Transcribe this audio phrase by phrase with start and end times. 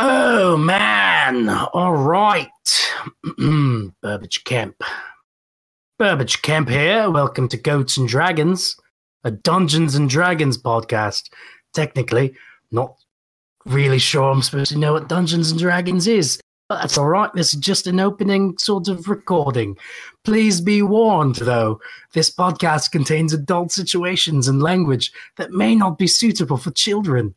[0.00, 1.48] Oh man!
[1.48, 2.48] All right,
[3.36, 4.84] Burbage Kemp.
[5.98, 7.10] Burbage Kemp here.
[7.10, 8.76] Welcome to Goats and Dragons,
[9.24, 11.30] a Dungeons and Dragons podcast.
[11.74, 12.32] Technically,
[12.70, 12.94] not
[13.66, 17.32] really sure I'm supposed to know what Dungeons and Dragons is, but that's all right.
[17.34, 19.76] This is just an opening sort of recording.
[20.22, 21.80] Please be warned, though,
[22.12, 27.34] this podcast contains adult situations and language that may not be suitable for children.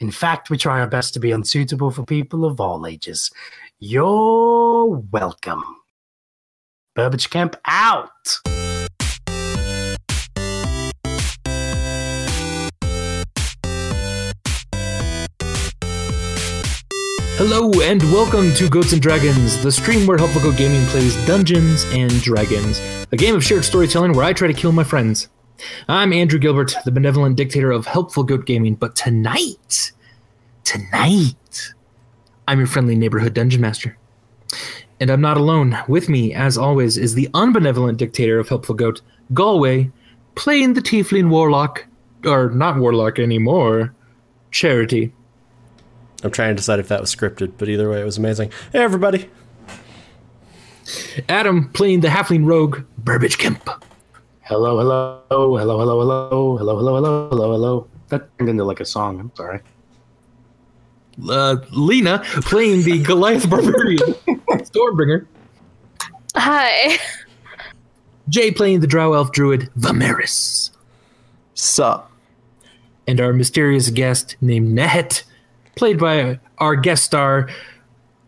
[0.00, 3.32] In fact, we try our best to be unsuitable for people of all ages.
[3.80, 5.64] You're welcome.
[6.94, 8.08] Burbage Kemp out.
[17.36, 21.84] Hello and welcome to Goats and Dragons, the stream where Helpful Goat Gaming plays Dungeons
[21.86, 22.80] and Dragons,
[23.10, 25.28] a game of shared storytelling where I try to kill my friends.
[25.88, 29.92] I'm Andrew Gilbert, the benevolent dictator of Helpful Goat Gaming, but tonight,
[30.68, 31.72] tonight,
[32.46, 33.96] I'm your friendly neighborhood dungeon master.
[35.00, 35.78] And I'm not alone.
[35.88, 39.00] With me, as always, is the unbenevolent dictator of Helpful Goat,
[39.32, 39.90] Galway,
[40.34, 41.86] playing the Tiefling Warlock,
[42.26, 43.94] or not Warlock anymore,
[44.50, 45.10] Charity.
[46.22, 48.52] I'm trying to decide if that was scripted, but either way, it was amazing.
[48.70, 49.30] Hey, everybody.
[51.30, 53.70] Adam playing the Halfling Rogue, Burbage Kemp.
[54.42, 57.86] Hello, hello, hello, hello, hello, hello, hello, hello, hello, hello.
[58.08, 59.18] That turned into like a song.
[59.18, 59.60] I'm sorry.
[61.28, 63.98] Uh, Lena playing the Goliath Barbarian,
[64.48, 65.26] Stormbringer.
[66.36, 66.98] Hi.
[68.28, 70.70] Jay playing the Drow Elf Druid, Vimeris.
[71.54, 72.10] Sup?
[73.06, 75.22] And our mysterious guest named Nehet,
[75.76, 77.48] played by our guest star,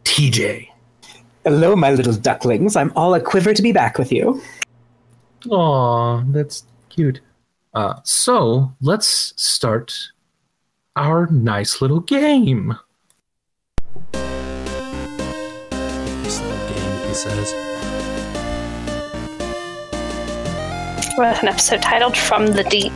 [0.05, 0.68] TJ.
[1.44, 2.77] Hello, my little ducklings.
[2.77, 4.42] I'm all a quiver to be back with you.
[5.50, 7.20] Aw, that's cute.
[7.74, 9.94] Uh, so let's start
[10.96, 12.77] our nice little game.
[16.22, 17.55] This little game, he says.
[21.17, 22.92] With an episode titled From the Deep.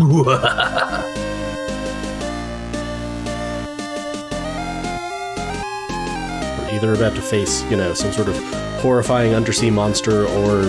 [0.00, 0.24] We're
[6.72, 8.36] either about to face, you know, some sort of
[8.80, 10.64] horrifying undersea monster or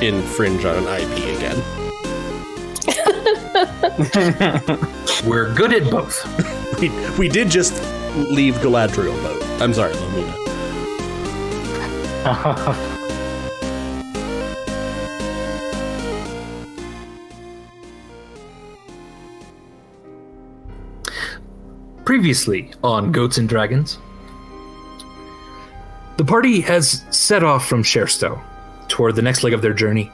[0.00, 1.81] infringe on an IP again.
[5.26, 6.24] We're good at both.
[6.82, 7.74] We, we did just
[8.16, 9.40] leave Galadriel boat.
[9.62, 10.34] I'm sorry, Lomina.
[22.04, 23.98] Previously on Goats and Dragons,
[26.16, 28.42] the party has set off from Sherstow
[28.88, 30.10] toward the next leg of their journey.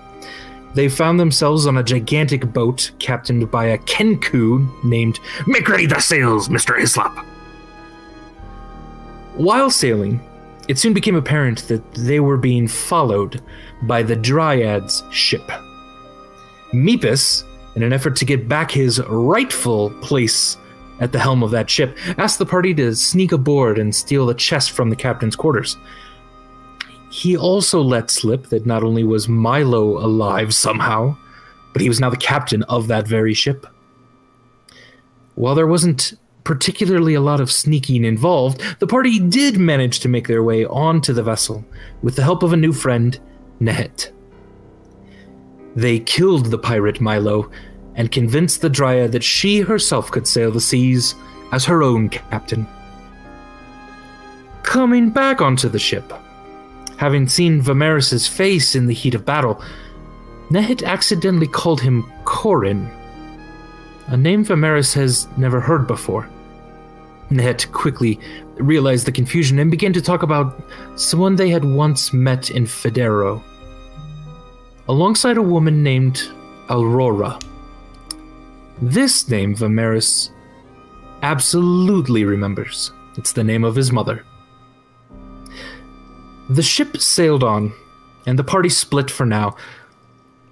[0.75, 6.01] They found themselves on a gigantic boat captained by a Kenku named Make Ready the
[6.01, 6.79] Sails, Mr.
[6.79, 7.17] Hislop.
[9.35, 10.21] While sailing,
[10.69, 13.43] it soon became apparent that they were being followed
[13.83, 15.51] by the Dryad's ship.
[16.73, 20.59] Meepus, in an effort to get back his rightful place
[21.01, 24.35] at the helm of that ship, asked the party to sneak aboard and steal the
[24.35, 25.79] chest from the captain's quarters.
[27.11, 31.17] He also let slip that not only was Milo alive somehow,
[31.73, 33.67] but he was now the captain of that very ship.
[35.35, 36.15] While there wasn't
[36.45, 41.13] particularly a lot of sneaking involved, the party did manage to make their way onto
[41.13, 41.65] the vessel
[42.03, 43.21] with the help of a new friend,
[43.61, 44.13] Nehet.
[45.77, 47.51] They killed the pirate Milo
[47.95, 51.15] and convinced the Dryad that she herself could sail the seas
[51.53, 52.67] as her own captain.
[54.63, 56.13] Coming back onto the ship,
[56.99, 59.63] having seen Vimeris's face in the heat of battle,
[60.51, 62.91] Nehet accidentally called him Corin,
[64.09, 66.29] a name Vimeris has never heard before.
[67.31, 68.19] Nehet quickly
[68.57, 70.61] realized the confusion and began to talk about
[70.97, 73.43] someone they had once met in Federo,
[74.89, 76.29] alongside a woman named
[76.69, 77.39] Aurora.
[78.83, 80.31] This name Vimeris
[81.23, 82.93] absolutely remembers.
[83.17, 84.25] It's the name of his mother.
[86.51, 87.73] The ship sailed on,
[88.27, 89.57] and the party split for now,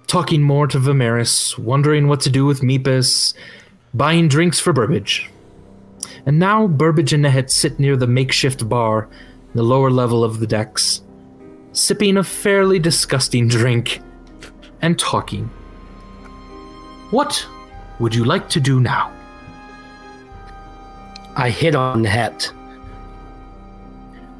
[0.05, 3.33] talking more to Vimeris, wondering what to do with Meepus,
[3.93, 5.29] buying drinks for Burbage.
[6.25, 9.09] And now Burbage and Nehet sit near the makeshift bar
[9.53, 11.01] in the lower level of the decks,
[11.71, 14.01] sipping a fairly disgusting drink
[14.81, 15.49] and talking.
[17.09, 17.47] What
[17.99, 19.11] would you like to do now?
[21.35, 22.51] I hit on het.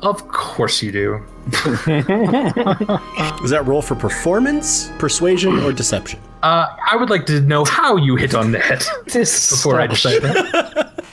[0.01, 1.25] Of course you do.
[3.43, 6.19] Is that roll for performance, persuasion, or deception?
[6.43, 10.21] Uh, I would like to know how you hit on that This before I decide
[10.21, 11.03] that.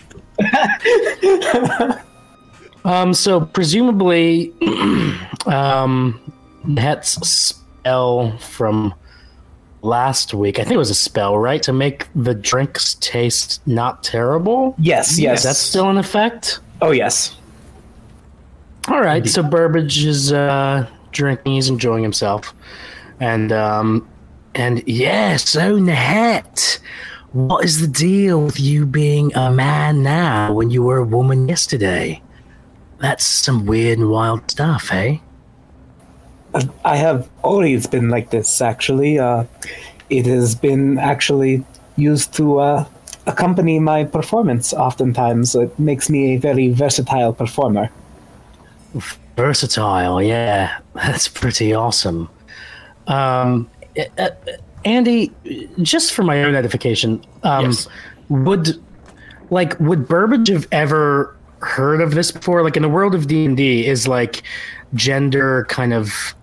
[2.85, 4.53] Um, so presumably,
[5.47, 6.21] um,
[6.77, 8.95] Het's spell from
[9.83, 10.59] last week.
[10.59, 14.75] I think it was a spell, right, to make the drinks taste not terrible.
[14.79, 15.39] yes, yes.
[15.41, 16.61] Is that still in effect?
[16.83, 17.37] Oh, yes.
[18.89, 19.27] All right.
[19.27, 21.55] So Burbage is uh, drinking.
[21.55, 22.55] He's enjoying himself,
[23.21, 24.09] and um,
[24.55, 25.37] and yeah.
[25.37, 26.79] So Nahet,
[27.33, 31.49] what is the deal with you being a man now when you were a woman
[31.49, 32.23] yesterday?
[32.99, 35.19] That's some weird and wild stuff, eh?
[36.85, 39.19] I have always been like this, actually.
[39.19, 39.45] Uh,
[40.11, 41.65] it has been actually
[41.97, 42.85] used to uh,
[43.27, 45.55] accompany my performance oftentimes.
[45.55, 47.91] It makes me a very versatile performer.
[49.37, 52.29] Versatile, yeah, that's pretty awesome.
[53.07, 53.69] Um,
[54.19, 54.31] uh,
[54.85, 55.33] Andy,
[55.83, 57.89] just for my own edification, um, Yes.
[58.29, 58.81] would
[59.51, 62.63] like would Burbage have ever heard of this before?
[62.63, 64.43] Like in the world of D and D, is like
[64.95, 66.35] gender kind of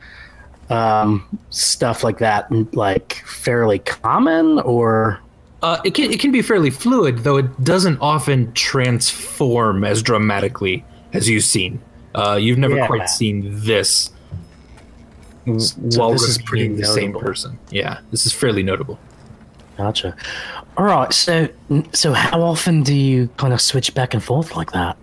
[0.69, 5.19] um, stuff like that, like fairly common, or
[5.61, 10.83] Uh, it can it can be fairly fluid, though it doesn't often transform as dramatically
[11.13, 11.79] as you've seen.
[12.13, 12.87] Uh, you've never Yeah.
[12.87, 14.09] quite seen this
[15.45, 17.57] w- so while this is pretty the same person.
[17.71, 18.99] Yeah, this is fairly notable.
[19.77, 20.15] gotcha.
[20.77, 21.47] All right, so
[21.93, 24.95] so how often do you kind of switch back and forth like that?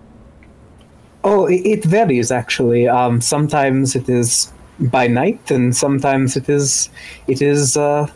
[1.25, 2.87] Oh, it, it varies actually.
[2.89, 6.89] Um, sometimes it is by night, and sometimes it is,
[7.27, 8.07] it is, uh,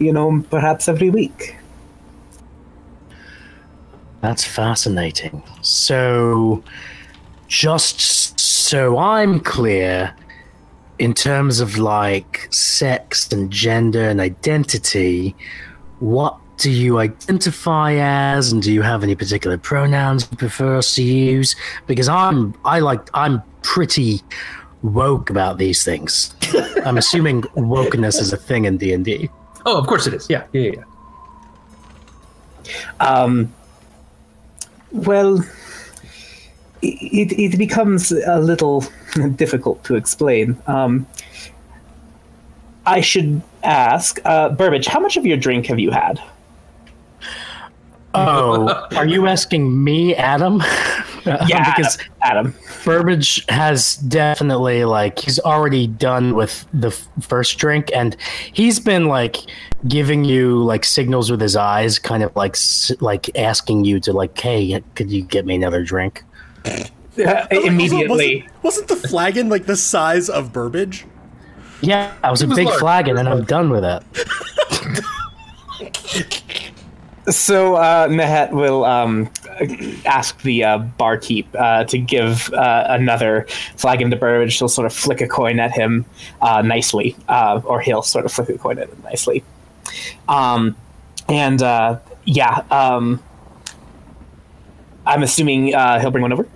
[0.00, 1.56] you know, perhaps every week.
[4.20, 5.42] That's fascinating.
[5.62, 6.62] So,
[7.50, 10.14] just so I'm clear,
[11.00, 15.34] in terms of like sex and gender and identity,
[15.98, 20.94] what do you identify as, and do you have any particular pronouns you prefer us
[20.94, 21.56] to use?
[21.88, 24.20] Because I'm, I like, I'm pretty
[24.82, 26.32] woke about these things.
[26.84, 29.28] I'm assuming wokeness is a thing in D and D.
[29.66, 30.28] Oh, of course it is.
[30.30, 30.84] Yeah, yeah, yeah.
[33.00, 33.52] Um,
[34.92, 35.44] well,
[36.82, 38.84] it, it becomes a little
[39.36, 40.56] difficult to explain.
[40.66, 41.06] Um,
[42.86, 46.20] I should ask, uh, Burbage, how much of your drink have you had?
[48.12, 50.62] Oh, are you asking me, Adam?
[51.26, 52.54] Yeah, because Adam.
[52.82, 58.16] Burbage has definitely like he's already done with the f- first drink, and
[58.54, 59.36] he's been like
[59.86, 64.14] giving you like signals with his eyes, kind of like s- like asking you to
[64.14, 66.24] like, hey, could you get me another drink?
[66.66, 68.48] Uh, immediately.
[68.62, 71.04] Wasn't, wasn't the flagon like the size of Burbage?
[71.80, 72.78] Yeah, I was a was big large.
[72.78, 74.02] flagon, and I'm done with it.
[77.28, 79.30] So uh, Nahet will um,
[80.04, 83.46] ask the uh, barkeep uh, to give uh, another
[83.76, 84.52] flagon to Burbage.
[84.52, 86.06] She'll sort of flick a coin at him
[86.40, 89.44] uh, nicely, uh, or he'll sort of flick a coin at him nicely.
[90.28, 90.76] Um,
[91.28, 93.22] and uh, yeah, um,
[95.06, 96.46] I'm assuming uh, he'll bring one over.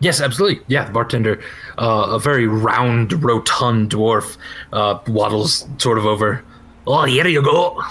[0.00, 0.62] Yes, absolutely.
[0.66, 1.42] Yeah, the bartender,
[1.78, 4.36] uh, a very round, rotund dwarf,
[4.72, 6.44] uh, waddles sort of over.
[6.86, 7.82] Oh, here you go.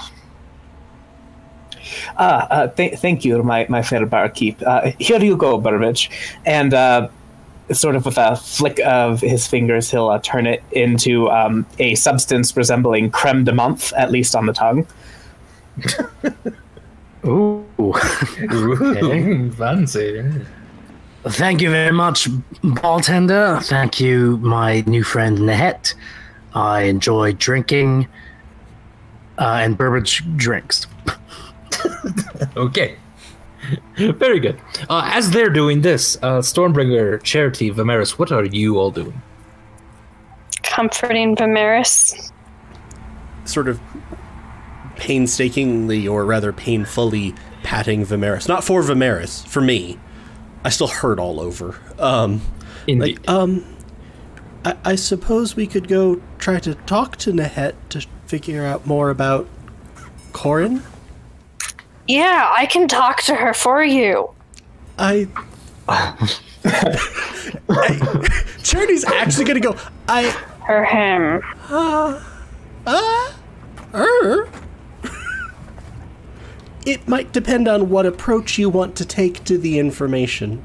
[2.18, 4.62] Ah, uh, th- thank you, my, my fair barkeep.
[4.66, 6.12] Uh, here you go, Burbage.
[6.46, 7.08] And uh,
[7.72, 11.96] sort of with a flick of his fingers, he'll uh, turn it into um, a
[11.96, 14.86] substance resembling creme de menthe, at least on the tongue.
[17.26, 20.24] Ooh, Ooh, fancy.
[21.26, 22.28] thank you very much,
[22.64, 23.60] bartender.
[23.64, 25.94] Thank you, my new friend Nahet.
[26.54, 28.08] I enjoy drinking,
[29.38, 30.88] uh, and Burbage drinks.
[32.56, 32.96] Okay.
[33.98, 34.60] Very good.
[34.90, 39.22] Uh, as they're doing this, uh, Stormbringer, Charity, Vimeris, what are you all doing?
[40.64, 42.32] Comforting Vimeris.
[43.46, 43.80] Sort of
[44.98, 48.48] painstakingly, or rather painfully, patting Vimeris.
[48.48, 50.00] Not for Vimeris, for me.
[50.64, 51.76] I still hurt all over.
[52.00, 52.42] Um,
[52.88, 53.18] Indeed.
[53.20, 53.66] like, um,
[54.64, 59.10] I, I suppose we could go try to talk to Nahet to figure out more
[59.10, 59.48] about
[60.32, 60.84] Corin.
[62.08, 64.30] Yeah, I can talk to her for you.
[64.98, 65.28] I.
[65.88, 66.30] I-
[68.64, 69.76] Charity's actually gonna go.
[70.08, 70.30] I.
[70.66, 71.42] Her him.
[73.94, 74.50] Er.
[76.86, 80.64] It might depend on what approach you want to take to the information,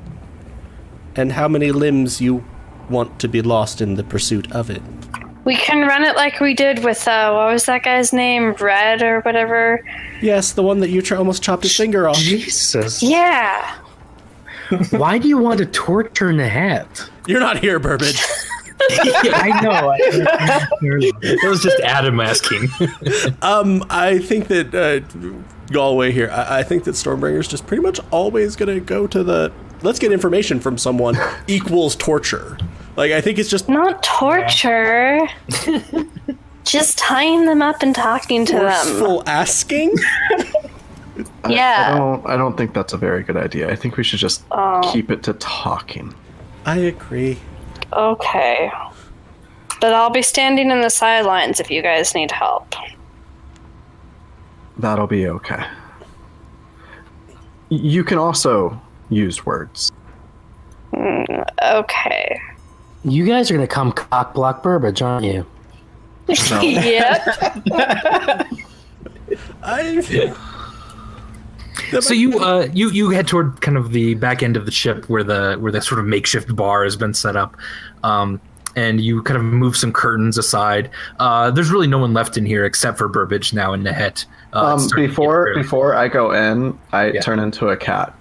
[1.14, 2.44] and how many limbs you
[2.90, 4.82] want to be lost in the pursuit of it.
[5.44, 8.52] We can run it like we did with uh, what was that guy's name?
[8.54, 9.82] Red or whatever.
[10.20, 12.16] Yes, the one that you tr- almost chopped his finger off.
[12.16, 13.02] Jesus.
[13.02, 13.76] Yeah.
[14.90, 17.08] Why do you want to torture Nahat?
[17.26, 18.20] You're not here, Burbage.
[18.90, 19.92] I know.
[20.80, 22.68] It was just Adam asking.
[23.42, 25.00] Um, I think that uh,
[25.70, 26.30] Galway here.
[26.32, 30.12] I, I think that Stormbringer's just pretty much always gonna go to the let's get
[30.12, 32.58] information from someone equals torture.
[32.96, 35.26] Like I think it's just Not torture.
[36.64, 38.70] Just tying them up and talking to them.
[38.87, 39.94] forceful asking.
[41.42, 41.96] I Yeah.
[41.96, 42.26] don't.
[42.26, 43.70] I don't think that's a very good idea.
[43.70, 44.82] I think we should just Oh.
[44.92, 46.14] keep it to talking.
[46.66, 47.38] I agree.
[47.94, 48.70] Okay.
[49.80, 52.75] But I'll be standing in the sidelines if you guys need help.
[54.78, 55.64] That'll be okay.
[57.68, 58.80] You can also
[59.11, 59.92] use words.
[61.62, 62.40] Okay.
[63.04, 65.44] You guys are gonna come cock block Burbage, aren't you?
[66.28, 67.23] yep.
[69.62, 70.35] I.
[72.00, 75.08] so you uh you you head toward kind of the back end of the ship
[75.08, 77.56] where the where the sort of makeshift bar has been set up
[78.02, 78.40] um
[78.78, 82.44] and you kind of move some curtains aside uh there's really no one left in
[82.47, 84.25] here except for burbage now and Nahet.
[84.52, 87.20] uh, Um, starting to get before before I go in, I Yeah.
[87.20, 88.14] turn into a cat.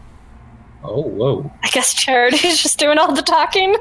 [0.84, 3.76] oh whoa I guess Charity's just doing all the talking.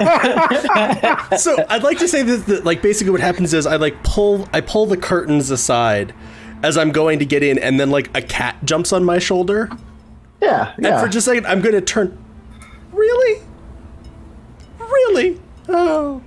[1.38, 4.48] so I'd like to say that, that like basically what happens is I like pull
[4.52, 6.14] I pull the curtains aside
[6.62, 9.68] as I'm going to get in, and then like a cat jumps on my shoulder,
[10.40, 12.16] Yeah, and for just a second I'm gonna turn.
[12.92, 13.42] Really?
[14.80, 15.38] Really?
[15.68, 16.22] Oh,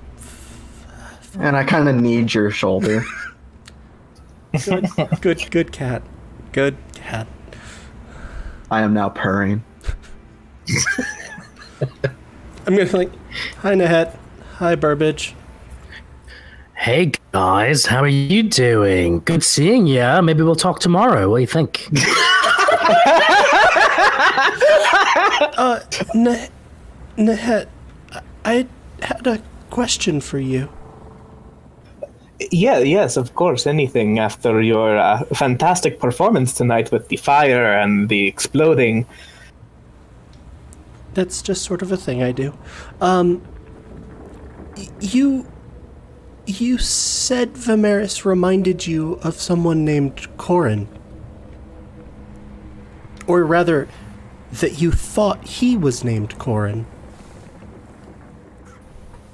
[1.40, 3.04] and I kind of need your shoulder.
[4.66, 4.88] good,
[5.22, 6.02] good good cat,
[6.52, 7.28] good cat.
[8.72, 9.64] I am now purring.
[12.68, 13.12] I'm gonna like,
[13.58, 14.16] hi Nahet,
[14.56, 15.34] hi Burbage.
[16.76, 19.20] Hey guys, how are you doing?
[19.22, 20.22] Good seeing ya.
[20.22, 21.30] Maybe we'll talk tomorrow.
[21.30, 21.88] What do you think?
[25.58, 25.80] Uh,
[27.18, 27.68] Nahet,
[28.14, 28.68] I- I
[29.04, 30.70] had a question for you.
[32.52, 33.68] Yeah, yes, of course.
[33.68, 39.06] Anything after your uh, fantastic performance tonight with the fire and the exploding.
[41.14, 42.58] That's just sort of a thing I do.
[43.02, 43.42] Um,
[45.02, 45.46] you,
[46.46, 50.88] you said Vimeris reminded you of someone named Corin,
[53.28, 53.90] or rather,
[54.54, 56.86] that you thought he was named Corin.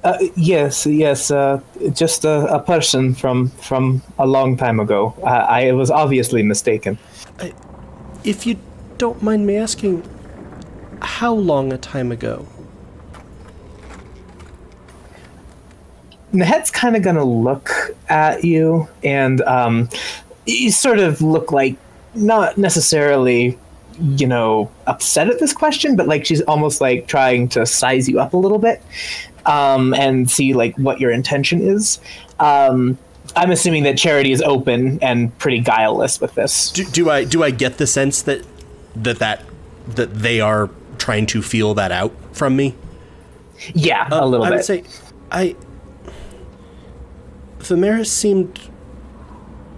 [0.06, 1.60] Uh, yes, yes, uh,
[1.92, 5.12] just a, a person from from a long time ago.
[5.20, 6.96] Uh, I was obviously mistaken.
[8.22, 8.56] If you
[8.98, 10.08] don't mind me asking,
[11.02, 12.46] how long a time ago?
[16.32, 17.72] Nahet's kind of gonna look
[18.08, 19.88] at you, and um,
[20.46, 21.74] you sort of look like
[22.14, 23.58] not necessarily,
[23.98, 28.20] you know, upset at this question, but like she's almost like trying to size you
[28.20, 28.80] up a little bit,
[29.46, 31.98] um, and see like what your intention is.
[32.38, 32.98] Um,
[33.34, 36.70] I'm assuming that Charity is open and pretty guileless with this.
[36.72, 38.44] Do, do I do I get the sense that
[38.94, 39.42] that that
[39.88, 42.74] that they are trying to feel that out from me?
[43.74, 44.52] Yeah, a little I bit.
[44.52, 44.84] I would say,
[45.30, 45.56] I.
[48.04, 48.60] Seemed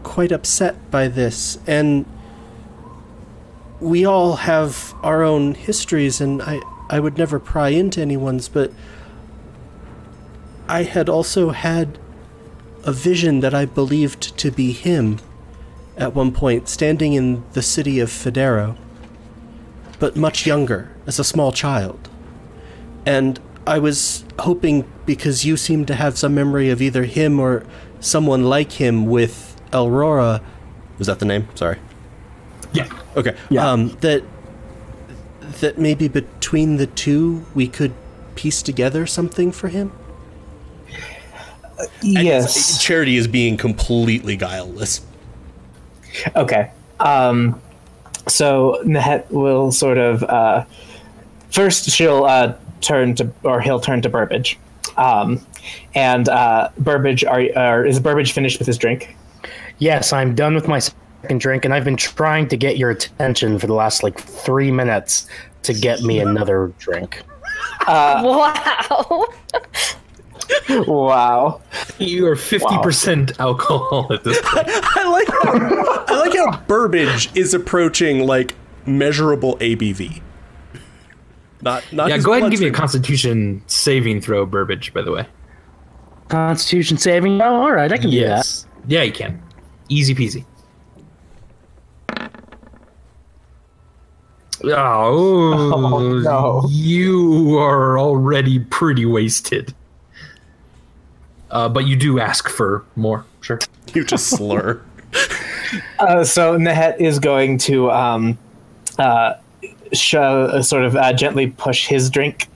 [0.03, 2.05] quite upset by this, and
[3.81, 6.61] we all have our own histories, and I,
[6.91, 8.73] I would never pry into anyone's, but
[10.69, 11.99] I had also had
[12.85, 15.19] a vision that I believed to be him
[15.97, 18.77] at one point, standing in the city of Federo,
[19.99, 22.09] but much younger, as a small child.
[23.05, 27.67] And I was hoping because you seem to have some memory of either him or
[28.01, 30.41] someone like him with Aurora.
[30.99, 31.49] Was that the name?
[31.55, 31.79] Sorry.
[32.73, 33.37] yeah Okay.
[33.51, 33.69] Yeah.
[33.69, 34.23] Um, that
[35.61, 37.93] that maybe between the two we could
[38.37, 39.93] piece together something for him.
[42.03, 42.83] Yes.
[42.83, 45.01] Charity is being completely guileless.
[46.35, 46.71] Okay.
[47.01, 47.61] Um,
[48.27, 50.65] so Nahet will sort of uh,
[51.51, 54.59] first she'll uh, turn to or he'll turn to Burbage,
[54.97, 55.45] um,
[55.95, 59.17] and uh, Burbage are, are is Burbage finished with his drink?
[59.79, 63.59] yes, I'm done with my second drink, and I've been trying to get your attention
[63.59, 65.27] for the last like three minutes
[65.63, 67.23] to get me another drink.
[67.89, 69.25] Wow.
[70.87, 71.61] Wow.
[71.99, 77.53] you are 50% alcohol at this point I like how, I like how Burbage is
[77.55, 78.55] approaching like
[78.87, 80.23] measurable ABV.
[81.61, 82.09] Not not.
[82.09, 85.27] yeah go ahead and give me a constitution saving throw burbage by the way
[86.29, 87.41] Constitution saving.
[87.41, 88.27] Oh, all right, I can do that.
[88.27, 88.67] Yes.
[88.87, 89.43] Yeah, you can.
[89.89, 90.45] Easy peasy.
[94.65, 96.67] Oh, Oh, no.
[96.69, 99.73] you are already pretty wasted.
[101.51, 103.59] Uh, but you do ask for more, sure.
[103.95, 104.83] You just slur.
[105.99, 108.39] Uh, so Nehet is going to um,
[108.99, 109.35] uh,
[109.93, 112.47] show, uh, sort of uh, gently push his drink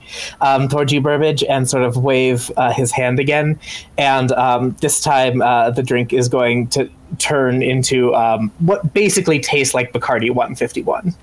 [0.41, 3.59] um, towards you, Burbage, and sort of wave uh, his hand again.
[3.97, 9.39] And um, this time, uh, the drink is going to turn into um, what basically
[9.39, 11.13] tastes like Bacardi 151.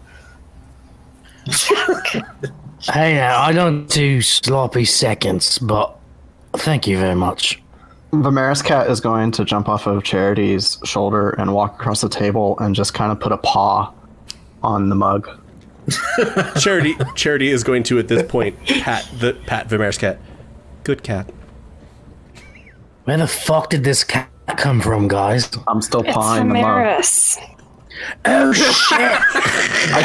[2.85, 6.00] Hey, now I don't do sloppy seconds, but
[6.55, 7.61] thank you very much.
[8.13, 12.59] Vimeris cat is going to jump off of Charity's shoulder and walk across the table
[12.59, 13.93] and just kind of put a paw
[14.63, 15.29] on the mug.
[16.61, 20.19] Charity Charity is going to at this point pat the pat Vimeris cat.
[20.85, 21.31] Good cat.
[23.05, 25.51] Where the fuck did this cat come from, guys?
[25.67, 26.65] I'm still It's pawing the mug.
[26.65, 27.39] Amaris.
[28.25, 28.99] Oh shit!
[29.93, 30.03] I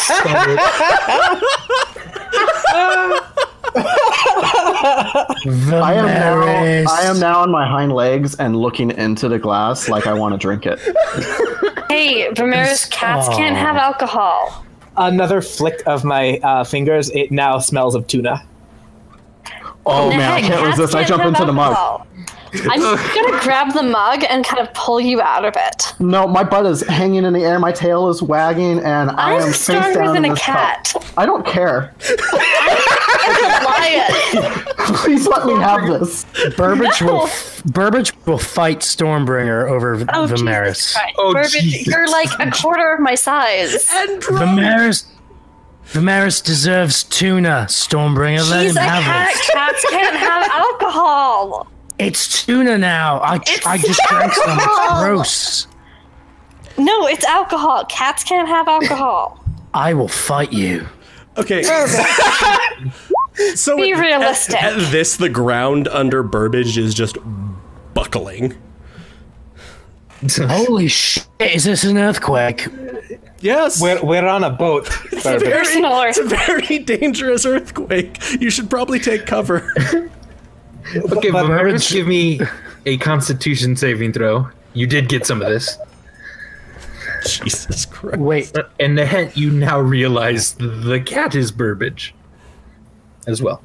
[0.00, 0.58] stand
[3.38, 3.47] up.
[5.80, 6.40] I am now.
[6.90, 10.32] I am now on my hind legs and looking into the glass like I want
[10.34, 10.78] to drink it.
[11.88, 14.62] Hey, Vimeris, cats can't have alcohol.
[14.98, 18.44] Another flick of my uh, fingers, it now smells of tuna.
[19.86, 20.94] Oh The man, I can't resist.
[20.94, 22.06] I can't jump have into the mug.
[22.54, 22.70] Alcohol.
[22.72, 25.94] I'm gonna grab the mug and kind of pull you out of it.
[25.98, 27.58] No, my butt is hanging in the air.
[27.58, 30.42] My tail is wagging, and I am I'm face stronger down than in a this
[30.44, 30.56] cup.
[30.84, 30.94] cat.
[31.16, 31.94] I don't care.
[33.20, 34.64] I'm a lion.
[34.96, 36.24] Please let me have this.
[36.56, 37.06] Burbage No.
[37.12, 37.28] will
[37.66, 40.76] Burbage will fight Stormbringer over Oh, Vimeris.
[40.94, 41.86] Jesus Oh, Burbage, Jesus.
[41.86, 43.86] you're like a quarter of my size.
[43.88, 45.04] Vimeris,
[45.92, 47.66] Vimeris deserves tuna.
[47.68, 49.30] Stormbringer, let He's him a have cat.
[49.34, 49.52] it.
[49.52, 51.66] Cats can't have alcohol.
[51.98, 53.18] It's tuna now.
[53.18, 54.58] I It's I just drank some.
[54.58, 55.66] It's gross.
[56.78, 57.84] No, it's alcohol.
[57.86, 59.44] Cats can't have alcohol.
[59.74, 60.86] I will fight you.
[61.36, 61.62] Okay.
[63.54, 64.62] so Be at- realistic.
[64.62, 67.18] At, at this, the ground under Burbage is just
[67.94, 68.56] buckling.
[70.36, 71.26] Holy shit!
[71.38, 72.66] Is this an earthquake?
[73.40, 73.80] Yes.
[73.80, 74.88] We're, we're on a boat.
[75.12, 75.52] it's, Burbage.
[75.52, 78.18] Personal it's a very dangerous earthquake.
[78.40, 79.72] You should probably take cover.
[80.96, 82.40] Okay, But- Vimeris, give me
[82.86, 84.48] a Constitution saving throw.
[84.74, 85.76] You did get some of this.
[87.26, 88.18] Jesus Christ.
[88.18, 92.14] Wait, And the hint, you now realize the cat is Burbage
[93.26, 93.60] as well.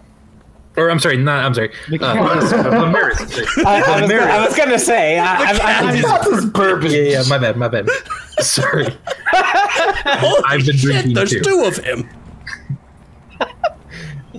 [0.76, 1.70] Or I'm sorry, not I'm sorry.
[1.88, 3.48] Uh, Vimeris.
[3.66, 5.50] I, I, was, I was gonna say, I, I,
[5.90, 6.92] I, That's his Burbage.
[6.92, 7.88] Yeah, yeah, my bad, my bad.
[8.40, 8.88] Sorry.
[9.34, 11.42] I've been drinking There's too.
[11.42, 12.10] two of him.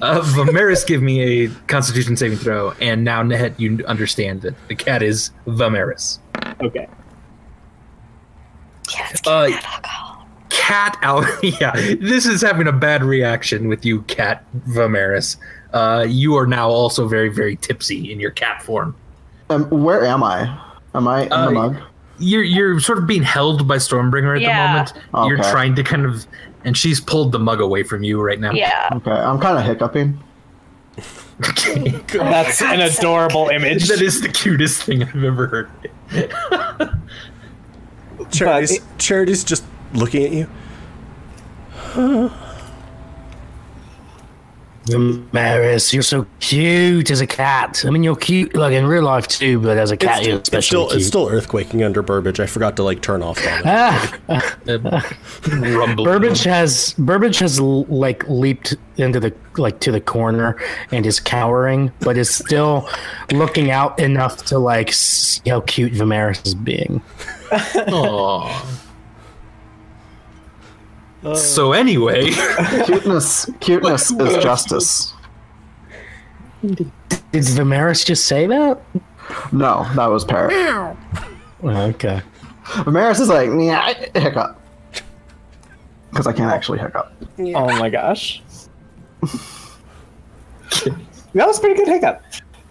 [0.04, 4.74] Uh, Vimeris, give me a Constitution saving throw, and now Nehet, you understand that the
[4.74, 6.18] cat is Vimeris.
[6.62, 6.86] okay.
[8.88, 10.26] Cats Uh, can't alcohol.
[10.50, 11.24] cat out.
[11.42, 15.36] yeah, this is having a bad reaction with you, cat Vimeris.
[15.72, 18.94] Uh, you are now also very, very tipsy in your cat form.
[19.50, 20.54] Um, where am I?
[20.94, 21.76] Am I in Uh, the mug?
[22.18, 24.84] You're you're sort of being held by Stormbringer at Yeah.
[24.84, 25.28] the moment.
[25.28, 26.26] You're trying to kind of,
[26.64, 28.52] and she's pulled the mug away from you right now.
[28.52, 28.88] Yeah.
[28.92, 30.18] Okay, I'm kind of hiccuping.
[31.48, 31.90] Okay.
[32.12, 33.88] That's an adorable image.
[33.88, 35.70] that is the cutest thing I've ever heard.
[38.30, 42.30] Charity's, it- Charity's just looking at you.
[44.86, 47.84] Vimeris, you're so cute as a cat.
[47.86, 50.36] I mean, you're cute like in real life too, but as a cat, It's, you're
[50.38, 50.98] it's especially still cute.
[50.98, 52.38] it's still earthquaking under Burbage.
[52.38, 53.64] I forgot to like turn off on it.
[54.28, 55.14] Ah,
[55.52, 56.04] rumble.
[56.04, 61.90] Burbage has Burbage has like leaped into the like to the corner and is cowering,
[62.00, 62.88] but is still
[63.32, 67.00] looking out enough to like see how cute Vimeris is being.
[71.24, 71.34] Aw.
[71.34, 72.30] So anyway,
[72.84, 75.14] Cuteness, cuteness is justice.
[76.62, 76.90] Did
[77.32, 78.80] Vimeris just say that?
[79.52, 80.52] No, that was Parrot.
[80.54, 80.96] Oh,
[81.64, 82.22] okay.
[82.64, 84.60] Vimeris is like, yeah, hiccup.
[86.10, 87.12] Because I can't actually hiccup.
[87.38, 88.42] Oh my gosh.
[89.22, 90.90] that
[91.46, 92.22] was a pretty good hiccup.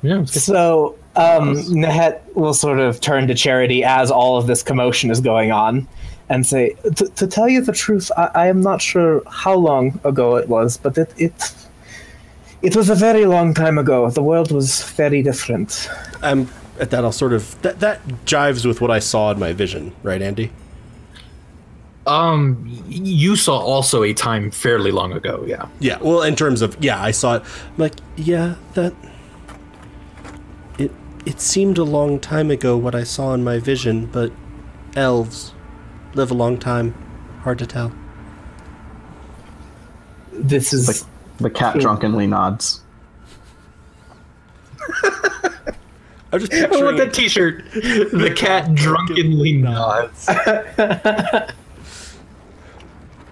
[0.02, 5.12] yeah, So, um, Nehet will sort of turn to Charity as all of this commotion
[5.12, 5.88] is going on
[6.30, 10.00] and say, "To- To tell you the truth, I, I am not sure how long
[10.04, 11.54] ago it was, but it, it,
[12.62, 14.10] it was a very long time ago.
[14.10, 15.90] The world was very different.
[16.22, 16.48] Um,
[16.80, 19.92] at that, I'll sort of that that jives with what I saw in my vision,
[20.04, 20.52] right, Andy?
[22.06, 25.44] um, you saw also a time fairly long ago.
[25.48, 25.68] Yeah.
[25.80, 26.00] Yeah.
[26.02, 27.44] Well, in terms of yeah, I saw it.
[27.44, 28.94] I'm like, yeah, that
[30.78, 30.92] it
[31.26, 34.32] it seemed a long time ago what I saw in my vision, but
[34.98, 35.53] elves
[36.14, 36.94] live a long time.
[37.42, 37.92] Hard to tell.
[40.32, 41.06] This is
[41.38, 42.82] The cat drunkenly nods.
[46.32, 47.64] I'm just I want that T-shirt.
[47.74, 50.28] The cat drunkenly nods.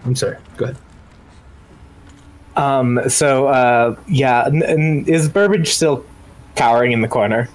[0.06, 0.38] I'm sorry.
[0.58, 0.78] Go ahead.
[2.56, 3.00] um.
[3.10, 6.06] So uh, yeah, and, and is Burbage still
[6.56, 7.50] cowering in the corner?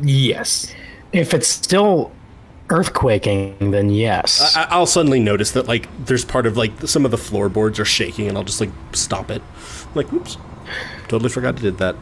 [0.00, 0.72] Yes.
[1.12, 2.12] If it's still
[2.68, 4.56] earthquaking, then yes.
[4.56, 7.84] I- I'll suddenly notice that like there's part of like some of the floorboards are
[7.84, 9.42] shaking, and I'll just like stop it.
[9.94, 10.36] like, oops,
[11.08, 11.96] totally forgot I did that.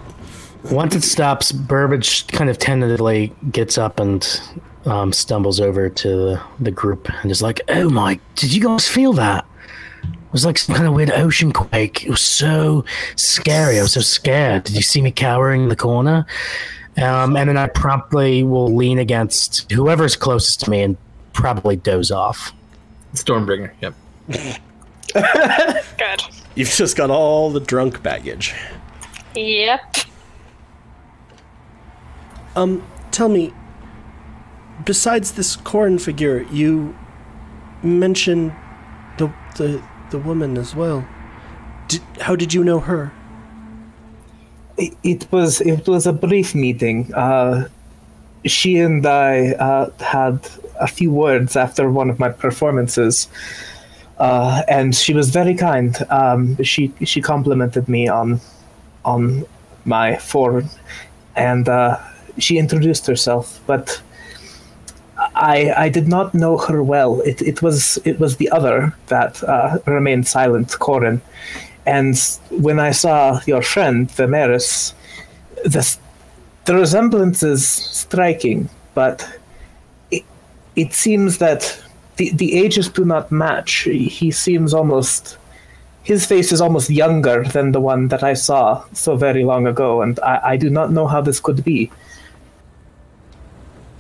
[0.71, 4.41] Once it stops, Burbage kind of tentatively gets up and
[4.87, 8.19] um, stumbles over to the, the group and is like, "Oh my!
[8.37, 9.45] Did you guys feel that?
[10.03, 12.05] It was like some kind of weird ocean quake.
[12.05, 12.85] It was so
[13.17, 13.79] scary.
[13.79, 14.65] I was so scared.
[14.65, 16.25] Did you see me cowering in the corner?"
[16.97, 20.97] Um, and then I promptly will lean against whoever's closest to me and
[21.33, 22.53] probably doze off.
[23.15, 23.73] Stormbringer.
[23.81, 23.95] Yep.
[25.15, 26.23] Good.
[26.55, 28.55] You've just got all the drunk baggage.
[29.35, 29.97] Yep.
[32.57, 33.53] Um, tell me,
[34.85, 36.97] besides this Corin figure, you
[37.83, 38.55] mentioned
[39.19, 41.07] the the the woman as well.
[41.89, 43.13] Did, how did you know her?
[44.77, 47.13] It, was it was a brief meeting.
[47.15, 47.69] Uh,
[48.45, 50.49] she and I uh, had
[50.81, 53.29] a few words after one of my performances,
[54.19, 55.97] uh, and she was very kind.
[56.11, 58.41] Um, she she complimented me on
[59.05, 59.47] on
[59.85, 60.69] my form,
[61.37, 61.99] and uh,
[62.39, 64.01] she introduced herself, but.
[65.37, 67.21] I, I did not know her well.
[67.21, 71.21] It, it was it was the other that uh, remained silent, Corin.
[71.87, 72.17] And
[72.51, 74.95] when I saw your friend Vimeris,
[75.65, 75.97] the
[76.65, 79.29] the resemblance is striking, but
[80.11, 80.25] it,
[80.77, 81.83] it seems that
[82.17, 83.81] the the ages do not match.
[83.83, 85.37] He seems almost
[86.03, 90.03] his face is almost younger than the one that I saw so very long ago,
[90.03, 91.91] and I, I do not know how this could be.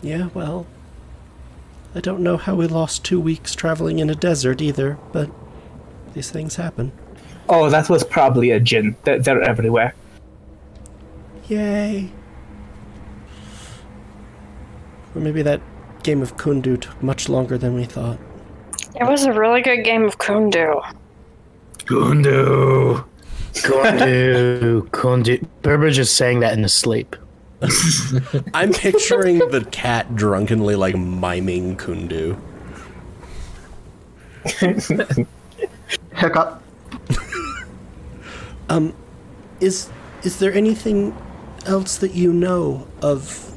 [0.03, 0.67] Yeah, well,
[1.95, 5.31] I don't know how we lost two weeks traveling in a desert either, but
[6.13, 6.93] these things happen.
[7.49, 8.97] Oh, that was probably a djinn.
[9.05, 9.95] They're, they're everywhere.
[11.49, 12.11] Yay!
[15.15, 15.61] Or maybe that
[16.03, 18.19] game of Kundu took much longer than we thought.
[18.95, 20.83] It was a really good game of Kundu.
[21.85, 23.05] Gundu.
[23.53, 25.47] Kundu, Kundu.
[25.63, 27.15] Burbage is saying that in his sleep.
[28.55, 32.39] I'm picturing the cat drunkenly like miming Kundu.
[36.15, 36.64] Hiccup.
[38.69, 38.95] Um,
[39.61, 39.91] is
[40.23, 41.17] is there anything
[41.67, 43.55] else that you know of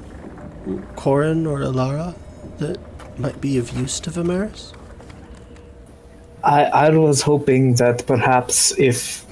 [0.96, 2.16] Corin or Alara
[2.58, 2.78] that
[3.20, 4.74] might be of use to Vimeris?
[6.44, 9.26] I, I was hoping that perhaps if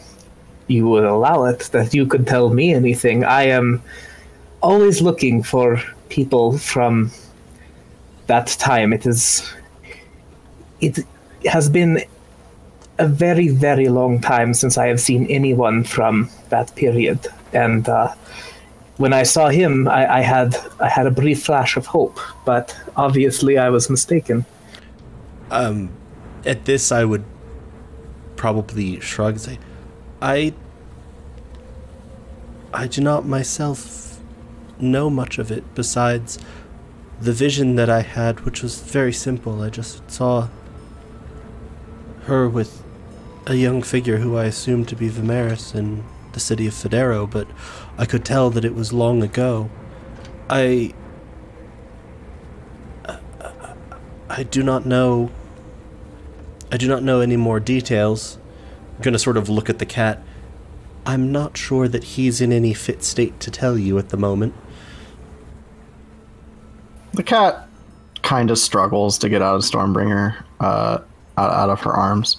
[0.67, 3.23] you would allow it, that you could tell me anything.
[3.23, 3.81] I am
[4.61, 7.11] always looking for people from
[8.27, 8.91] that time.
[8.93, 9.53] It is.
[10.81, 10.99] It
[11.45, 12.03] has been
[12.97, 18.13] a very, very long time since I have seen anyone from that period, and uh,
[18.97, 22.75] when I saw him, I, I had I had a brief flash of hope, but
[22.95, 24.45] obviously I was mistaken.
[25.51, 25.89] Um,
[26.45, 27.25] at this, I would
[28.35, 29.59] probably shrug and say,
[30.21, 30.53] I.
[32.73, 34.19] I do not myself
[34.81, 36.37] know much of it besides
[37.21, 39.61] the vision that I had, which was very simple.
[39.61, 40.49] I just saw
[42.23, 42.83] her with
[43.47, 46.03] a young figure who I assumed to be Vimeris in
[46.33, 47.47] the city of Federo, but
[47.97, 49.69] I could tell that it was long ago.
[50.49, 50.93] I.
[54.27, 55.31] I do not know
[56.71, 58.37] I do not know any more details.
[58.95, 60.21] I'm gonna sort of look at the cat.
[61.05, 64.53] I'm not sure that he's in any fit state to tell you at the moment.
[67.13, 67.69] The cat
[68.23, 70.99] kind of struggles to get out of Stormbringer, uh,
[71.37, 72.37] out, out of her arms.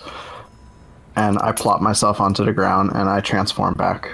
[1.17, 4.09] And I plop myself onto the ground and I transform back.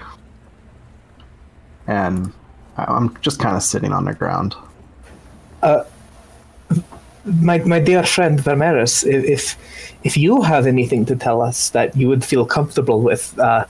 [1.87, 2.33] And
[2.77, 4.55] I'm just kind of sitting on the ground.
[7.25, 9.57] my my dear friend Vimeris, if
[10.05, 13.65] if you have anything to tell us that you would feel comfortable with, uh,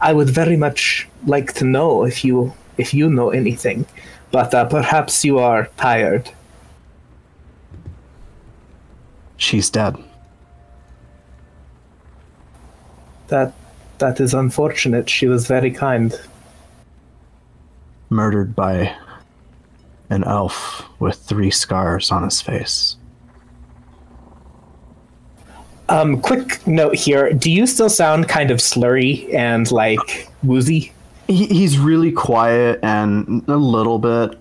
[0.00, 3.86] I would very much like to know if you if you know anything.
[4.30, 6.30] But uh, perhaps you are tired.
[9.36, 9.96] She's dead.
[13.30, 13.54] That
[13.98, 15.08] that is unfortunate.
[15.08, 16.18] She was very kind.
[18.08, 18.94] Murdered by
[20.10, 22.96] an elf with three scars on his face.
[25.88, 30.92] Um, quick note here: Do you still sound kind of slurry and like woozy?
[31.26, 34.38] He, he's really quiet and a little bit.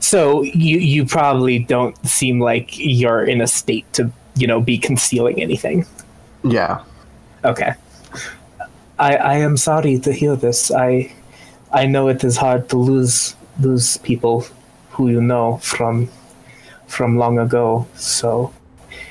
[0.00, 4.78] So you you probably don't seem like you're in a state to you know be
[4.78, 5.86] concealing anything.
[6.44, 6.82] Yeah.
[7.44, 7.74] Okay.
[8.98, 10.70] I I am sorry to hear this.
[10.70, 11.12] I
[11.72, 14.46] I know it is hard to lose lose people
[14.90, 16.08] who you know from
[16.86, 17.86] from long ago.
[17.96, 18.52] So,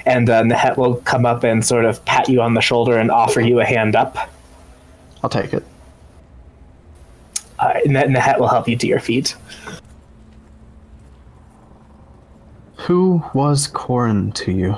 [0.05, 3.11] and uh, Nahet will come up and sort of pat you on the shoulder and
[3.11, 4.15] offer you a hand up.
[5.23, 5.65] I'll take it.
[7.59, 9.35] Uh, and then Nahet will help you to your feet.
[12.75, 14.77] Who was Corin to you?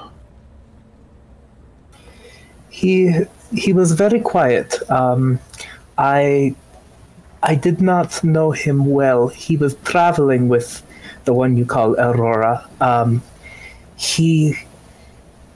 [2.70, 4.80] He he was very quiet.
[4.90, 5.40] Um,
[5.98, 6.56] I
[7.44, 9.28] I did not know him well.
[9.28, 10.82] He was traveling with
[11.26, 12.68] the one you call Aurora.
[12.82, 13.22] Um,
[13.96, 14.56] he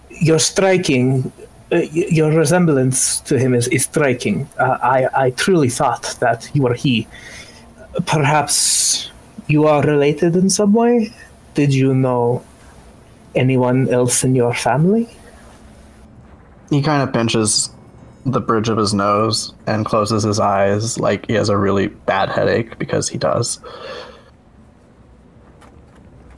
[0.09, 1.31] you're striking.
[1.69, 4.47] Uh, your resemblance to him is, is striking.
[4.57, 7.07] Uh, I I truly thought that you were he.
[8.05, 9.11] Perhaps
[9.47, 11.11] you are related in some way.
[11.55, 12.43] Did you know
[13.35, 15.09] anyone else in your family?
[16.69, 17.69] He kind of pinches
[18.27, 22.29] the bridge of his nose and closes his eyes like he has a really bad
[22.29, 23.59] headache because he does.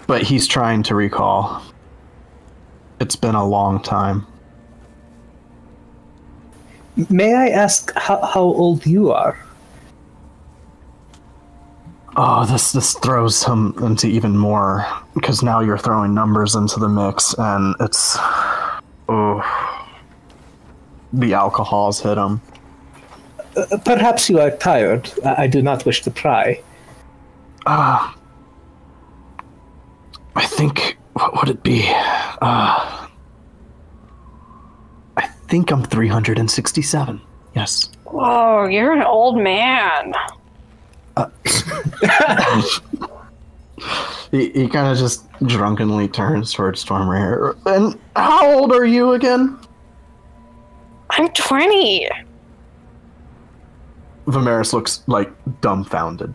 [0.06, 1.62] But he's trying to recall.
[3.00, 4.26] It's been a long time.
[7.10, 9.38] May I ask how, how old you are?
[12.18, 16.90] Oh, this this throws him into even more because now you're throwing numbers into the
[16.90, 18.18] mix and it's
[19.08, 19.69] oh
[21.14, 22.42] the alcohol's hit him.
[23.56, 25.12] Uh, Perhaps you are tired.
[25.26, 26.62] I, I do not wish to pry.
[27.66, 28.14] Uh,
[30.36, 31.84] I think what would it be?
[32.42, 33.08] Uh,
[35.18, 37.22] I think I'm 367.
[37.56, 37.90] Yes.
[38.06, 40.14] Whoa, you're an old man.
[44.32, 47.58] He, he kind of just drunkenly turns towards Stormbringer.
[47.66, 49.58] And how old are you again?
[51.12, 52.10] I'm 20.
[54.28, 56.34] Vimeris looks like dumbfounded.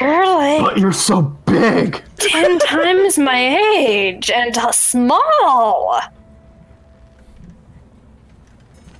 [0.00, 2.02] You're like But you're so big.
[2.18, 6.00] 10 times my age and uh, small.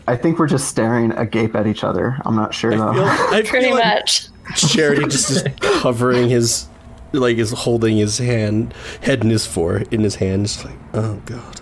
[0.09, 2.19] I think we're just staring agape at each other.
[2.25, 2.89] I'm not sure though.
[2.91, 4.29] I feel, I Pretty feel like much.
[4.57, 6.67] Charity just is covering his,
[7.13, 11.15] like, is holding his hand, head in his fore, in his hand, just like, oh
[11.27, 11.61] god.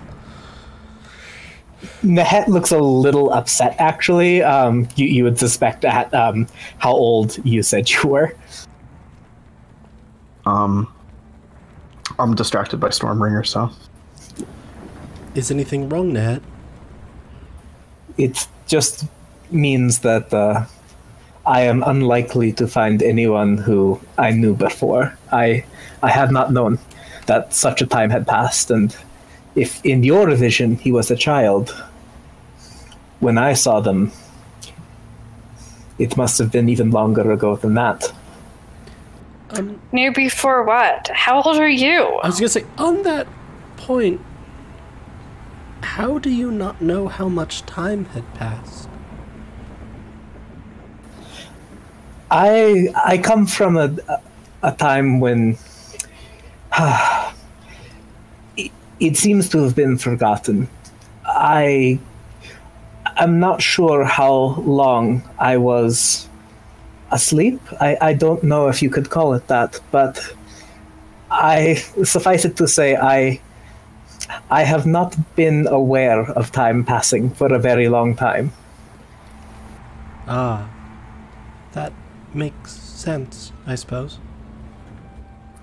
[2.03, 4.43] Nahet looks a little upset, actually.
[4.43, 6.47] Um, you, you would suspect at um,
[6.79, 8.35] how old you said you were.
[10.47, 10.93] Um,
[12.19, 13.71] I'm distracted by Stormbringer, so
[15.35, 16.41] Is anything wrong, Nat?
[18.19, 19.07] It just
[19.51, 20.65] means that uh,
[21.47, 25.17] I am unlikely to find anyone who I knew before.
[25.33, 25.65] I
[26.03, 26.79] I had not known
[27.27, 28.95] that such a time had passed, and
[29.61, 31.69] if in your vision he was a child,
[33.21, 34.11] when I saw them,
[35.99, 38.11] it must have been even longer ago than that.
[39.51, 41.11] Um, Near before what?
[41.13, 42.01] How old are you?
[42.23, 43.27] I was gonna say, on that
[43.77, 44.21] point,
[45.83, 48.89] how do you not know how much time had passed?
[52.31, 53.91] I I come from a
[54.63, 55.59] a time when it,
[56.73, 57.35] ah,
[59.01, 60.69] it seems to have been forgotten.
[61.25, 61.99] I
[63.17, 66.29] I'm not sure how long I was
[67.11, 67.61] asleep.
[67.81, 70.35] I, I don't know if you could call it that, but
[71.31, 73.41] I suffice it to say I
[74.51, 78.53] I have not been aware of time passing for a very long time.
[80.29, 80.71] Ah,
[81.73, 81.93] that
[82.33, 84.19] makes sense, I suppose.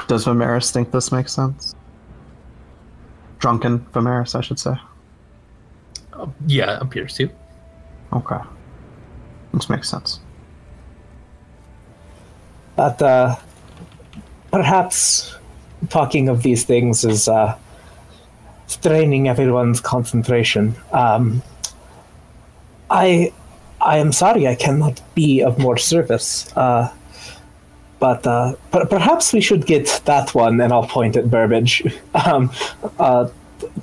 [0.07, 1.76] does Vimeris think this makes sense?
[3.39, 4.73] Drunken Vimeris, I should say.
[6.47, 7.29] Yeah, appears to.
[8.13, 8.39] Okay.
[9.53, 10.19] This makes sense.
[12.75, 13.35] But uh,
[14.51, 15.35] perhaps
[15.89, 17.57] talking of these things is uh,
[18.67, 20.75] straining everyone's concentration.
[20.91, 21.41] Um,
[22.89, 23.33] I
[23.81, 26.51] I am sorry I cannot be of more service.
[26.55, 26.91] Uh,
[27.99, 31.81] but uh, per- perhaps we should get that one, and I'll point at Burbage,
[32.25, 32.51] um,
[32.99, 33.29] uh,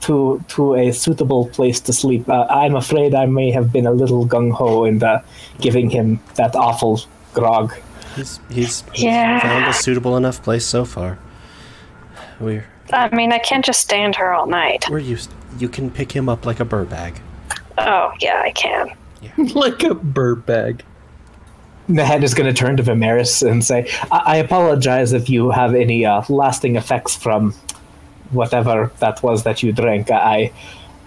[0.03, 2.29] to to a suitable place to sleep.
[2.29, 5.23] Uh, I'm afraid I may have been a little gung ho in the
[5.61, 7.01] giving him that awful
[7.35, 7.75] grog.
[8.17, 9.41] He's he's Yeah.
[9.41, 11.19] found a suitable enough place so far.
[12.41, 14.85] We're I mean, I can't just stand her all night.
[14.91, 15.31] we're used.
[15.59, 17.21] You can pick him up like a burr bag.
[17.79, 18.91] Oh, yeah, I can.
[19.55, 20.85] like a bird bag.
[21.89, 25.75] Nehet is going to turn to Vimeris and say, I, I apologize if you have
[25.75, 27.55] any uh, lasting effects from
[28.31, 30.11] whatever that was that you drank.
[30.11, 30.53] I,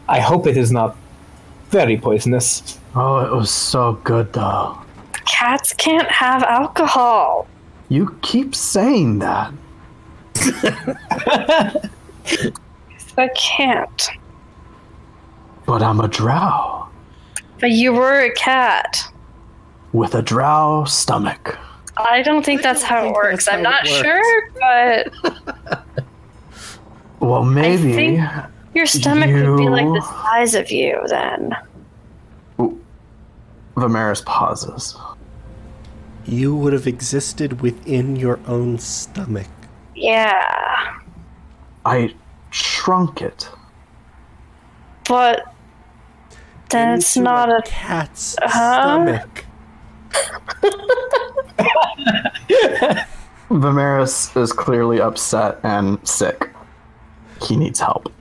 [0.07, 0.95] I hope it is not
[1.69, 2.79] very poisonous.
[2.95, 4.77] Oh, it was so good though.
[5.25, 7.47] Cats can't have alcohol.
[7.89, 9.53] You keep saying that.
[13.17, 14.09] I can't.
[15.65, 16.87] But I'm a drow
[17.59, 19.11] But you were a cat.
[19.93, 21.57] With a drow stomach.
[21.97, 23.45] I don't think that's how it works.
[23.45, 24.51] that's I'm not it sure,
[25.71, 25.83] but
[27.19, 27.93] Well, maybe.
[27.93, 28.21] think-
[28.75, 31.55] your stomach would be like the size of you then.
[33.75, 34.95] Vimeris pauses.
[36.25, 39.47] You would have existed within your own stomach.
[39.95, 40.97] Yeah.
[41.85, 42.13] I
[42.51, 43.49] shrunk it.
[45.07, 45.53] But
[46.69, 47.61] that's into not a.
[47.65, 48.81] cat's Huh?
[48.81, 49.45] stomach.
[53.49, 56.49] Vimeris is clearly upset and sick.
[57.41, 58.11] He needs help.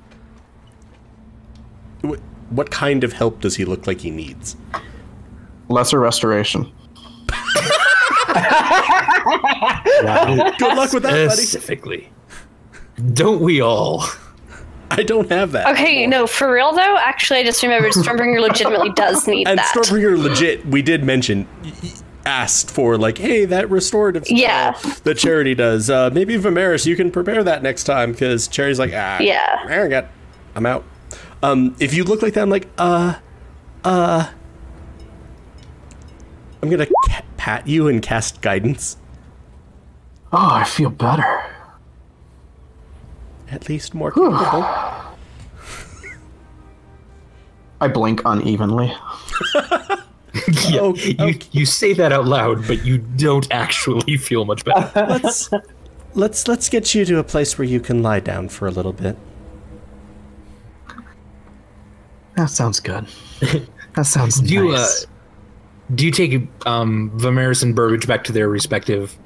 [2.51, 4.57] What kind of help does he look like he needs?
[5.69, 6.63] Lesser restoration.
[6.63, 6.73] Good
[10.77, 11.29] luck with that, buddy.
[11.29, 12.09] Specifically.
[13.13, 14.05] Don't we all?
[14.91, 15.67] I don't have that.
[15.75, 19.73] Okay, no, for real though, actually, I just remembered Stormbringer legitimately does need And that.
[19.75, 21.91] Stormbringer legit, we did mention, y- y-
[22.25, 24.77] asked for like, hey, that restorative Yeah.
[25.05, 25.91] the Charity does.
[25.91, 29.65] Uh, maybe Vimeris, you can prepare that next time because Charity's like, ah, Yeah.
[29.69, 30.07] I got,
[30.55, 30.85] I'm out.
[31.43, 33.15] Um, if you look like that, I'm like, uh,
[33.85, 34.29] uh,
[36.63, 36.87] I'm gonna
[37.37, 38.97] pat you and cast guidance.
[40.33, 41.43] Oh, I feel better.
[43.51, 44.35] At least more capable.
[47.81, 48.93] I blink unevenly.
[50.69, 54.91] Yeah, Oh, you, you say that out loud, but you don't actually feel much better.
[55.09, 55.49] let's
[56.13, 58.93] let's let's get you to a place where you can lie down for a little
[58.93, 59.17] bit.
[62.37, 63.07] That sounds good.
[63.95, 65.07] That sounds Do you, uh, nice.
[65.95, 69.17] do you take um, Vimeris and Burbage back to their respective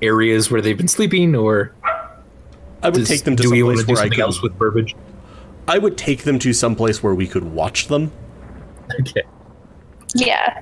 [0.00, 1.74] areas where they've been sleeping, or
[2.84, 4.20] I would does- take them to do some place where I something could.
[4.20, 4.94] else with Burbage?
[5.66, 8.12] I would take them to some place where we could watch them.
[9.00, 9.22] Okay,
[10.14, 10.60] yeah.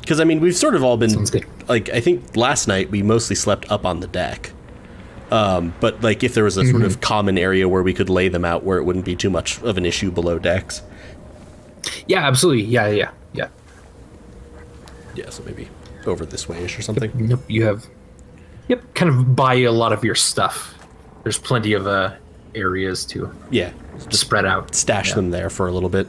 [0.00, 1.46] Because I mean, we've sort of all been Sounds good.
[1.68, 4.52] like I think last night we mostly slept up on the deck.
[5.32, 6.84] Um, but like if there was a sort Mm-hmm.
[6.84, 9.60] of common area where we could lay them out where it wouldn't be too much
[9.62, 10.82] of an issue below decks.
[12.06, 13.48] yeah, absolutely, yeah, yeah, yeah.
[15.16, 15.68] Yeah, so maybe
[16.06, 17.10] over this wayish or something.
[17.14, 17.86] Nope, you have.
[18.68, 20.74] Yep, kind of buy a lot of your stuff.
[21.22, 22.14] There's plenty of uh,
[22.54, 23.72] areas to Yeah,
[24.10, 24.74] to spread out.
[24.74, 25.14] stash Yeah.
[25.16, 26.08] them there for a little bit.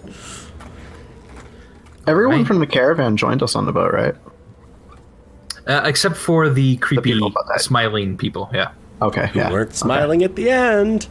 [2.08, 2.48] Everyone right.
[2.48, 4.16] from the caravan joined us on the boat, right?
[5.68, 8.50] Uh, except for the creepy, people smiling people.
[8.54, 8.72] Yeah.
[9.02, 9.52] Okay, yeah.
[9.52, 11.08] Weren't smiling at the end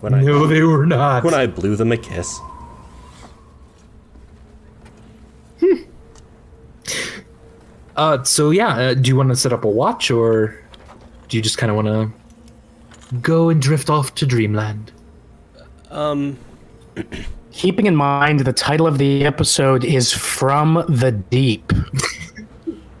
[0.00, 1.22] when I No, they were not.
[1.24, 2.40] when I blew them a kiss.
[7.98, 10.54] Uh, so yeah, uh, do you want to set up a watch, or
[11.28, 14.92] do you just kind of want to go and drift off to dreamland?
[15.90, 16.38] Um,
[17.50, 21.72] Keeping in mind the title of the episode is From the Deep.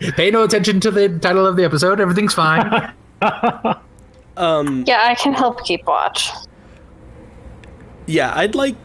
[0.16, 2.00] Pay no attention to the title of the episode.
[2.00, 2.92] Everything's fine.
[4.36, 6.30] um, Yeah, I can help keep watch.
[8.06, 8.76] yeah, I'd like,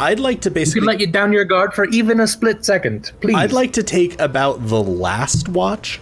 [0.00, 2.64] I'd like to you basically can let you down your guard for even a split
[2.64, 3.36] second, please.
[3.36, 6.00] I'd like to take about the last watch.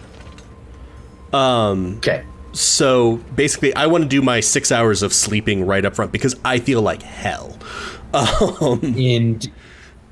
[1.31, 2.23] Um, Okay.
[2.53, 6.35] so basically, I want to do my six hours of sleeping right up front because
[6.45, 7.57] I feel like hell.
[8.13, 9.51] Um, And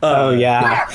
[0.02, 0.90] Oh, yeah.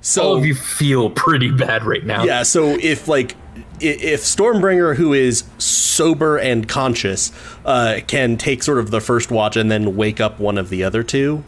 [0.00, 2.24] so all of you feel pretty bad right now.
[2.24, 3.36] yeah, so if like
[3.78, 7.30] if Stormbringer, who is sober and conscious,
[7.66, 10.82] uh, can take sort of the first watch and then wake up one of the
[10.82, 11.44] other two,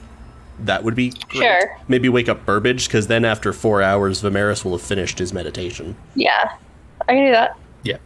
[0.60, 1.42] that would be great.
[1.42, 1.78] Sure.
[1.88, 5.96] Maybe wake up Burbage because then after four hours, Vimeris will have finished his meditation.
[6.14, 6.52] Yeah,
[7.08, 7.56] I can do that.
[7.84, 7.98] Yeah.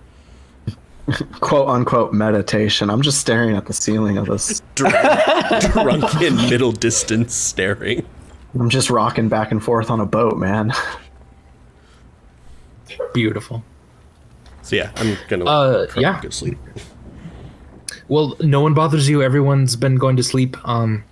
[1.40, 2.90] Quote unquote meditation.
[2.90, 4.62] I'm just staring at the ceiling of this.
[4.74, 4.94] Drunk,
[5.72, 8.07] drunk middle distance staring.
[8.55, 10.72] I'm just rocking back and forth on a boat, man.
[13.14, 13.64] Beautiful.
[14.62, 16.20] So yeah, I'm gonna Uh, yeah.
[16.22, 16.59] go sleep.
[18.09, 19.22] Well, no one bothers you.
[19.22, 20.57] Everyone's been going to sleep.
[20.68, 21.05] Um,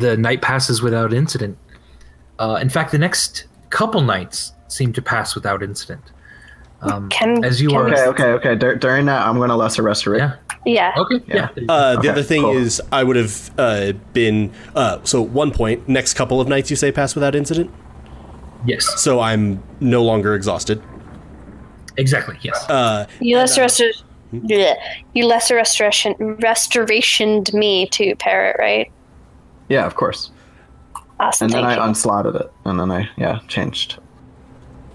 [0.00, 1.56] the night passes without incident.
[2.38, 6.02] Uh, in fact, the next couple nights seem to pass without incident.
[6.82, 8.54] Um, Can- as you can are, Okay, okay, okay.
[8.54, 10.32] Dur- during that, I'm gonna lesser restoration.
[10.64, 11.02] yeah, Yeah.
[11.02, 11.48] okay, yeah.
[11.68, 12.56] Uh, the Okay, other thing cool.
[12.56, 15.86] is, I would have uh, been uh, so one point.
[15.88, 17.70] Next couple of nights, you say pass without incident.
[18.66, 20.82] Yes, So I'm no longer exhausted.
[21.96, 22.36] exactly.
[22.42, 22.68] Yes.
[22.70, 24.74] Uh, You lesser restor- Bleh.
[25.12, 28.90] You lesser restoration restorationed me to parrot, right?
[29.70, 30.30] Yeah, of course.
[31.18, 31.46] Awesome.
[31.46, 31.90] And then thank I you.
[31.90, 33.98] unslotted it, and then I yeah changed.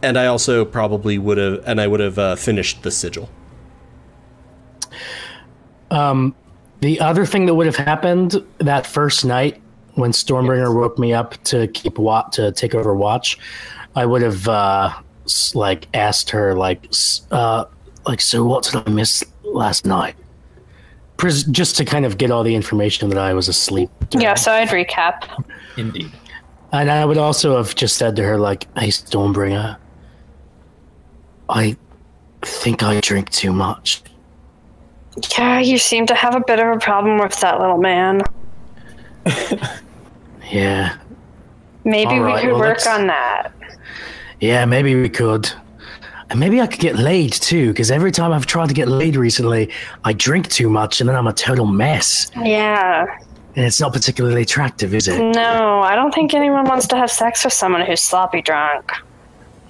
[0.03, 3.27] and I also probably would have, and I would have uh, finished the sigil.
[5.91, 6.35] Um,
[6.81, 9.61] the other thing that would have happened that first night
[9.93, 13.37] when Stormbringer woke me up to keep watch to take over watch,
[13.95, 14.93] I would have uh,
[15.53, 16.91] like asked her like
[17.31, 17.65] uh,
[18.05, 20.15] like so what did I miss last night?
[21.17, 23.89] Pres- just to kind of get all the information that I was asleep.
[24.09, 24.23] during.
[24.23, 25.45] Yeah, so I'd recap.
[25.77, 26.11] Indeed.
[26.71, 29.77] And I would also have just said to her, like, hey, Stormbringer,
[31.47, 31.77] I
[32.41, 34.01] think I drink too much.
[35.37, 38.21] Yeah, you seem to have a bit of a problem with that little man.
[40.51, 40.97] Yeah.
[41.85, 43.51] Maybe All we right, could well, work let's- on that.
[44.39, 45.51] Yeah, maybe we could.
[46.29, 49.15] And maybe I could get laid too, because every time I've tried to get laid
[49.15, 49.71] recently,
[50.03, 52.31] I drink too much and then I'm a total mess.
[52.35, 53.05] Yeah.
[53.55, 55.19] And it's not particularly attractive, is it?
[55.19, 58.91] No, I don't think anyone wants to have sex with someone who's sloppy drunk.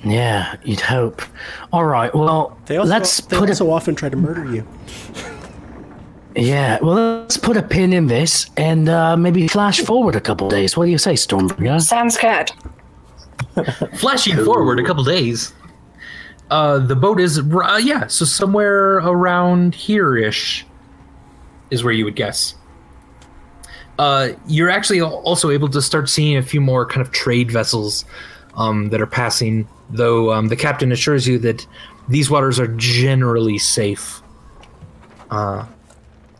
[0.03, 1.21] Yeah, you'd hope.
[1.73, 4.65] All right, well, They also, let's they put also a often try to murder you.
[6.35, 6.79] yeah.
[6.81, 10.77] Well, let's put a pin in this and uh, maybe flash forward a couple days.
[10.77, 11.81] What do you say, Stormbringer?
[11.81, 12.51] Sounds good.
[13.97, 15.53] Flashing forward a couple days,
[16.49, 20.65] uh, the boat is uh, yeah, so somewhere around here-ish
[21.71, 22.55] is where you would guess.
[23.97, 28.05] Uh, you're actually also able to start seeing a few more kind of trade vessels
[28.55, 31.65] um, that are passing, though um, the captain assures you that
[32.09, 34.21] these waters are generally safe.
[35.31, 35.65] Uh,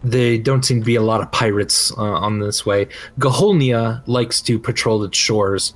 [0.03, 2.88] they don't seem to be a lot of pirates uh, on this way.
[3.20, 5.74] Gaholnia likes to patrol its shores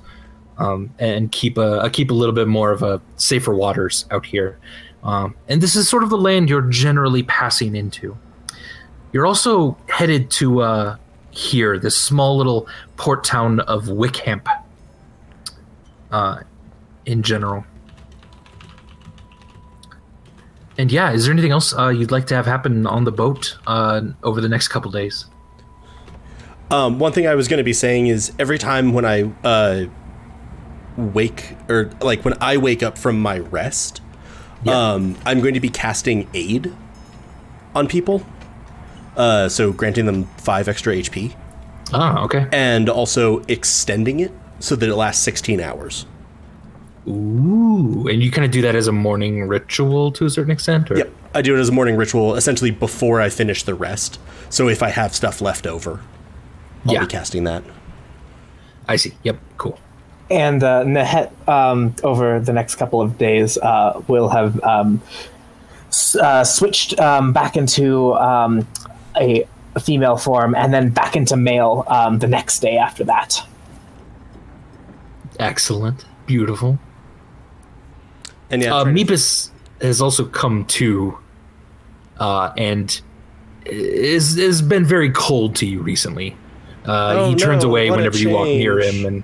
[0.60, 4.58] um, and keep a keep a little bit more of a safer waters out here.
[5.02, 8.16] Um, and this is sort of the land you're generally passing into.
[9.12, 10.96] You're also headed to uh,
[11.30, 14.42] here, this small little port town of Wickham.
[16.10, 16.42] Uh,
[17.06, 17.64] in general.
[20.78, 23.58] And yeah, is there anything else uh, you'd like to have happen on the boat
[23.66, 25.26] uh, over the next couple days?
[26.70, 29.86] Um, one thing I was going to be saying is every time when I uh,
[31.00, 34.00] wake, or like when I wake up from my rest,
[34.66, 36.72] um, I'm going to be casting aid
[37.74, 38.24] on people.
[39.16, 41.34] Uh, so granting them five extra HP,
[41.92, 42.46] Ah, okay.
[42.52, 46.06] and also extending it so that it lasts 16 hours.
[47.08, 50.90] Ooh, and you kind of do that as a morning ritual to a certain extent,
[50.90, 54.18] or Yep, I do it as a morning ritual, essentially before I finish the rest.
[54.48, 56.00] So if I have stuff left over,
[56.86, 57.00] I'll Yeah.
[57.00, 57.64] be casting that.
[58.88, 59.14] I see.
[59.22, 59.78] Yep, cool.
[60.30, 65.02] And uh, Nehet, um, over the next couple of days, uh, will have um,
[65.88, 68.66] s- uh, switched um, back into um,
[69.16, 69.44] a
[69.80, 73.42] female form and then back into male um, the next day after that.
[75.38, 76.78] Excellent, beautiful.
[78.50, 79.50] And yeah, Uh, trying to- Meepus
[79.80, 81.18] has also come to,
[82.18, 83.00] uh, and
[83.66, 86.36] is has been very cold to you recently.
[86.86, 89.22] Uh, Oh, he turns no, away whenever you walk near him, and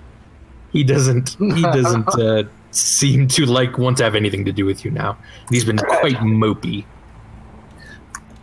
[0.73, 4.85] he doesn't he doesn't uh, seem to like want to have anything to do with
[4.85, 5.17] you now.
[5.51, 6.85] He's been quite mopey.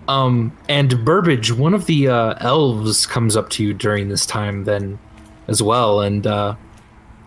[0.07, 4.65] Um, and Burbage, one of the uh, elves, comes up to you during this time
[4.65, 4.99] then,
[5.47, 6.55] as well, and uh,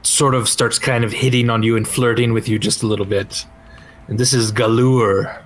[0.02, 3.06] sort of starts kind of hitting on you and flirting with you just a little
[3.06, 3.46] bit.
[4.08, 5.42] And this is Galur.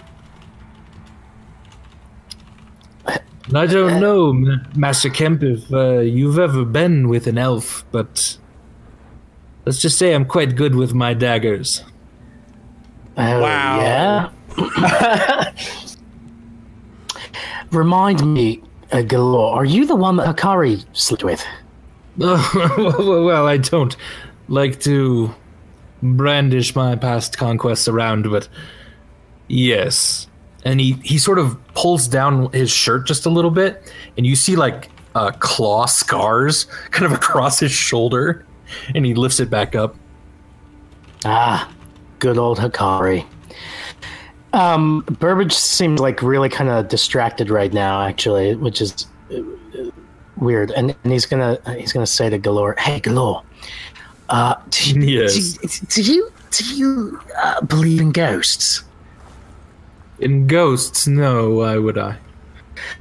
[3.53, 4.33] I don't know,
[4.77, 8.37] Master Kemp, if uh, you've ever been with an elf, but
[9.71, 11.85] let's just say I'm quite good with my daggers.
[13.17, 14.33] Oh, Wow.
[14.59, 15.53] Yeah.
[17.71, 21.41] Remind me, uh, Galore, are you the one that Hakari slept with?
[22.17, 22.45] well,
[23.25, 23.97] well, I don't
[24.49, 25.33] like to
[26.03, 28.49] brandish my past conquests around, but
[29.47, 30.27] yes.
[30.65, 34.35] And he, he sort of pulls down his shirt just a little bit, and you
[34.35, 38.45] see like uh, claw scars kind of across his shoulder,
[38.95, 39.95] and he lifts it back up.
[41.25, 41.71] Ah,
[42.19, 43.25] good old Hakari.
[44.53, 49.41] Um, Burbage seems like really kind of distracted right now, actually, which is uh,
[50.37, 50.73] weird.
[50.73, 53.43] And, and he's gonna he's gonna say to Galore, "Hey, Galore,
[54.29, 55.53] uh, do, you- Yes.
[55.89, 58.83] do, do you do you uh, believe in ghosts?"
[60.19, 62.17] In ghosts, no, why would I?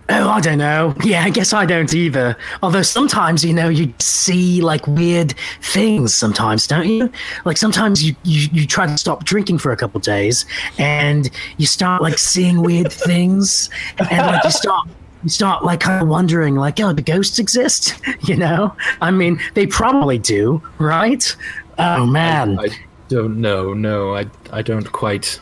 [0.10, 0.96] Oh, I don't know.
[1.04, 2.36] Yeah, I guess I don't either.
[2.64, 7.12] Although sometimes, you know, you see like weird things sometimes, don't you?
[7.46, 10.46] Like sometimes you, you, you try to stop drinking for a couple days
[10.78, 13.70] and you start like seeing weird things
[14.10, 14.88] and like you start
[15.24, 17.96] you start like kind of wondering like, oh, do ghosts exist?
[18.24, 18.76] You know?
[19.02, 21.36] I mean, they probably do, right?
[21.78, 22.60] Oh man.
[22.60, 22.68] I
[23.08, 23.74] don't know.
[23.74, 25.40] No, I I don't quite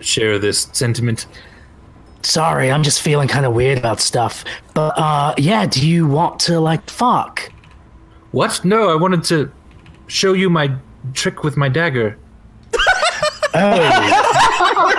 [0.00, 1.26] share this sentiment.
[2.22, 4.44] Sorry, I'm just feeling kind of weird about stuff.
[4.74, 7.50] But uh yeah, do you want to like fuck?
[8.32, 8.64] What?
[8.64, 9.50] No, I wanted to
[10.06, 10.74] show you my
[11.14, 12.18] trick with my dagger.
[13.54, 14.92] Oh,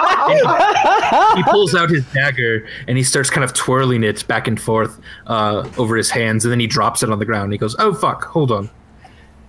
[1.36, 5.00] He pulls out his dagger and he starts kind of twirling it back and forth
[5.28, 7.52] uh, over his hands, and then he drops it on the ground.
[7.52, 8.70] He goes, "Oh fuck, hold on."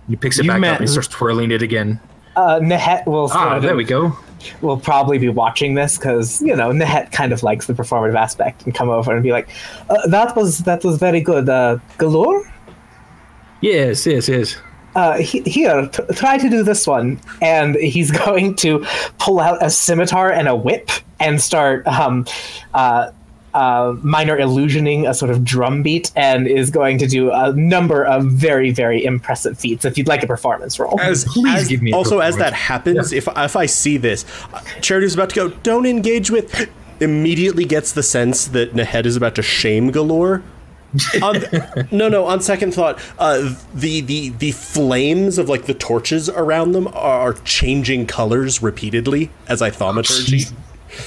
[0.07, 1.99] He picks it You back meant- up and he starts twirling it again.
[2.35, 4.17] Uh, Nehet will sort Ah, there we go.
[4.61, 8.63] Will probably be watching this because you know Nehet kind of likes the performative aspect
[8.65, 9.47] and come over and be like,
[9.89, 12.43] uh, "That was that was very good, uh, Galore.
[13.61, 14.57] Yes, yes, yes.
[14.95, 18.85] Uh, he- here, t- try to do this one." And he's going to
[19.17, 20.89] pull out a scimitar and a whip
[21.19, 22.25] and start um,
[22.73, 23.11] uh,
[23.55, 28.03] uh, minor illusioning a sort of drum beat and is going to do a number
[28.05, 29.85] of very very impressive feats.
[29.85, 32.53] If you'd like a performance roll, As, Please as- give me a also as that
[32.53, 33.09] performance.
[33.09, 35.49] happens, if if I see this, uh, Charity's about to go.
[35.63, 36.69] Don't engage with.
[37.01, 40.43] Immediately gets the sense that Nahed is about to shame Galore.
[41.21, 41.43] on,
[41.91, 42.25] no, no.
[42.25, 47.33] On second thought, uh, the the the flames of like the torches around them are
[47.43, 50.45] changing colors repeatedly as I thaumaturgy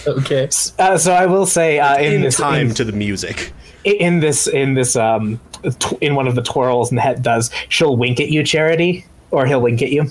[0.06, 0.48] Okay.
[0.78, 3.52] uh, so I will say uh, in, in this time in- to the music.
[3.84, 5.40] in this in this um
[5.78, 9.60] tw- in one of the twirls Nehet does she'll wink at you charity or he'll
[9.62, 10.10] wink at you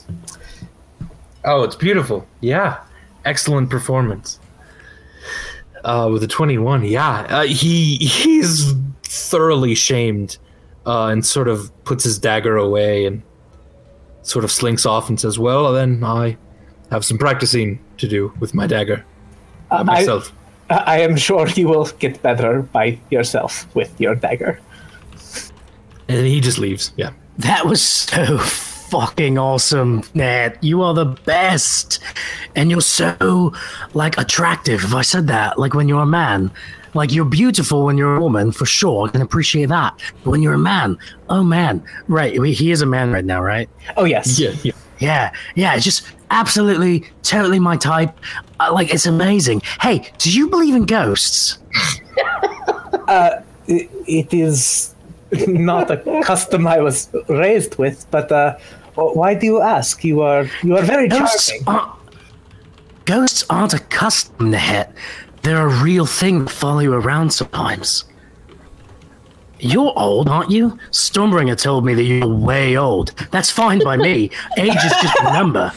[1.45, 2.27] Oh, it's beautiful.
[2.41, 2.79] Yeah,
[3.23, 4.39] excellent performance.
[5.83, 8.73] Uh, with a twenty-one, yeah, uh, he he's
[9.03, 10.37] thoroughly shamed,
[10.85, 13.21] uh, and sort of puts his dagger away and
[14.23, 16.35] sort of slinks off and says, "Well, then I
[16.91, 19.05] have some practicing to do with my dagger
[19.71, 20.33] uh, myself."
[20.69, 24.59] I, I am sure you will get better by yourself with your dagger
[26.07, 26.91] and then he just leaves.
[26.95, 27.11] Yeah.
[27.39, 30.61] that was so fucking awesome, Nat.
[30.63, 31.99] You are the best.
[32.55, 33.53] And you're so
[33.93, 36.51] like attractive, if I said that, like when you're a man.
[36.93, 39.07] Like you're beautiful when you're a woman, for sure.
[39.07, 39.99] I can appreciate that.
[40.23, 40.97] But when you're a man,
[41.29, 41.83] oh man.
[42.07, 43.69] Right, he is a man right now, right?
[43.97, 44.53] oh yes Yeah.
[44.63, 44.71] Yeah.
[44.99, 48.17] Yeah, yeah, it's just absolutely, totally my type.
[48.59, 49.61] Uh, like, it's amazing.
[49.81, 51.59] Hey, do you believe in ghosts?
[53.07, 54.95] I- it is
[55.47, 58.57] not a custom I was raised with but uh
[58.95, 61.91] why do you ask you are you are very Ghosts charming aren't,
[63.03, 64.89] ghosts aren't a custom, Nehet.
[65.41, 68.05] They're a real thing that follow you around sometimes.
[69.59, 70.77] You're old, aren't you?
[70.91, 73.13] Stormbringer told me that you're way old.
[73.31, 74.29] That's fine by me.
[74.57, 75.71] Age is just a number.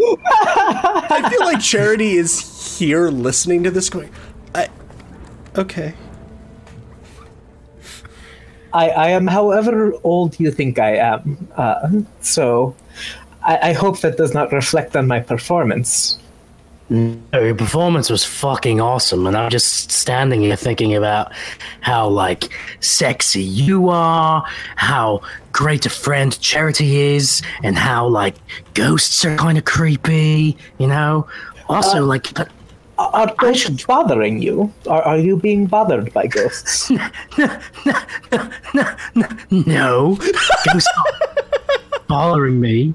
[0.00, 4.10] I feel like Charity is here listening to this, going,
[4.54, 4.68] I,
[5.56, 5.94] okay.
[8.72, 11.88] I, I am however old you think I am uh,
[12.20, 12.74] so
[13.42, 16.18] I, I hope that does not reflect on my performance
[16.90, 21.32] Oh, your performance was fucking awesome, and I'm just standing here thinking about
[21.80, 24.44] how like sexy you are,
[24.76, 25.22] how
[25.52, 28.34] great a friend Charity is, and how like
[28.74, 31.26] ghosts are kind of creepy, you know.
[31.70, 32.44] Also, like, uh,
[32.98, 34.70] Are ghosts should- bothering you?
[34.86, 36.90] Are, are you being bothered by ghosts?
[39.50, 42.94] no, ghosts aren't bothering me.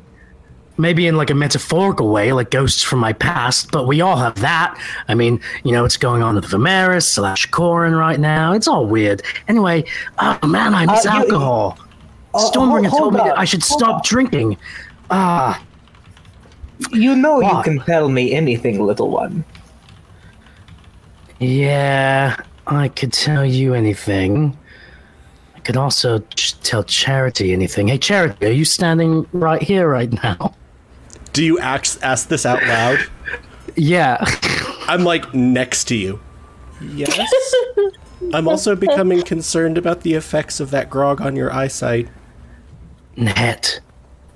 [0.80, 4.36] Maybe in like a metaphorical way, like ghosts from my past, but we all have
[4.42, 4.80] that.
[5.10, 8.54] I mean, you know, what's going on with Vimeris slash Corin right now.
[8.54, 9.22] It's all weird.
[9.50, 9.84] Anyway,
[10.20, 11.78] oh man, I miss Uh, you- alcohol.
[12.34, 14.02] Oh, Stormbringer told me that I should stop on.
[14.06, 14.58] drinking.
[15.12, 15.62] Ah,
[16.92, 19.44] You know you can tell me anything, little one.
[21.40, 22.36] yeah,
[22.68, 24.58] I could tell you anything.
[25.56, 27.88] I could also ch- tell Charity anything.
[27.90, 30.54] Hey, Charity, are you standing right here right now?
[31.34, 33.00] Do you ask, ask this out loud?
[33.76, 34.18] Yeah.
[34.88, 36.20] I'm like next to you.
[36.82, 37.56] Yes.
[38.34, 42.10] I'm also becoming concerned about the effects of that grog on your eyesight.
[43.16, 43.80] Net,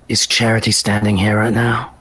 [0.08, 1.94] is Charity standing here right now?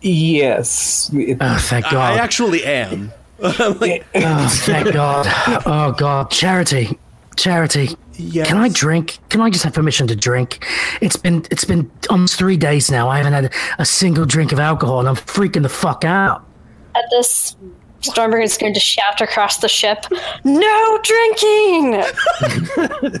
[0.00, 1.10] Yes.
[1.12, 1.94] Oh, thank God.
[1.94, 2.18] I God.
[2.18, 3.12] actually am.
[3.42, 5.26] I'm like, oh, thank God.
[5.66, 6.30] Oh, God.
[6.30, 6.98] Charity.
[7.36, 7.90] Charity.
[8.18, 8.48] Yes.
[8.48, 9.18] Can I drink?
[9.28, 10.64] Can I just have permission to drink?
[11.00, 13.08] It's been it's been almost three days now.
[13.08, 16.46] I haven't had a single drink of alcohol, and I'm freaking the fuck out.
[16.94, 17.56] At this,
[18.00, 20.06] Stormbringer is going to shout across the ship,
[20.44, 22.04] "No drinking!"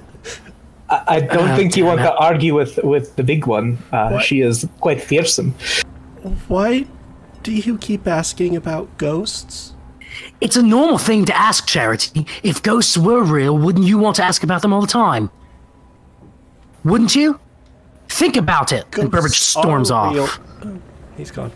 [0.88, 2.04] I, I don't Ah, think you want it.
[2.04, 3.78] to argue with with the big one.
[3.92, 5.52] Uh, she is quite fearsome.
[6.48, 6.86] Why
[7.42, 9.72] do you keep asking about ghosts?
[10.40, 12.26] It's a normal thing to ask, Charity.
[12.42, 15.30] If ghosts were real, wouldn't you want to ask about them all the time?
[16.84, 17.40] Wouldn't you?
[18.08, 18.86] Think about it.
[18.98, 20.14] and Burbage storms off.
[20.14, 20.80] real-
[21.16, 21.52] he's gone.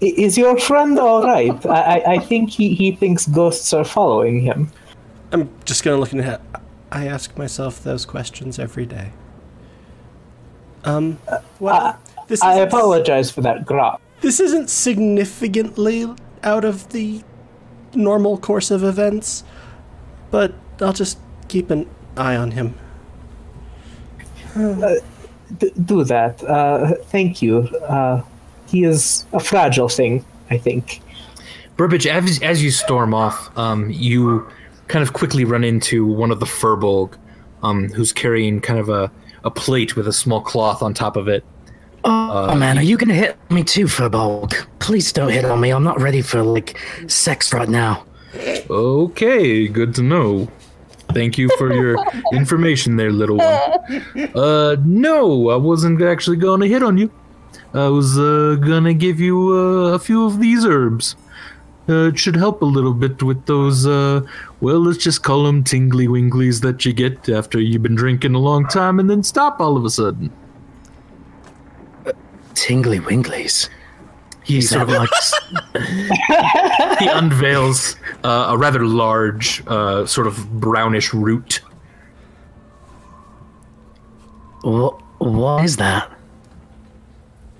[0.00, 1.64] Is your friend all right?
[1.66, 4.70] I, I, I think he, he thinks ghosts are following him.
[5.30, 6.40] I'm just gonna look in the
[6.90, 9.12] I ask myself those questions every day.
[10.84, 11.18] Um,
[11.60, 14.00] well, this I apologize for that grot.
[14.20, 16.12] This isn't significantly
[16.42, 17.22] out of the
[17.94, 19.44] normal course of events,
[20.30, 21.18] but I'll just
[21.48, 22.74] keep an eye on him.
[24.54, 26.42] D- do that.
[26.44, 27.60] Uh, thank you.
[27.88, 28.22] Uh,
[28.68, 31.00] he is a fragile thing, I think.
[31.76, 34.46] Burbage, as, as you storm off, um, you
[34.88, 37.16] kind of quickly run into one of the Furbolg,
[37.62, 39.10] um, who's carrying kind of a,
[39.44, 41.44] a plate with a small cloth on top of it.
[42.04, 44.66] Oh man, are you gonna hit me too, Furbolg?
[44.82, 45.70] Please don't hit on me.
[45.70, 46.76] I'm not ready for like
[47.06, 48.04] sex right now.
[48.68, 50.48] Okay, good to know.
[51.12, 51.96] Thank you for your
[52.32, 54.34] information there, little one.
[54.34, 57.12] Uh, no, I wasn't actually gonna hit on you.
[57.74, 61.14] I was uh, gonna give you uh, a few of these herbs.
[61.88, 64.20] Uh, it should help a little bit with those, uh,
[64.60, 68.38] well, let's just call them tingly winglies that you get after you've been drinking a
[68.38, 70.32] long time and then stop all of a sudden.
[72.54, 73.68] Tingly winglies.
[74.46, 75.08] You sort of like
[76.98, 81.60] He unveils uh, a rather large, uh, sort of brownish root.
[84.62, 85.00] what?
[85.18, 86.10] What is that?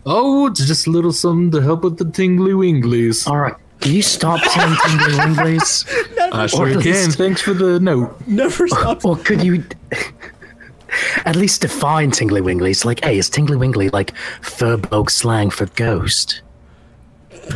[0.05, 3.27] Oh, it's just a little something to help with the tingly winglies.
[3.29, 5.87] All right, can you stop saying tingly winglies?
[6.33, 6.93] I sure Or at can.
[6.93, 8.21] least- Thanks for the note.
[8.27, 9.05] Never stop.
[9.05, 9.63] Or could you
[11.25, 12.85] at least define tingly winglies?
[12.85, 16.43] Like, hey, is tingly wingly like Furbolg slang for ghost?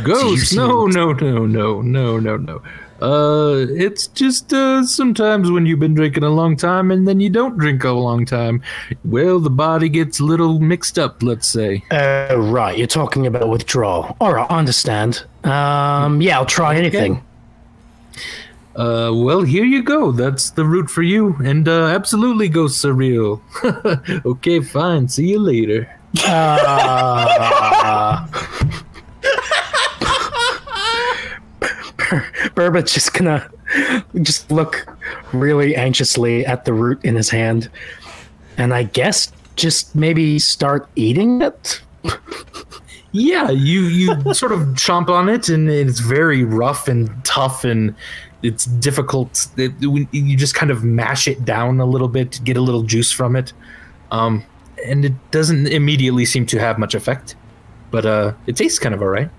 [0.03, 0.55] Ghost?
[0.55, 2.61] No, no, no, no, no, no, no.
[2.99, 7.29] Uh, it's just uh, sometimes when you've been drinking a long time and then you
[7.29, 8.61] don't drink a long time,
[9.05, 11.21] well, the body gets a little mixed up.
[11.21, 11.83] Let's say.
[11.91, 14.17] Uh, right, you're talking about withdrawal.
[14.19, 15.23] All right, I understand.
[15.43, 17.23] Um, yeah, I'll try anything.
[18.75, 20.11] Uh, well, here you go.
[20.11, 21.35] That's the root for you.
[21.43, 23.41] And uh, absolutely, ghosts surreal.
[24.25, 25.07] okay, fine.
[25.07, 25.89] See you later.
[26.25, 28.27] Uh,
[32.57, 33.47] Burbage just gonna
[34.23, 34.87] just look
[35.31, 37.69] really anxiously at the root in his hand,
[38.57, 41.81] and I guess just maybe start eating it.
[43.11, 47.93] Yeah, you you sort of chomp on it, and it's very rough and tough, and
[48.41, 49.45] it's difficult.
[49.55, 52.81] It, you just kind of mash it down a little bit to get a little
[52.81, 53.53] juice from it,
[54.09, 54.43] um,
[54.83, 57.35] and it doesn't immediately seem to have much effect,
[57.91, 59.29] but uh, it tastes kind of alright.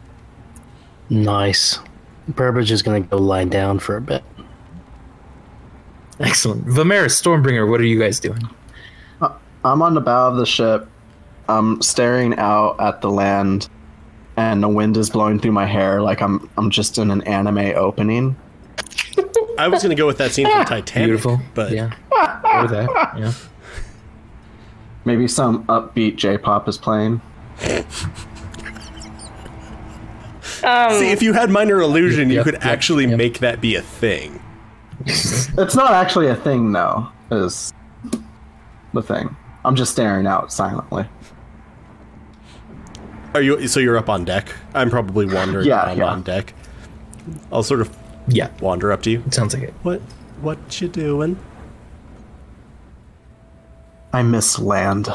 [1.11, 1.81] Nice.
[2.29, 4.23] Burbage is gonna go lie down for a bit.
[6.21, 8.43] Excellent, Vimeris Stormbringer, what are you guys doing?
[9.21, 9.31] Uh,
[9.65, 10.89] I'm on the bow of the ship.
[11.49, 13.69] I'm staring out at the land,
[14.37, 17.73] and the wind is blowing through my hair like I'm I'm just in an anime
[17.77, 18.37] opening.
[19.57, 23.33] I was gonna go with that scene from Titanic, Beautiful, but yeah, or that, yeah.
[25.05, 27.21] Maybe some upbeat J-pop is playing.
[30.69, 33.17] Um, see if you had minor illusion, you Yep, could yep, actually yep.
[33.17, 34.41] make that be a thing.
[35.07, 37.09] It's not actually a thing, though.
[37.31, 37.73] Is
[38.95, 39.35] the thing.
[39.65, 41.05] I'm just staring out silently.
[43.35, 43.67] Are you?
[43.69, 44.53] So you're up on deck.
[44.75, 46.05] I'm probably wandering Yeah, around yeah.
[46.07, 46.55] on deck.
[47.53, 47.95] I'll sort of
[48.29, 49.23] Yeah, wander up to you.
[49.27, 49.75] it sounds like it.
[49.83, 50.01] What?
[50.41, 51.39] What you doing?
[54.13, 55.09] I miss land.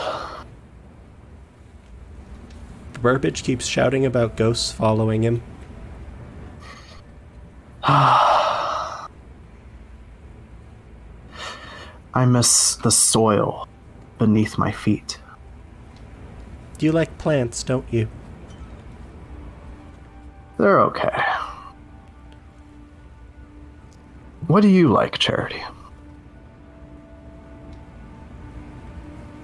[3.04, 5.44] Burbage keeps shouting about ghosts following him.
[7.84, 9.10] I
[12.26, 13.68] miss the soil
[14.18, 15.20] beneath my feet.
[16.80, 18.08] You like plants, don't you?
[20.58, 21.24] They're okay.
[24.48, 25.62] What do you like, Charity?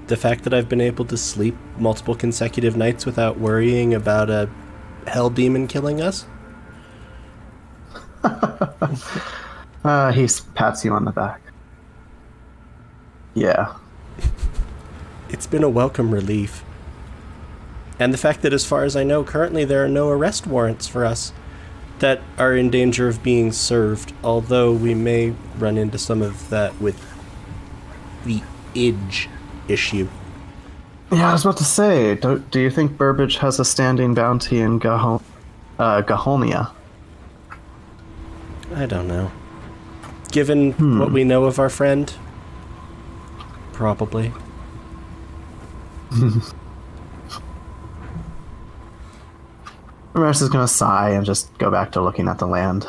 [0.09, 4.49] The fact that I've been able to sleep multiple consecutive nights without worrying about a
[5.05, 6.25] hell demon killing us?
[9.81, 11.39] Uh, he pats you on the back.
[13.33, 13.75] Yeah.
[15.29, 16.65] It's been a welcome relief.
[17.97, 20.85] And the fact that, as far as I know, currently there are no arrest warrants
[20.85, 21.31] for us
[21.99, 26.79] that are in danger of being served, although we may run into some of that
[26.81, 27.01] with
[28.25, 28.41] the
[28.75, 29.29] Idge
[29.69, 30.07] issue.
[31.11, 34.59] Yeah, I was about to say, do, do you think Burbage has a standing bounty
[34.59, 35.23] in Gaho-
[35.79, 36.71] uh, Gaholnia?
[38.75, 39.31] I don't know.
[40.31, 42.13] Given what we know of our friend,
[43.73, 44.31] probably.
[50.13, 52.85] Vimeris is gonna sigh and just go back to looking at the land.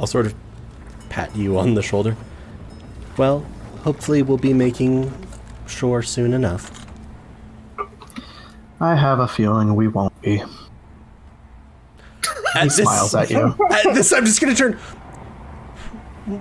[0.00, 0.34] I'll sort of
[1.10, 2.16] pat you on the shoulder.
[3.18, 3.44] Well,
[3.82, 5.12] hopefully we'll be making
[5.66, 6.86] shore soon enough.
[8.80, 10.38] I have a feeling we won't be.
[12.54, 13.54] At this, Smiles at you.
[13.70, 14.72] at this, I'm just gonna turn.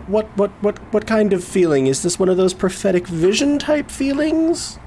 [0.07, 2.17] What, what, what, what kind of feeling is this?
[2.17, 4.79] One of those prophetic vision type feelings?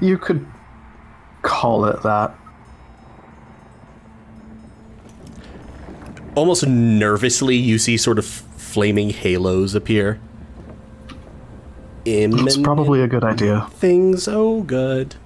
[0.00, 0.46] You could
[1.42, 2.32] call it that.
[6.38, 10.20] Almost nervously, you see sort of flaming halos appear.
[12.04, 13.66] It's probably a good idea.
[13.72, 14.28] things.
[14.28, 15.16] Oh, good.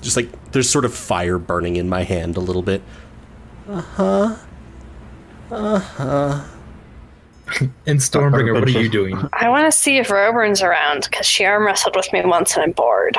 [0.00, 2.80] Just like there's sort of fire burning in my hand a little bit.
[3.68, 4.36] Uh huh.
[5.50, 6.44] Uh huh.
[7.86, 9.22] and Stormbringer, what are you doing?
[9.34, 12.64] I want to see if Roburn's around because she arm wrestled with me once and
[12.64, 13.18] I'm bored.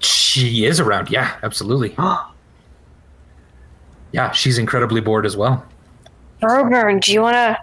[0.00, 1.10] She is around.
[1.10, 1.94] Yeah, absolutely.
[4.12, 5.64] yeah, she's incredibly bored as well.
[6.42, 7.58] Roburn, do you want to?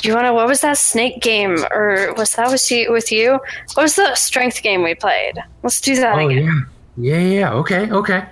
[0.00, 0.32] Do you want to?
[0.32, 2.92] What was that snake game, or was that with you?
[2.92, 3.32] With you?
[3.74, 5.34] What was the strength game we played?
[5.62, 6.66] Let's do that Oh again.
[6.96, 7.52] yeah, yeah, yeah.
[7.54, 8.24] Okay, okay.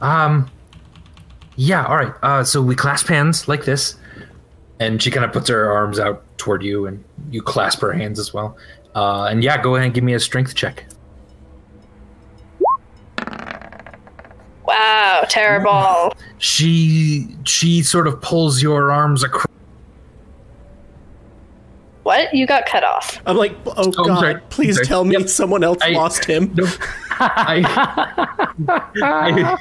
[0.00, 0.50] Um,
[1.56, 1.86] yeah.
[1.86, 2.12] All right.
[2.22, 3.96] Uh, so we clasp hands like this,
[4.80, 8.18] and she kind of puts her arms out toward you, and you clasp her hands
[8.18, 8.56] as well.
[8.94, 10.84] Uh, and yeah, go ahead and give me a strength check.
[14.84, 16.14] Wow, terrible.
[16.38, 19.46] She she sort of pulls your arms across.
[22.02, 22.34] what?
[22.34, 23.18] You got cut off.
[23.24, 24.40] I'm like, oh, oh I'm god, sorry.
[24.50, 24.86] please Sorry.
[24.86, 25.28] tell me Yep.
[25.30, 26.52] someone else I- lost him.
[26.54, 26.66] No,
[27.12, 27.62] I,
[29.02, 29.56] I,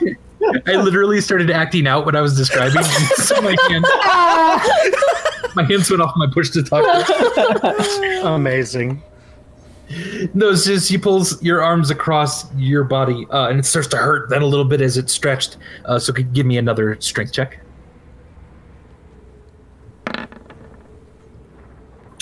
[0.68, 2.84] I literally started acting out what I was describing.
[3.16, 3.86] so my hand,
[5.56, 6.84] my hands went off my push to talk.
[8.26, 9.02] Amazing.
[10.34, 13.98] No, it's just she pulls your arms across your body, uh, and it starts to
[13.98, 15.58] hurt then a little bit as it's stretched.
[15.86, 17.60] Uh, so could give me another strength check?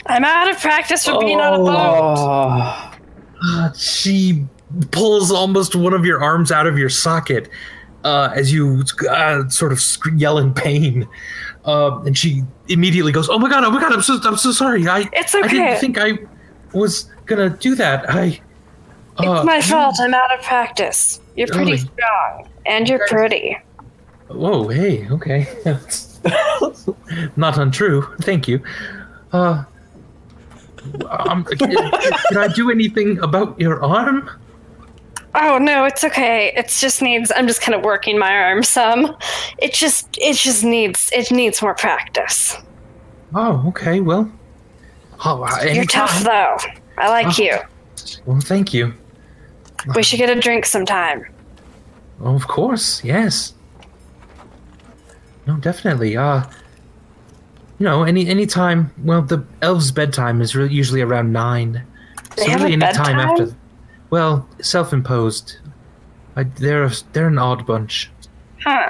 [0.07, 1.75] I'm out of practice for being on a boat.
[1.77, 2.97] Oh,
[3.43, 4.45] Uh, she
[4.91, 7.49] pulls almost one of your arms out of your socket
[8.03, 9.81] uh, as you uh, sort of
[10.15, 11.07] yell in pain.
[11.65, 13.63] Uh, and she immediately goes, "Oh my god!
[13.63, 13.93] Oh my god!
[13.93, 14.87] I'm so I'm so sorry.
[14.87, 15.45] I It's okay.
[15.45, 16.13] I didn't think I
[16.73, 18.09] was gonna do that.
[18.09, 18.41] I
[19.17, 19.95] uh, It's my fault.
[19.99, 21.19] I'm out of practice.
[21.35, 21.77] You're pretty Really?
[21.77, 23.57] strong, and you're pretty.
[24.29, 25.47] Whoa, hey, okay.
[27.35, 28.03] Not untrue.
[28.21, 28.61] Thank you.
[29.33, 29.63] Uh,
[31.09, 34.29] um, can, can I do anything about your arm?
[35.33, 36.51] Oh no, it's okay.
[36.55, 37.31] It just needs.
[37.35, 39.15] I'm just kind of working my arm some.
[39.57, 40.09] It just.
[40.17, 41.09] It just needs.
[41.13, 42.57] It needs more practice.
[43.33, 44.01] Oh, okay.
[44.01, 44.29] Well,
[45.25, 46.57] oh, uh, You're tough though.
[46.97, 47.57] I like you.
[48.25, 48.93] Well, thank you.
[49.95, 51.25] We should get a drink sometime.
[52.21, 53.53] Oh, of course, yes.
[55.47, 56.15] No, definitely.
[56.15, 56.43] Uh,
[57.79, 58.91] you know, any any time.
[59.03, 61.83] Well, the elves' bedtime is really usually around nine.
[62.35, 63.19] They so have really any time bedtime?
[63.19, 63.55] after.
[64.11, 65.57] Well, self-imposed.
[66.35, 68.11] I, they're a, they're an odd bunch.
[68.63, 68.87] Huh.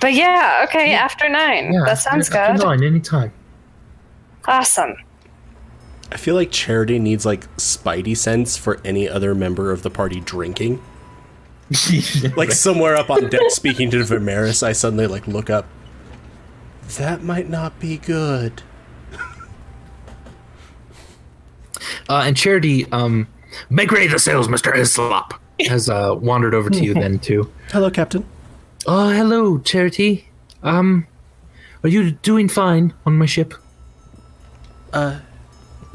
[0.00, 1.72] But yeah, okay, after nine.
[1.72, 2.66] Yeah, that sounds after good.
[2.66, 3.32] Nine, anytime.
[4.46, 4.94] Awesome.
[6.12, 10.20] I feel like Charity needs like spidey sense for any other member of the party
[10.20, 10.82] drinking.
[12.36, 15.66] Like somewhere up on deck speaking to Vimeris, I suddenly like look up.
[16.96, 18.62] That might not be good.
[22.08, 23.26] Uh, and Charity, um,
[23.68, 25.32] make ready the sails, Mister Islop,
[25.66, 27.50] has uh, wandered over to you then too.
[27.72, 28.24] Hello, Captain.
[28.86, 30.28] Oh, hello, Charity.
[30.62, 31.06] Um,
[31.82, 33.54] are you doing fine on my ship?
[34.92, 35.18] Uh,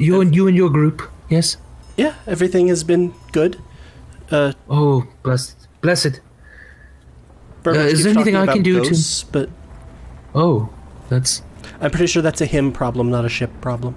[0.01, 1.57] You and you and your group, yes?
[1.97, 3.57] yeah, everything has been good.
[4.31, 6.21] Uh, Oh, blessed, blessed.
[7.65, 9.49] Uh, is there anything I can do to- But
[10.33, 10.69] Oh,
[11.09, 11.43] that's
[11.79, 13.95] I'm pretty sure that's a him problem, not a ship problem.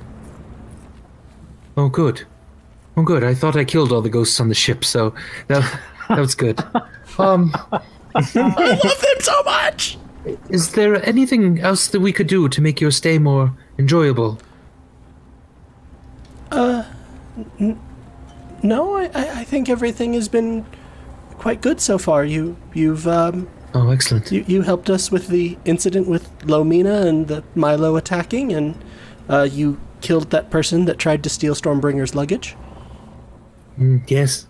[1.77, 2.27] oh good.
[2.97, 3.25] Oh good.
[3.25, 5.15] I thought I killed all the ghosts on the ship, so
[5.49, 5.63] that
[6.09, 6.61] that was good.
[7.17, 7.53] Um,
[8.17, 9.99] I love him so much.
[10.49, 14.39] Is there anything else that we could do to make your stay more enjoyable?
[18.63, 20.65] No, I, I I think everything has been
[21.39, 22.25] quite good so far.
[22.25, 24.31] You you've um Oh, excellent.
[24.31, 28.77] you, you helped us with the incident with Lomina and the Milo attacking, and
[29.29, 32.55] uh, you killed that person that tried to steal Stormbringer's luggage.
[33.79, 34.47] Mm, Yes.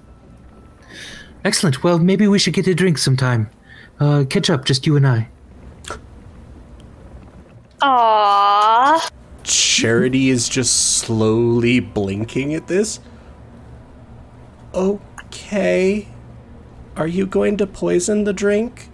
[1.42, 1.82] Excellent.
[1.82, 3.49] Well, maybe we should get a drink sometime.
[3.99, 5.28] Uh, catch up, just you and I.
[7.80, 9.11] Aww.
[9.45, 13.01] Charity is just slowly blinking at this.
[14.74, 16.09] Okay.
[16.97, 18.88] Are you going to poison the drink?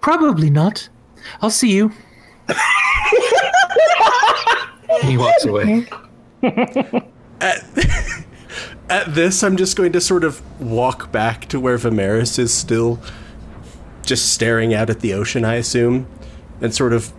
[0.00, 0.88] Probably not.
[1.42, 1.92] I'll see you.
[5.02, 5.86] he walks away.
[8.88, 13.00] At this, I'm just going to sort of walk back to where Vimeris is still
[14.04, 16.06] just staring out at the ocean, I assume,
[16.60, 17.10] and sort of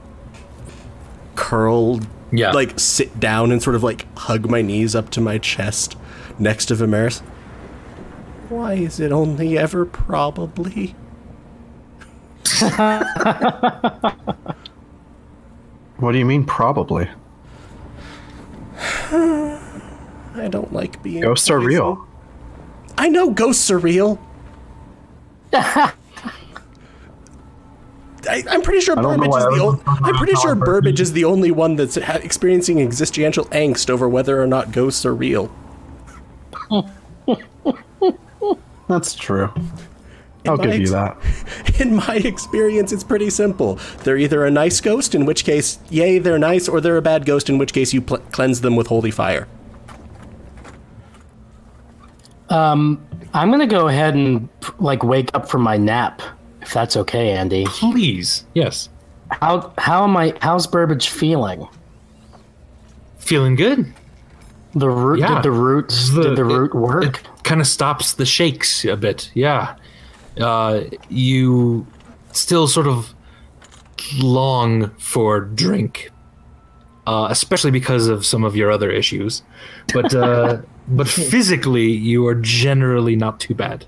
[1.34, 2.00] curl,
[2.38, 2.52] Yeah.
[2.52, 5.96] like sit down and sort of like hug my knees up to my chest
[6.38, 7.22] next to Vimeris.
[8.50, 10.96] Why is it only ever probably?
[15.98, 17.10] What do you mean, probably?
[19.12, 21.22] I don't like being.
[21.22, 22.06] Ghosts are real.
[22.98, 24.20] I know ghosts are real.
[28.28, 29.82] I, I'm pretty sure I don't know Burbage is the only.
[29.86, 34.42] I'm pretty sure Burbage is the only one that's ha- experiencing existential angst over whether
[34.42, 35.54] or not ghosts are real.
[38.88, 39.50] That's true.
[40.48, 41.18] I'll my give you that.
[41.80, 43.80] In my experience, it's pretty simple.
[44.04, 47.26] They're either a nice ghost, in which case, yay, they're nice, or they're a bad
[47.26, 49.48] ghost, in which case you pl- cleanse them with holy fire.
[52.50, 53.04] Um,
[53.34, 54.48] I'm gonna go ahead and
[54.78, 56.22] like wake up from my nap,
[56.66, 57.66] if that's okay, Andy.
[57.66, 58.46] Please.
[58.54, 58.90] Yes.
[59.32, 60.34] How how am I?
[60.42, 61.68] How's Burbage feeling?
[63.18, 63.94] Feeling good.
[64.74, 65.36] The root Yeah.
[65.36, 67.22] did the roots did the root work?
[67.44, 69.30] kind of stops the shakes a bit.
[69.34, 69.76] Yeah.
[70.40, 71.86] Uh, you
[72.34, 73.14] still sort of
[74.20, 76.12] long for drink,
[77.08, 79.44] uh, especially because of some of your other issues.
[79.94, 80.58] But uh,
[80.88, 83.86] but physically, you are generally not too bad.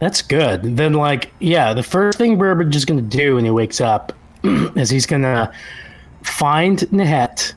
[0.00, 0.76] That's good.
[0.76, 4.12] Then, like, yeah, the first thing Burbage is going to do when he wakes up
[4.42, 5.52] is he's going to
[6.22, 7.54] find Nahet,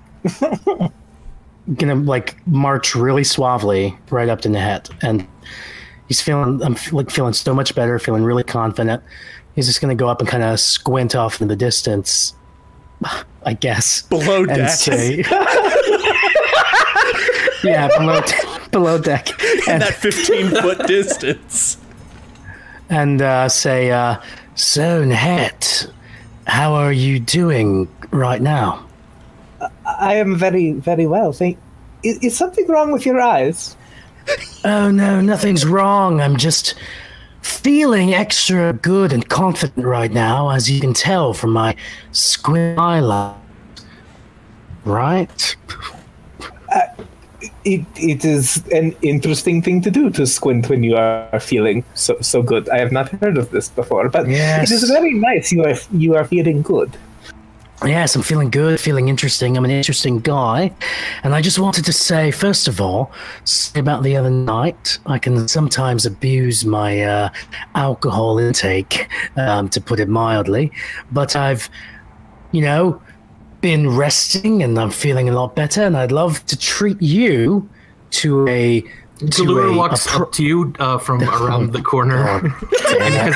[1.77, 5.25] gonna like march really suavely right up to Nahet, and
[6.09, 9.01] he's feeling, I'm like feeling so much better, feeling really confident.
[9.55, 12.33] He's just going to go up and kind of squint off in the distance,
[13.45, 14.69] I guess, Below and deck.
[14.71, 15.17] say,
[17.63, 18.21] "Yeah, below
[18.71, 19.29] below deck."
[19.67, 21.77] in that 15 foot distance.
[22.89, 24.17] And uh, say, uh,
[24.55, 25.91] "So, Nahet,
[26.47, 28.85] how are you doing right now?"
[29.85, 31.31] I am very, very well.
[31.31, 31.57] Thank.
[32.03, 33.75] Is, is something wrong with your eyes?
[34.65, 36.21] Oh no, nothing's wrong.
[36.21, 36.75] I'm just
[37.41, 41.75] feeling extra good and confident right now, as you can tell from my
[42.11, 43.37] squint eyelash.
[44.85, 45.55] Right?
[47.65, 52.17] It, it is an interesting thing to do to squint when you are feeling so
[52.19, 52.67] so good.
[52.69, 54.69] I have not heard of this before, but Yes.
[54.69, 55.51] it is very nice.
[55.51, 56.91] You are you are feeling good.
[57.85, 59.57] Yes, I'm feeling good, feeling interesting.
[59.57, 60.71] I'm an interesting guy.
[61.23, 63.11] And I just wanted to say, first of all,
[63.43, 67.29] say about the other night, I can sometimes abuse my uh,
[67.75, 70.71] alcohol intake, um, to put it mildly.
[71.11, 71.69] But I've,
[72.53, 73.01] you know,
[73.63, 75.81] been resting and I'm feeling a lot better.
[75.81, 77.67] And I'd love to treat you
[78.11, 78.81] to a.
[78.81, 82.17] To Galura a- walks a pro- up to you uh, from around the corner
[82.99, 83.35] and has,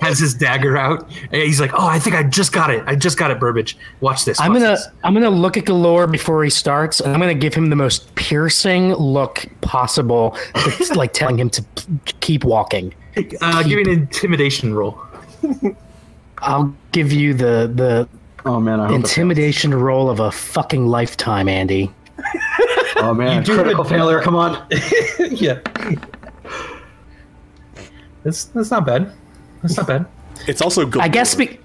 [0.00, 1.06] has his dagger out.
[1.24, 2.82] And he's like, "Oh, I think I just got it.
[2.86, 3.76] I just got it, Burbage.
[4.00, 7.20] Watch this." I'm gonna this." I'm gonna look at Galore before he starts, and I'm
[7.20, 12.44] gonna give him the most piercing look possible, that's like telling him to p- keep
[12.44, 12.94] walking.
[13.42, 14.98] uh, give me an intimidation roll.
[16.38, 18.08] I'll give you the the
[18.44, 21.92] Oh man, I hope intimidation roll of a fucking lifetime, Andy.
[22.96, 23.88] Oh man, do critical it.
[23.88, 24.20] failure.
[24.20, 24.66] Come on.
[25.18, 25.60] yeah.
[28.22, 29.12] That's that's not bad.
[29.62, 30.06] That's not bad.
[30.46, 31.02] It's also good.
[31.02, 31.58] I guess be,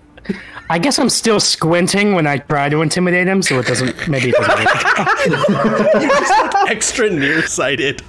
[0.69, 4.30] I guess I'm still squinting when I try to intimidate him, so it doesn't maybe
[4.30, 6.69] it doesn't work.
[6.69, 8.01] extra nearsighted.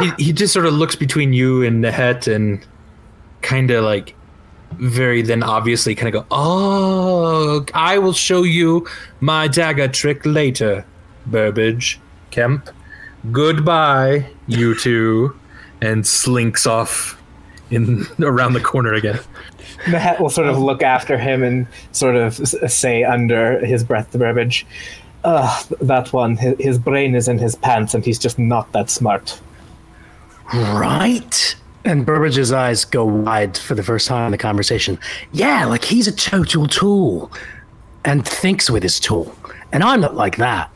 [0.00, 2.64] He he just sort of looks between you and Nehet and
[3.42, 4.14] kind of like
[4.78, 8.86] very then obviously kind of go, "Oh, I will show you
[9.20, 10.84] my dagger trick later,
[11.26, 11.98] Burbage,
[12.30, 12.70] Kemp.
[13.30, 15.36] Goodbye, you two,
[15.80, 17.20] and slinks off
[17.70, 19.20] in around the corner again.
[19.86, 24.12] Nehet will sort of look after him and sort of uh, say under his breath
[24.12, 24.64] to Burbage,
[25.24, 28.90] Ugh, that one, his, his brain is in his pants and he's just not that
[28.90, 29.40] smart.
[30.52, 31.56] Right?
[31.84, 34.98] And Burbage's eyes go wide for the first time in the conversation.
[35.32, 37.32] Yeah, like he's a total tool
[38.04, 39.34] and thinks with his tool.
[39.72, 40.70] And I'm not like that.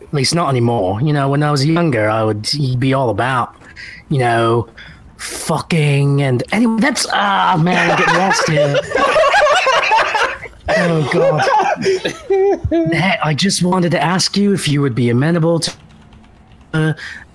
[0.00, 1.02] At least not anymore.
[1.02, 2.48] You know, when I was younger, I would
[2.78, 3.54] be all about,
[4.08, 4.68] you know,
[5.18, 8.76] fucking and anyway, that's ah man, I'm getting lost here.
[10.68, 11.42] oh god.
[12.92, 15.72] Hey, I just wanted to ask you if you would be amenable to
[16.72, 16.92] uh,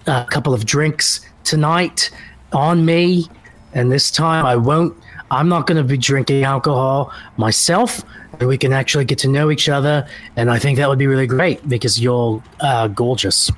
[0.08, 2.10] a couple of drinks tonight
[2.54, 3.28] on me
[3.74, 4.96] and this time i won't
[5.30, 8.04] i'm not going to be drinking alcohol myself
[8.40, 11.08] and we can actually get to know each other and i think that would be
[11.08, 13.52] really great because you're uh, gorgeous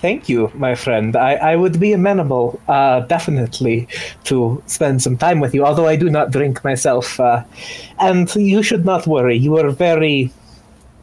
[0.00, 1.16] Thank you, my friend.
[1.16, 3.88] I, I would be amenable, uh, definitely,
[4.24, 7.18] to spend some time with you, although I do not drink myself.
[7.18, 7.42] Uh,
[7.98, 9.36] and you should not worry.
[9.36, 10.30] You are very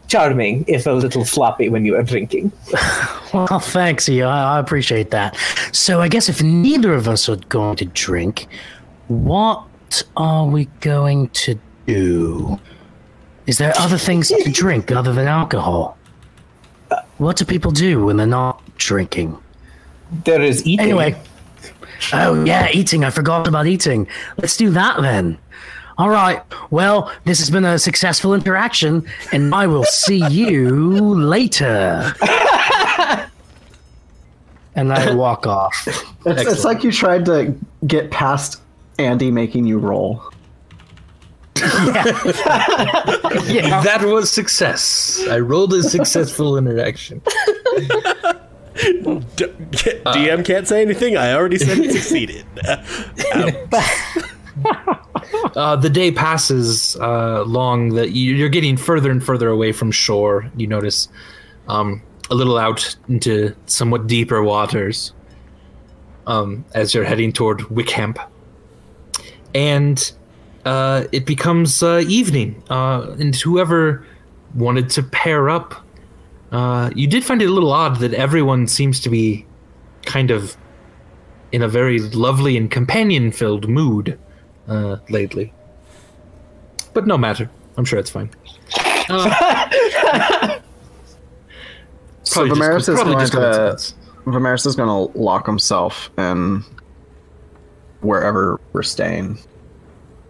[0.08, 2.52] charming, if a little sloppy when you are drinking.
[3.34, 5.36] well thanks you I, I appreciate that
[5.74, 8.48] so i guess if neither of us are going to drink
[9.08, 9.66] what
[10.16, 12.58] are we going to do
[13.46, 15.98] is there other things to drink other than alcohol
[17.18, 19.38] what do people do when they're not drinking
[20.24, 20.86] There is eating.
[20.86, 21.16] Anyway.
[22.14, 23.04] Oh, yeah, eating.
[23.04, 24.08] I forgot about eating.
[24.38, 25.38] Let's do that then.
[25.98, 26.42] All right.
[26.72, 32.14] Well, this has been a successful interaction, and I will see you later.
[34.76, 35.88] and I walk off.
[36.26, 38.62] It's, it's like you tried to get past
[39.00, 40.22] Andy making you roll.
[41.56, 42.04] Yeah.
[43.86, 45.26] That was success.
[45.30, 47.22] I rolled a successful interaction.
[47.76, 47.86] D-
[48.76, 51.16] DM can't say anything.
[51.16, 52.46] I already said it succeeded.
[53.34, 53.54] Um,
[55.56, 59.92] Uh, the day passes uh, long that you- you're getting further and further away from
[59.92, 60.50] shore.
[60.58, 61.08] You notice
[61.68, 65.14] um, a little out into somewhat deeper waters
[66.28, 68.16] um, as you're heading toward Wickham.
[69.54, 70.12] And
[70.66, 72.62] uh, it becomes uh, evening.
[72.70, 74.06] Uh, and whoever
[74.56, 75.76] wanted to pair up,
[76.96, 79.46] you did find it a little odd that everyone seems to be
[80.06, 80.58] kind of
[81.52, 84.18] in a very lovely and companion filled mood
[84.68, 85.54] uh, lately.
[86.94, 87.50] But no matter.
[87.78, 88.30] I'm sure it's fine.
[89.10, 90.60] Uh,
[92.24, 93.96] So probably Vimeris is going to coincidence.
[94.26, 96.64] Vimeris is going to lock himself in
[98.02, 99.38] wherever we're staying,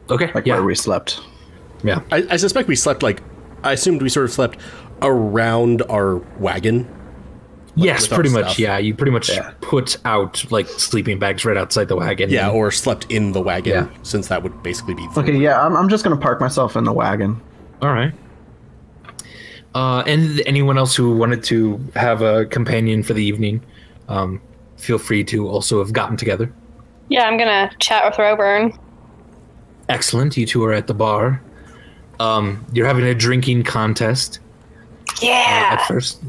[0.09, 0.31] Okay.
[0.33, 0.55] like yeah.
[0.55, 1.21] where we slept.
[1.83, 2.01] yeah.
[2.11, 3.21] I, I suspect we slept like.
[3.63, 4.59] I assumed we sort of slept
[5.01, 6.87] around our wagon.
[7.75, 8.45] Yes, with our pretty much.
[8.45, 8.59] stuff.
[8.59, 8.77] Yeah.
[8.77, 9.51] You pretty much Yeah.
[9.61, 12.29] put out like sleeping bags right outside the wagon.
[12.29, 13.87] Yeah, or slept in the wagon, Yeah.
[14.03, 15.07] since that would basically be.
[15.17, 17.41] Okay, yeah, I'm, I'm just going to park myself in the wagon.
[17.81, 18.13] All right.
[19.73, 23.61] Uh, and anyone else who wanted to have a companion for the evening,
[24.07, 24.39] um,
[24.77, 26.49] feel free to also have gotten together.
[27.09, 28.77] Yeah, I'm gonna chat with Roburn.
[29.89, 30.37] Excellent.
[30.37, 31.41] You two are at the bar.
[32.21, 34.39] Um, you're having a drinking contest
[35.21, 35.69] Yeah.
[35.77, 36.23] at first.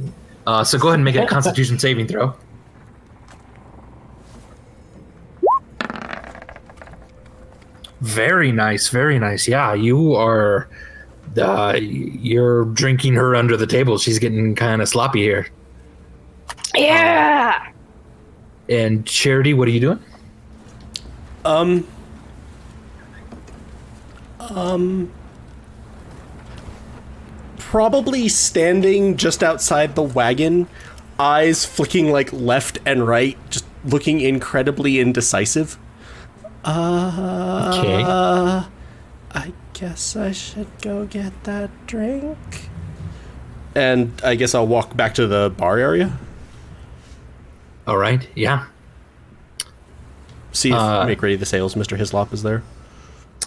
[0.46, 2.34] Uh, so go ahead and make a Constitution saving throw.
[8.00, 9.48] Very nice, very nice.
[9.48, 10.68] Yeah, you are.
[11.36, 13.98] Uh, you're drinking her under the table.
[13.98, 15.48] She's getting kind of sloppy here.
[16.74, 17.72] Yeah.
[18.68, 20.02] And Charity, what are you doing?
[21.44, 21.86] Um.
[24.40, 25.12] Um.
[27.70, 30.68] Probably standing just outside the wagon,
[31.18, 35.76] eyes flicking like left and right, just looking incredibly indecisive.
[36.64, 38.02] Uh, Okay.
[38.04, 42.70] I guess I should go get that drink.
[43.74, 46.16] And I guess I'll walk back to the bar area.
[47.86, 48.26] All right.
[48.36, 48.66] Yeah.
[50.52, 51.74] See if Uh, make ready the sails.
[51.74, 51.96] Mr.
[51.98, 52.62] Hislop is there.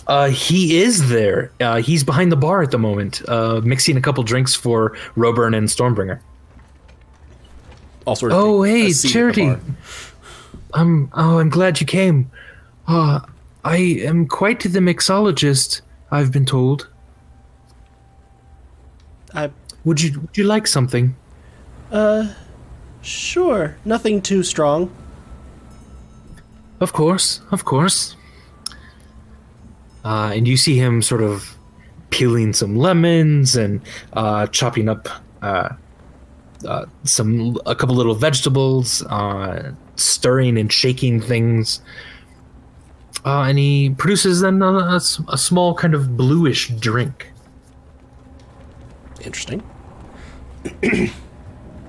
[0.09, 1.51] Uh, he is there.
[1.61, 5.53] Uh, he's behind the bar at the moment, uh, mixing a couple drinks for Roburn
[5.53, 6.19] and Stormbringer.
[8.05, 8.37] All sort of.
[8.39, 9.45] Oh, take hey, seat Charity.
[9.45, 9.59] bar.
[10.73, 12.31] Um, oh, I'm glad you came.
[12.87, 13.19] Uh,
[13.63, 16.89] I am quite the mixologist, I've been told.
[19.35, 19.51] I
[19.85, 21.15] Would you would you like something?
[21.91, 22.33] Uh,
[23.01, 24.91] Sure, nothing too strong.
[26.79, 28.15] Of course, of course.
[30.03, 31.57] Uh, and you see him sort of
[32.09, 33.81] peeling some lemons and
[34.13, 35.07] uh, chopping up
[35.41, 35.69] uh,
[36.65, 41.81] uh, some a couple little vegetables, uh, stirring and shaking things.
[43.25, 47.31] Uh, and he produces then a small kind of bluish drink.
[49.21, 49.61] Interesting.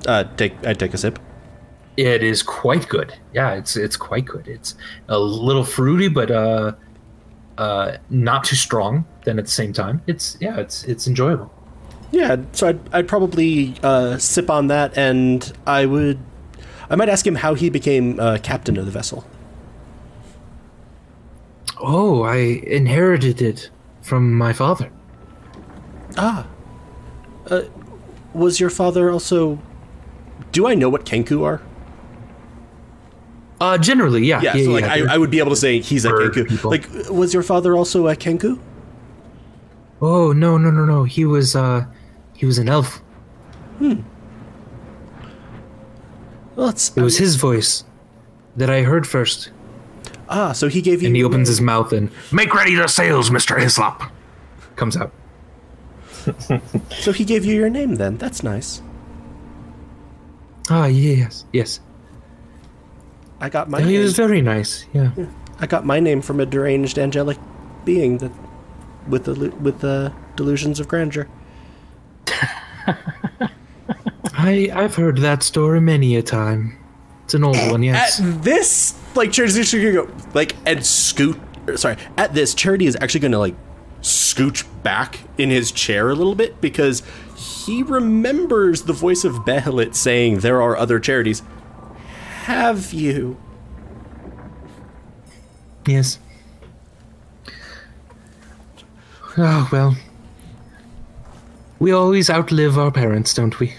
[0.07, 1.19] uh, take I take a sip.
[1.97, 3.15] It is quite good.
[3.33, 4.49] Yeah, it's it's quite good.
[4.49, 4.75] It's
[5.09, 6.73] a little fruity, but uh,
[7.61, 9.05] uh, not too strong.
[9.25, 11.53] Then at the same time, it's yeah, it's it's enjoyable.
[12.11, 16.19] Yeah, so I'd, I'd probably uh, sip on that, and I would,
[16.89, 19.25] I might ask him how he became uh, captain of the vessel.
[21.79, 23.71] Oh, I inherited it
[24.03, 24.91] from my father.
[26.17, 26.49] Ah,
[27.49, 27.63] uh,
[28.35, 29.61] was your father also?
[30.51, 31.63] Do I know what Kenku are?
[33.61, 34.41] Uh, generally, yeah.
[34.41, 36.49] Yeah, so like they're- I, I would be able to say he's a bird Kenku.
[36.49, 36.71] people.
[36.71, 38.59] Like, was your father also a Kenku?
[40.03, 41.05] oh no no no no.
[41.05, 41.85] He was uh,
[42.35, 43.03] he was an elf.
[46.57, 47.85] Well, it's It was his voice
[48.57, 49.51] that I heard first.
[50.29, 50.53] ah.
[50.53, 51.09] So he gave you.
[51.09, 54.03] And he opens his mouth and make ready the sails, Mister Hislop.
[54.77, 55.13] Comes out.
[57.01, 58.17] So he gave you your name then.
[58.19, 58.83] That's nice.
[60.69, 61.81] Ah yes yes.
[63.41, 63.81] I got my.
[63.81, 64.03] he name.
[64.03, 64.87] was very nice.
[64.93, 65.11] Yeah.
[65.59, 67.39] I got my name from a deranged angelic
[67.85, 68.33] being that,
[69.09, 71.29] with the with the delusions of grandeur.
[74.33, 76.77] I I've heard that story many a time.
[77.25, 78.21] It's an old one, yes.
[78.21, 81.39] At this, like Charity's actually gonna go like and scoot.
[81.69, 83.55] Er, sorry, at this, Charity is actually gonna like
[84.03, 87.03] scooch back in his chair a little bit because
[87.37, 91.43] he remembers the voice of Behelit saying there are other charities.
[92.41, 93.39] Have you?
[95.87, 96.19] Yes.
[99.37, 99.97] Oh well.
[101.79, 103.75] We always outlive our parents, don't we?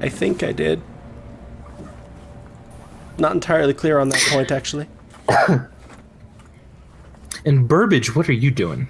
[0.00, 0.82] I think I did.
[3.18, 4.86] Not entirely clear on that point, actually.
[7.42, 8.86] And Burbage, what are you doing?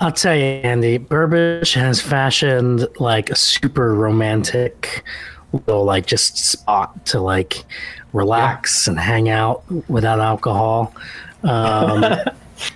[0.00, 5.04] I'll tell you, Andy, Burbage has fashioned like a super romantic
[5.52, 7.64] little like just spot to like
[8.12, 10.94] relax and hang out without alcohol.
[11.42, 12.04] Um,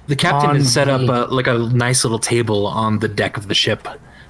[0.07, 3.37] The captain has set up the- uh, like a nice little table on the deck
[3.37, 3.87] of the ship,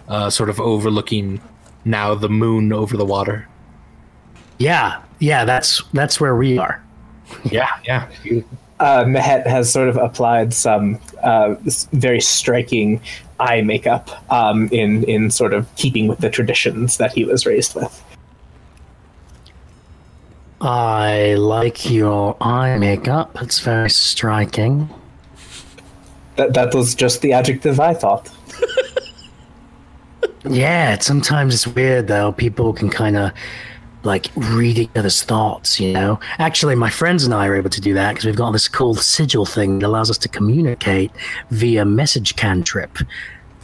[0.09, 1.41] uh, sort of overlooking
[1.85, 3.47] now the moon over the water.
[4.59, 6.83] yeah, yeah, that's that's where we are.
[7.45, 8.09] Yeah, yeah.
[8.81, 11.55] uh, Nehet has sort of applied some uh,
[11.93, 13.01] very striking
[13.41, 17.75] eye makeup um, in in sort of keeping with the traditions that he was raised
[17.75, 18.03] with.
[20.61, 23.37] I like your eye makeup.
[23.43, 24.89] It's very striking.
[26.37, 28.31] That that was just the adjective I thought.
[30.49, 32.33] Yeah, sometimes it's weird though.
[32.33, 33.33] People can kind of
[34.05, 36.21] like read each other's thoughts, you know.
[36.39, 38.95] Actually, my friends and I are able to do that because we've got this cool
[38.95, 41.11] sigil thing that allows us to communicate
[41.51, 42.99] via message cantrip.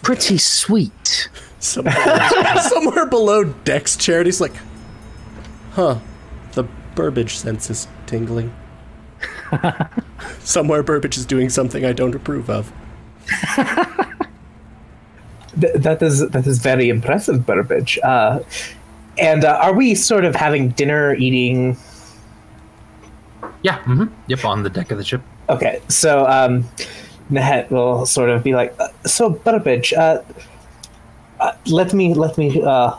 [0.03, 1.29] Pretty sweet.
[1.59, 1.95] Somewhere,
[2.63, 4.55] somewhere below decks, Charity's like,
[5.73, 5.99] huh,
[6.53, 6.65] the
[6.95, 8.53] Burbage sense is tingling.
[10.41, 12.73] Somewhere Burbage is doing something I don't approve of.
[15.61, 17.99] Th- that is that is very impressive, Burbage.
[18.03, 18.41] Uh,
[19.19, 21.77] and uh, are we sort of having dinner, eating?
[23.63, 25.21] Yeah, hmm yep, on the deck of the ship.
[25.49, 26.65] Okay, so um,
[27.31, 30.23] Nehet will sort of be like, uh, "So, Burbage, uh,
[31.41, 32.97] uh, let me let me uh,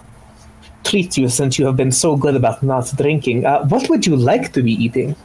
[0.83, 3.45] treat you since you have been so good about not drinking.
[3.45, 5.15] Uh, what would you like to be eating?"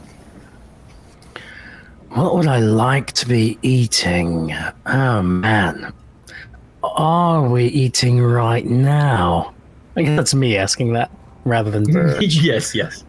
[2.09, 4.51] What would I like to be eating?
[4.87, 5.93] Oh man.
[6.81, 9.53] Are we eating right now?
[9.97, 11.11] I guess that's me asking that
[11.43, 11.85] rather than
[12.21, 13.03] yes, yes.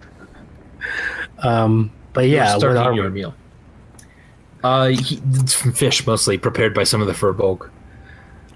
[1.40, 3.34] um, but yeah, what starting your meal.
[4.64, 7.70] Uh, he, it's from fish mostly, prepared by some of the furbolg.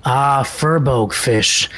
[0.05, 1.69] Ah, furbolg fish.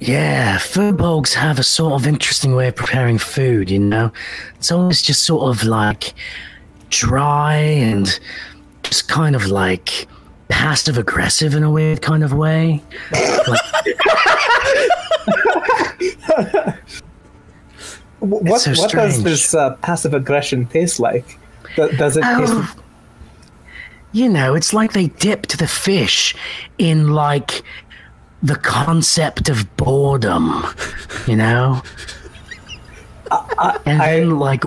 [0.00, 4.12] Yeah, furbolgs have a sort of interesting way of preparing food, you know?
[4.56, 6.14] It's always just sort of like
[6.90, 8.18] dry and
[8.82, 10.06] just kind of like
[10.48, 12.82] passive aggressive in a weird kind of way.
[13.12, 13.60] Like,
[18.20, 21.38] What so what does this uh, passive aggression taste like?
[21.76, 22.52] Does it taste?
[22.54, 22.74] oh,
[24.12, 26.34] you know, it's like they dipped the fish
[26.78, 27.62] in like
[28.42, 30.64] the concept of boredom,
[31.26, 31.82] you know?
[33.86, 34.64] and then like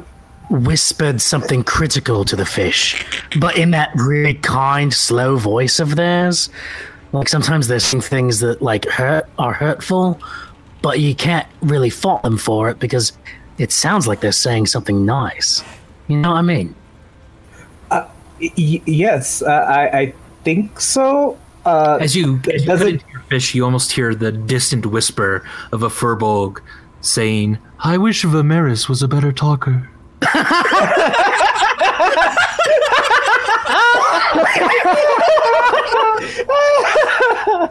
[0.49, 3.05] whispered something critical to the fish,
[3.39, 6.49] but in that really kind, slow voice of theirs.
[7.11, 10.19] Like sometimes there's some things that like hurt are hurtful,
[10.81, 13.13] but you can't really fault them for it because
[13.57, 15.63] it sounds like they're saying something nice.
[16.07, 16.75] You know what I mean?
[17.91, 20.13] Y- yes, uh, I, I
[20.45, 21.37] think so.
[21.65, 24.85] Uh, As you, as you Does it- into your fish, you almost hear the distant
[24.85, 25.43] whisper
[25.73, 26.61] of a furbolg
[27.01, 29.88] saying, I wish Vimeris was a better talker.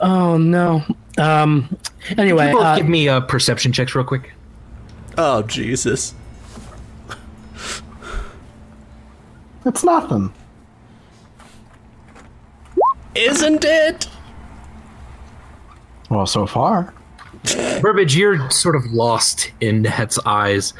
[0.00, 0.82] Oh no.
[1.18, 1.76] Um.
[2.18, 4.32] Anyway, Both uh, give me uh, perception checks real quick.
[5.16, 6.14] Oh, Jesus.
[9.64, 10.32] It's nothing.
[13.14, 14.08] Isn't it?
[16.10, 16.92] Well, so far.
[17.80, 20.74] Burbage, you're sort of lost in Nehet's eyes.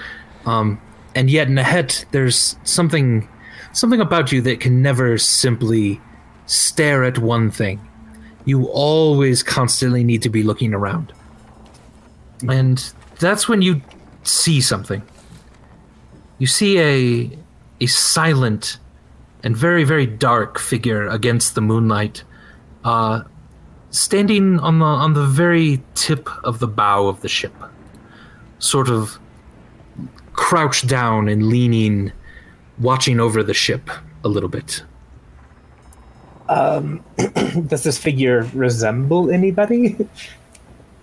[0.47, 0.81] Um,
[1.15, 3.29] and yet, Nehet, there's something
[3.73, 6.01] something about you that can never simply
[6.47, 7.81] stare at one thing.
[8.45, 11.13] You always constantly need to be looking around.
[12.49, 12.79] And
[13.19, 13.81] that's when you
[14.23, 15.03] see something.
[16.39, 17.39] You see a
[17.81, 18.79] a silent
[19.43, 22.25] and very, very dark figure against the moonlight.
[22.85, 23.23] Uh,
[23.91, 27.55] standing on the on the very tip of the bow of the ship,
[28.59, 29.19] sort of
[30.35, 32.13] crouched down and leaning,
[32.79, 33.89] watching over the ship
[34.23, 34.83] a little bit.
[37.67, 39.97] does this figure resemble anybody?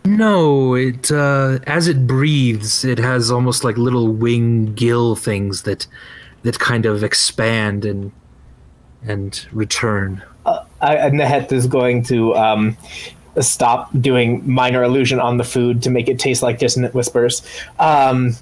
[0.05, 5.87] No, it uh, as it breathes, it has almost like little wing gill things that
[6.43, 8.11] that kind of expand and
[9.03, 10.23] and return.
[10.81, 12.75] I, Nehet is going to um,
[13.39, 17.43] stop doing minor illusion on the food to make it taste like dissonant whispers,
[17.79, 18.35] um,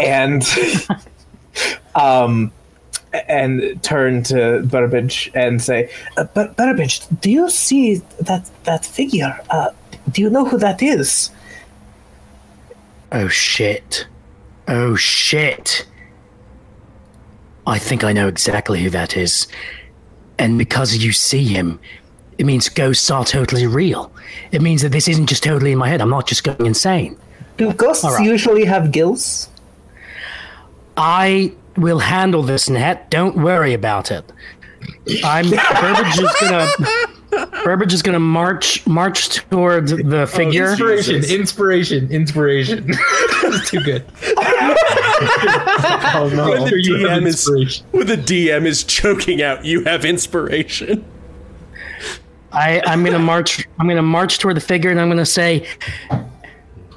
[0.00, 0.44] and
[1.94, 2.52] um,
[3.28, 9.38] and turn to Burbage and say, uh, "Bur- "Burbage, do you see that that figure?
[9.50, 9.70] Uh,
[10.10, 11.30] do you know who that is?"
[13.14, 14.06] oh shit.
[14.68, 15.86] Oh shit.
[17.66, 19.46] I think I know exactly who that is.
[20.38, 21.80] And because you see him,
[22.36, 24.12] it means ghosts are totally real.
[24.52, 26.00] It means that this isn't just totally in my head.
[26.00, 27.16] I'm not just going insane.
[27.56, 28.24] Do ghosts right.
[28.24, 29.48] usually have gills?
[30.96, 33.10] I will handle this, Net.
[33.10, 34.24] Don't worry about it.
[35.24, 36.68] I'm Burbage is gonna
[37.64, 40.70] Burbage is gonna march march towards the oh, figure.
[40.70, 42.86] Inspiration, inspiration, inspiration.
[43.66, 44.04] Too good.
[46.16, 46.50] Oh no.
[46.50, 47.86] When the You have DM is inspiration.
[47.92, 51.04] when the DM is choking out, you have inspiration.
[52.52, 53.66] I, I'm gonna march.
[53.78, 55.66] I'm gonna march toward the figure, and I'm gonna say,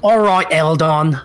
[0.02, 1.20] "All right, Eldon,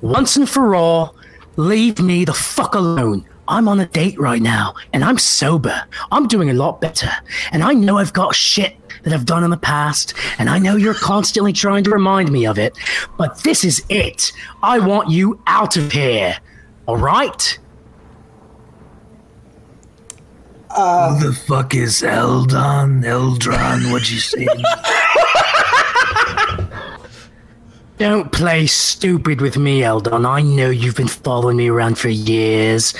[0.00, 1.15] once and for all,
[1.56, 3.26] leave me the fuck alone.
[3.48, 5.84] I'm on a date right now, and I'm sober.
[6.10, 7.10] I'm doing a lot better,
[7.52, 10.74] and I know I've got shit that I've done in the past, and I know
[10.74, 12.76] you're constantly trying to remind me of it.
[13.16, 14.32] But this is it.
[14.62, 16.36] I want you out of here.
[16.86, 17.58] All right."
[20.70, 23.02] Uh, Who the fuck is Eldon?
[23.02, 23.92] Eldron?
[23.92, 24.46] What'd you say?
[27.98, 30.26] Don't play stupid with me, Eldon.
[30.26, 32.94] I know you've been following me around for years.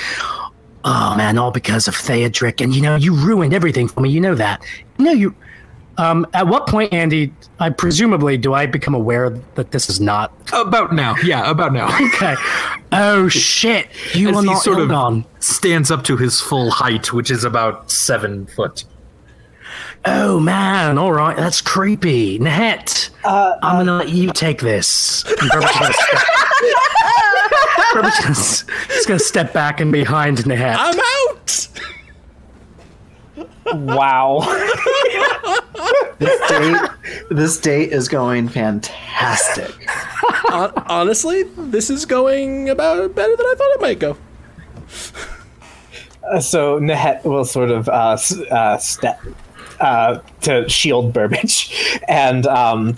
[0.83, 4.09] Oh man, all because of Theodric, and you know you ruined everything for me.
[4.09, 4.63] You know that.
[4.97, 5.35] You know you.
[5.99, 7.33] Um, at what point, Andy?
[7.59, 11.15] I presumably do I become aware that this is not about now.
[11.23, 11.87] Yeah, about now.
[12.13, 12.35] okay.
[12.91, 13.87] Oh shit!
[14.13, 15.25] You As are he not sort of Eldon.
[15.39, 18.83] stands up to his full height, which is about seven foot.
[20.09, 20.97] Oh man!
[20.97, 22.39] All right, that's creepy.
[22.39, 25.25] Nehet, I'm gonna let you take this.
[25.25, 26.23] And Burbage is gonna step-
[27.93, 28.65] Burbage is
[28.97, 30.75] is gonna step back and behind Nehet.
[30.79, 31.67] I'm out.
[33.75, 34.43] Wow.
[36.19, 36.89] This date,
[37.29, 39.71] this date is going fantastic.
[40.49, 44.17] Honestly, this is going about better than I thought it might go.
[46.27, 48.17] Uh, so Nehet will sort of uh,
[48.49, 49.21] uh, step
[49.79, 52.97] uh, to shield Burbage and um,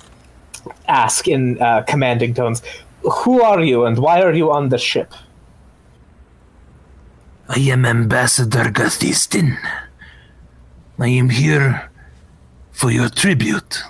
[0.87, 2.61] ask in uh, commanding tones,
[3.01, 5.13] "Who are you, and why are you on the ship?"
[7.47, 9.57] I am Ambassador Guthistin.
[10.99, 11.89] I am here
[12.71, 13.81] for your tribute.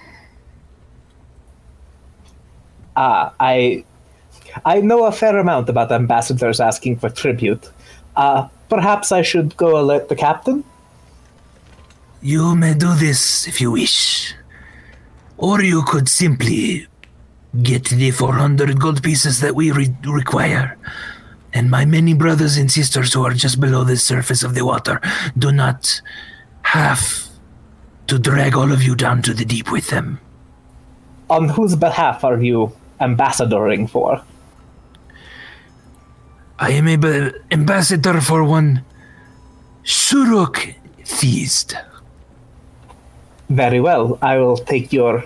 [2.95, 3.83] Ah, I
[4.65, 7.69] I know a fair amount about ambassadors asking for tribute.
[8.15, 10.63] Uh, perhaps I should go alert the captain.
[12.21, 14.33] You may do this if you wish.
[15.37, 16.87] Or you could simply
[17.63, 20.77] get the 400 gold pieces that we re- require.
[21.53, 25.01] And my many brothers and sisters who are just below the surface of the water
[25.37, 26.01] do not
[26.63, 27.27] have
[28.07, 30.19] to drag all of you down to the deep with them.
[31.29, 34.21] On whose behalf are you ambassadoring for?
[36.59, 38.83] I am a b- ambassador for one
[39.85, 40.75] Suruk
[41.05, 41.75] Feast.
[43.49, 44.17] Very well.
[44.21, 45.23] I will take your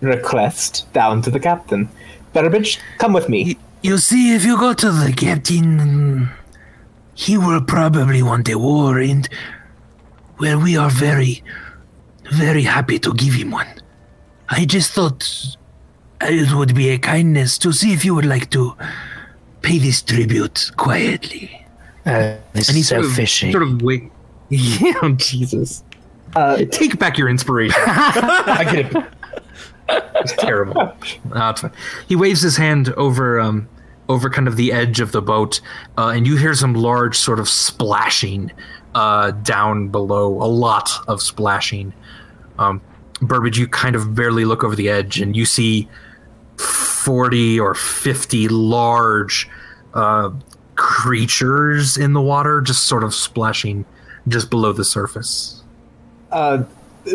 [0.00, 1.88] request down to the captain.
[2.32, 3.56] Burbage, come with me.
[3.82, 6.28] You see, if you go to the captain,
[7.14, 9.28] he will probably want a war, and
[10.38, 11.42] well, we are very,
[12.32, 13.68] very happy to give him one.
[14.48, 15.56] I just thought
[16.20, 18.74] it would be a kindness to see if you would like to
[19.62, 21.66] pay this tribute quietly.
[22.04, 23.52] Uh, this And is so sort of, fishy.
[23.52, 24.10] Sort of wait.
[24.50, 25.16] Yeah, oh,
[26.36, 26.76] Jesus.
[26.76, 27.80] Take back your inspiration.
[27.86, 29.04] I get it.
[29.88, 30.96] It's terrible.
[31.30, 31.72] Fine.
[32.08, 33.68] He waves his hand over, um,
[34.08, 35.60] over kind of the edge of the boat,
[35.98, 38.50] uh, and you hear some large sort of splashing
[38.94, 40.42] uh, down below.
[40.42, 41.92] A lot of splashing.
[42.58, 42.80] Um,
[43.20, 45.88] Burbage, you kind of barely look over the edge, and you see
[46.58, 49.48] forty or fifty large
[49.94, 50.30] uh,
[50.76, 53.84] creatures in the water, just sort of splashing
[54.28, 55.63] just below the surface.
[56.34, 56.64] Uh,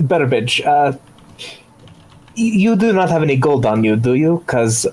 [0.02, 0.94] Burbage, uh,
[2.36, 4.40] you do not have any gold on you, do you?
[4.46, 4.88] Because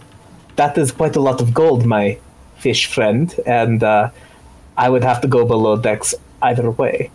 [0.57, 2.19] that is quite a lot of gold, my
[2.57, 4.11] fish friend, and uh,
[4.77, 7.11] I would have to go below decks either way.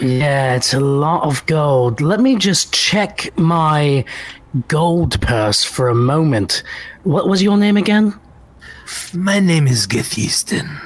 [0.00, 2.00] Yeah, it's a lot of gold.
[2.00, 4.04] Let me just check my
[4.66, 6.62] gold purse for a moment.
[7.04, 8.14] What was your name again?
[9.14, 10.80] My name is Gethiston.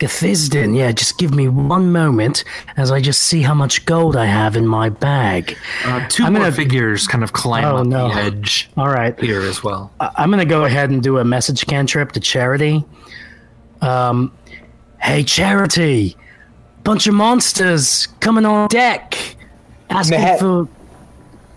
[0.00, 0.76] Gathisden.
[0.76, 2.42] Yeah, just give me one moment
[2.76, 5.56] as I just see how much gold I have in my bag.
[5.84, 8.08] Uh, 2 I'm more gonna- figures kind of climb Oh, up no.
[8.08, 9.18] the edge All right.
[9.20, 9.92] here as well.
[10.00, 12.84] I- I'm gonna go ahead and do a message cantrip to Charity.
[13.82, 14.32] Um,
[15.00, 16.16] hey Charity,
[16.82, 19.16] bunch of monsters coming on deck,
[19.90, 20.38] asking Nehet.
[20.38, 20.68] for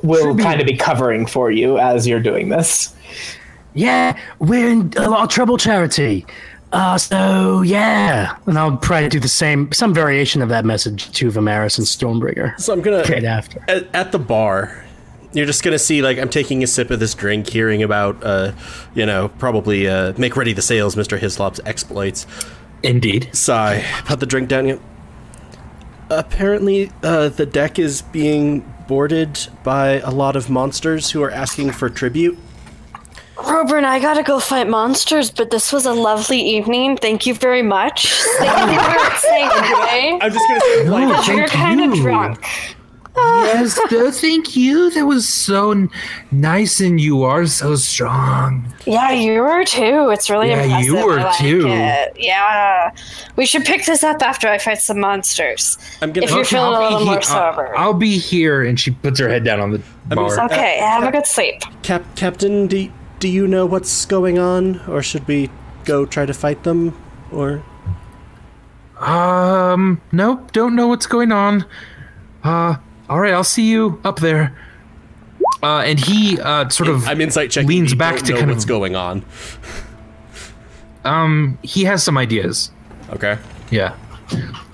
[0.02, 2.94] Will Should kind of be covering for you as you're doing this.
[3.74, 6.26] yeah, we're in a lot of trouble, Charity.
[6.74, 11.30] Uh, so yeah, and I'll probably do the same, some variation of that message to
[11.30, 13.64] Vimeris and Stormbringer So I'm gonna right after.
[13.68, 14.84] at, at the bar.
[15.34, 18.54] You're just gonna see like I'm taking a sip of this drink, hearing about uh,
[18.96, 21.18] you know, probably uh, make ready the sails, Mr.
[21.20, 22.26] Hislop's exploits.
[22.82, 23.30] Indeed.
[23.34, 23.86] Sigh.
[24.06, 24.68] Put the drink down.
[24.68, 24.80] Yet.
[26.10, 31.72] Apparently, uh, the deck is being boarded by a lot of monsters who are asking
[31.72, 32.38] for tribute.
[33.38, 36.98] Robert, I gotta go fight monsters, but this was a lovely evening.
[36.98, 38.12] Thank you very much.
[38.38, 40.20] Thank you for saying anyway.
[40.22, 42.04] I'm just gonna say, like, Oh, You're thank kind of you.
[42.04, 42.46] drunk.
[43.16, 44.90] Yes, uh, thank you.
[44.92, 45.90] That was so n-
[46.32, 48.72] nice, and you are so strong.
[48.86, 50.10] Yeah, you were too.
[50.10, 50.86] It's really Yeah, impressive.
[50.94, 51.68] you were like too.
[51.68, 52.16] it.
[52.18, 52.92] Yeah,
[53.36, 55.78] we should pick this up after I fight some monsters.
[56.02, 56.26] I'm gonna.
[56.26, 57.76] If you're feeling a I'll little more he- sober.
[57.78, 59.82] I'll, I'll be here, and she puts her head down on the
[60.12, 60.46] I mean, bar.
[60.46, 61.62] okay, have a good sleep.
[61.84, 62.92] Cap- Captain, do
[63.24, 65.50] do you know what's going on, or should we
[65.86, 66.94] go try to fight them,
[67.32, 67.64] or?
[69.00, 71.66] Um, nope, don't know what's going on.
[72.44, 72.76] Uh,
[73.08, 74.54] all right, I'll see you up there.
[75.62, 77.70] Uh, and he uh sort of I'm insight checking.
[77.70, 79.24] leans you back don't to know kind what's of going on.
[81.06, 82.72] um he has some ideas.
[83.12, 83.38] Okay.
[83.72, 83.96] Yeah.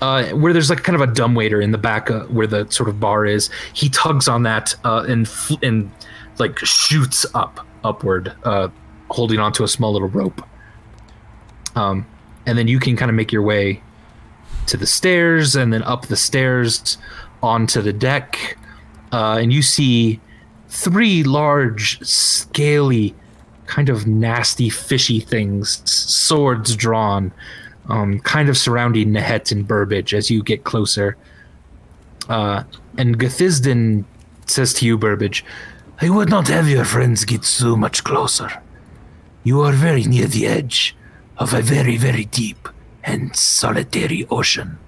[0.00, 2.68] Uh, where there's like kind of a dumb waiter in the back uh, where the
[2.70, 3.48] sort of bar is.
[3.74, 5.92] He tugs on that uh, and fl- and
[6.38, 8.68] like shoots up upward, uh,
[9.10, 10.42] holding onto a small little rope.
[11.74, 12.06] Um,
[12.46, 13.82] and then you can kind of make your way
[14.66, 16.98] to the stairs and then up the stairs
[17.42, 18.58] onto the deck,
[19.12, 20.20] uh, and you see
[20.68, 23.14] three large, scaly,
[23.66, 27.32] kind of nasty, fishy things, swords drawn
[27.90, 31.16] um, kind of surrounding Nehet and Burbage as you get closer.
[32.28, 32.62] Uh,
[32.96, 34.04] and Gathisden
[34.46, 35.44] says to you, Burbage,
[36.02, 38.50] I would not have your friends get so much closer.
[39.44, 40.96] You are very near the edge
[41.38, 42.68] of a very, very deep
[43.04, 44.78] and solitary ocean.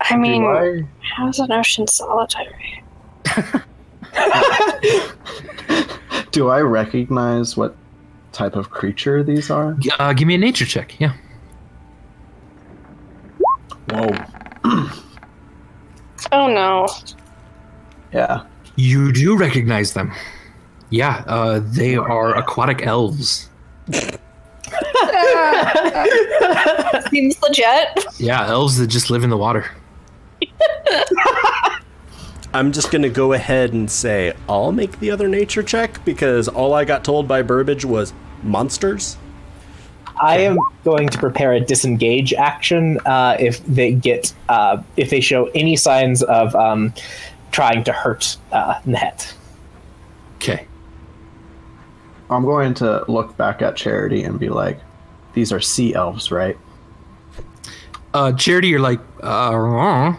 [0.00, 0.86] I mean, I-
[1.16, 2.82] how's an ocean solitary?
[6.30, 7.74] Do I recognize what
[8.32, 9.76] type of creature these are?
[9.98, 10.98] Uh, give me a nature check.
[11.00, 11.14] Yeah.
[13.90, 14.10] Whoa.
[16.32, 16.86] Oh no.
[18.12, 18.44] Yeah.
[18.78, 20.12] You do recognize them.
[20.90, 23.48] Yeah, uh, they are aquatic elves.
[27.10, 28.04] Seems legit.
[28.18, 29.68] Yeah, elves that just live in the water.
[32.54, 36.72] I'm just gonna go ahead and say I'll make the other nature check because all
[36.72, 38.12] I got told by Burbage was
[38.44, 39.16] monsters.
[40.20, 45.20] I am going to prepare a disengage action uh, if they get uh, if they
[45.20, 46.94] show any signs of um,
[47.50, 49.34] trying to hurt uh, Net.
[50.36, 50.66] Okay.
[52.30, 54.78] I'm going to look back at Charity and be like,
[55.32, 56.56] These are sea elves, right?
[58.14, 60.14] Uh, Charity, you're like, uh,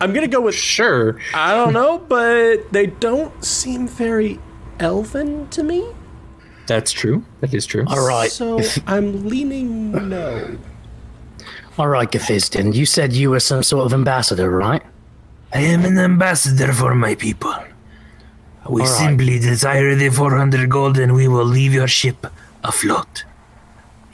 [0.00, 1.18] I'm gonna go with sure.
[1.34, 4.38] I don't know, but they don't seem very
[4.80, 5.86] elven to me.
[6.66, 7.24] That's true.
[7.40, 7.84] That is true.
[7.86, 8.30] All right.
[8.30, 10.58] So I'm leaning no.
[11.78, 14.82] All right, Gephiston, you said you were some sort of ambassador, right?
[15.54, 17.54] I am an ambassador for my people.
[18.68, 18.98] We All right.
[18.98, 22.26] simply desire the 400 gold and we will leave your ship
[22.64, 23.24] afloat.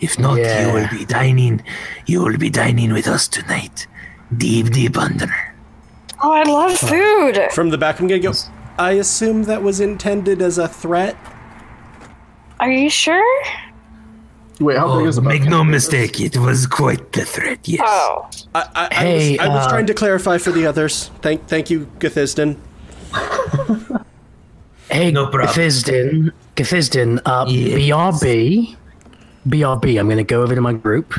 [0.01, 0.66] If not, Yeah.
[0.66, 1.62] you will be dining.
[2.06, 3.86] You will be dining with us tonight.
[4.36, 5.32] Deep, deep under.
[6.23, 7.48] Oh, I love food.
[7.52, 8.32] From the back, I'm gonna go.
[8.78, 11.16] I assume that was intended as a threat.
[12.61, 13.43] Are you sure?
[14.60, 17.81] Wait, how big Oh, is the make no mistake, it was quite the threat, yes.
[17.85, 21.10] Oh, I, I, Hey, I was, I was uh, trying to clarify for the others.
[21.22, 22.56] Thank, thank you, Guthisden.
[24.90, 25.48] Hey, No problem.
[25.48, 27.78] Gephiston, Gephiston, uh, Yes.
[28.22, 28.76] BRB,
[29.48, 31.14] BRB, I'm going to go over to my group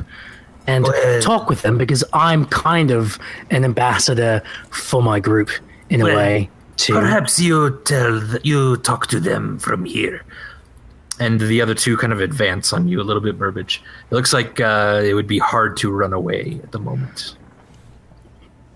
[0.67, 3.19] and Well- talk with them because I'm kind of
[3.51, 5.49] an ambassador for my group
[5.89, 10.23] in a way, To Perhaps you tell, th- you talk to them from here.
[11.19, 13.81] And the other two kind of advance on you a little bit, Burbage.
[14.11, 17.37] It looks like uh, it would be hard to run away at the moment.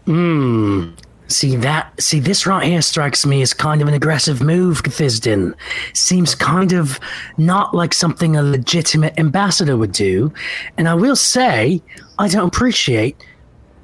[0.06, 0.92] Hmm.
[1.28, 2.02] See that?
[2.02, 5.54] See this right here strikes me as kind of an aggressive move, Gephiston.
[5.94, 7.00] Seems kind of
[7.38, 10.34] not like something a legitimate ambassador would do,
[10.78, 11.84] and I will say
[12.18, 13.24] I don't appreciate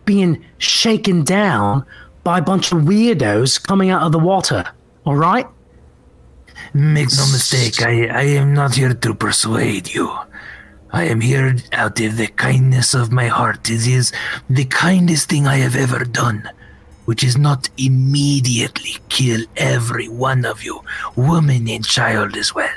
[0.05, 1.85] being shaken down
[2.23, 4.65] by a bunch of weirdos coming out of the water.
[5.05, 5.45] All right?
[6.75, 10.11] Make no mistake, I, I am not here to persuade you.
[10.91, 13.69] I am here out of the kindness of my heart.
[13.69, 14.11] It is
[14.49, 16.49] the kindest thing I have ever done,
[17.05, 20.81] which is not immediately kill every one of you,
[21.15, 22.75] woman and child as well.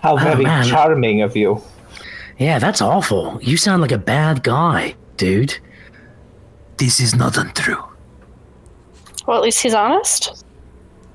[0.00, 0.64] How Oh, very man.
[0.66, 1.60] charming of you.
[2.38, 3.38] Yeah, that's awful.
[3.42, 5.58] You sound like a bad guy, dude.
[6.76, 7.82] This is not untrue.
[9.26, 10.44] well, at least he's honest.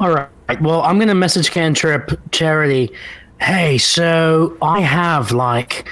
[0.02, 0.30] All right.
[0.62, 2.92] Well, I'm going to message Cantrip Charity.
[3.40, 5.88] Hey, so I have like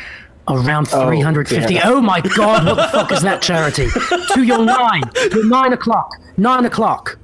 [0.48, 1.80] around 350.
[1.84, 3.88] Oh, my God, what the fuck is that, Charity?
[4.34, 5.04] to your nine.
[5.32, 6.10] Your nine o'clock.
[6.38, 7.18] Nine o'clock.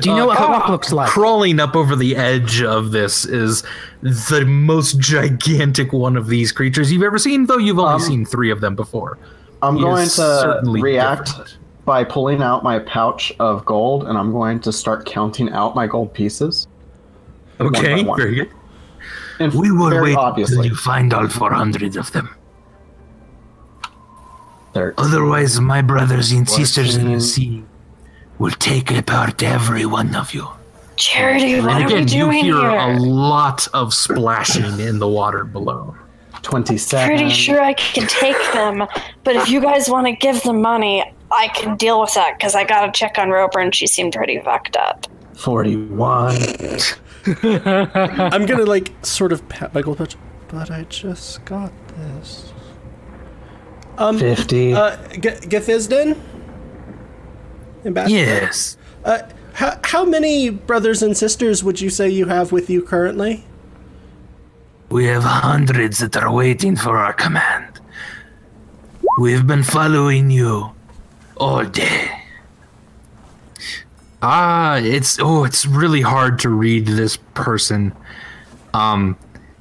[0.00, 1.08] Do you know Uh, what craw- clock looks like?
[1.08, 3.62] Crawling up over the edge of this is
[4.02, 8.26] the most gigantic one of these creatures you've ever seen, though you've only Um, seen
[8.26, 9.16] three of them before.
[9.62, 11.56] I'm He going to certainly react different.
[11.88, 15.86] By pulling out my pouch of gold, and I'm going to start counting out my
[15.86, 16.68] gold pieces.
[17.58, 18.20] Okay, one.
[18.20, 18.50] very good.
[19.40, 22.28] And We will very wait until you find all 400 of them.
[24.74, 24.92] There.
[24.98, 27.64] Otherwise, my brothers and sisters in the sea
[28.38, 30.46] will take apart every one of you.
[30.96, 32.96] Charity, what And are we again, you hear here?
[32.96, 35.96] a lot of splashing in the water below.
[36.42, 37.06] 27.
[37.08, 38.86] Pretty sure I can take them,
[39.24, 42.54] but if you guys want to give them money, I can deal with that because
[42.54, 45.06] I got to check on Roper and she seemed pretty fucked up.
[45.36, 46.36] 41.
[47.42, 50.16] I'm gonna like sort of pat my gold pouch,
[50.48, 52.52] but I just got this.
[53.98, 54.74] Um, 50.
[54.74, 56.18] Uh, G- Guthisden?
[57.84, 58.14] Ambassador?
[58.16, 58.76] Yes.
[59.04, 59.22] Uh,
[59.52, 63.44] how, how many brothers and sisters would you say you have with you currently?
[64.90, 67.80] We have hundreds that are waiting for our command.
[69.18, 70.70] We've been following you
[71.38, 72.10] all day.
[74.20, 77.94] Ah, it's oh, it's really hard to read this person.
[78.74, 79.16] Um,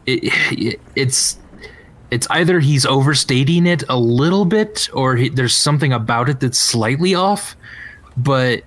[0.06, 0.20] it,
[0.52, 1.38] it, it's
[2.10, 6.58] it's either he's overstating it a little bit, or he, there's something about it that's
[6.58, 7.56] slightly off,
[8.16, 8.64] but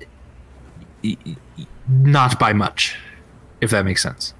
[1.89, 2.97] not by much,
[3.61, 4.35] if that makes sense.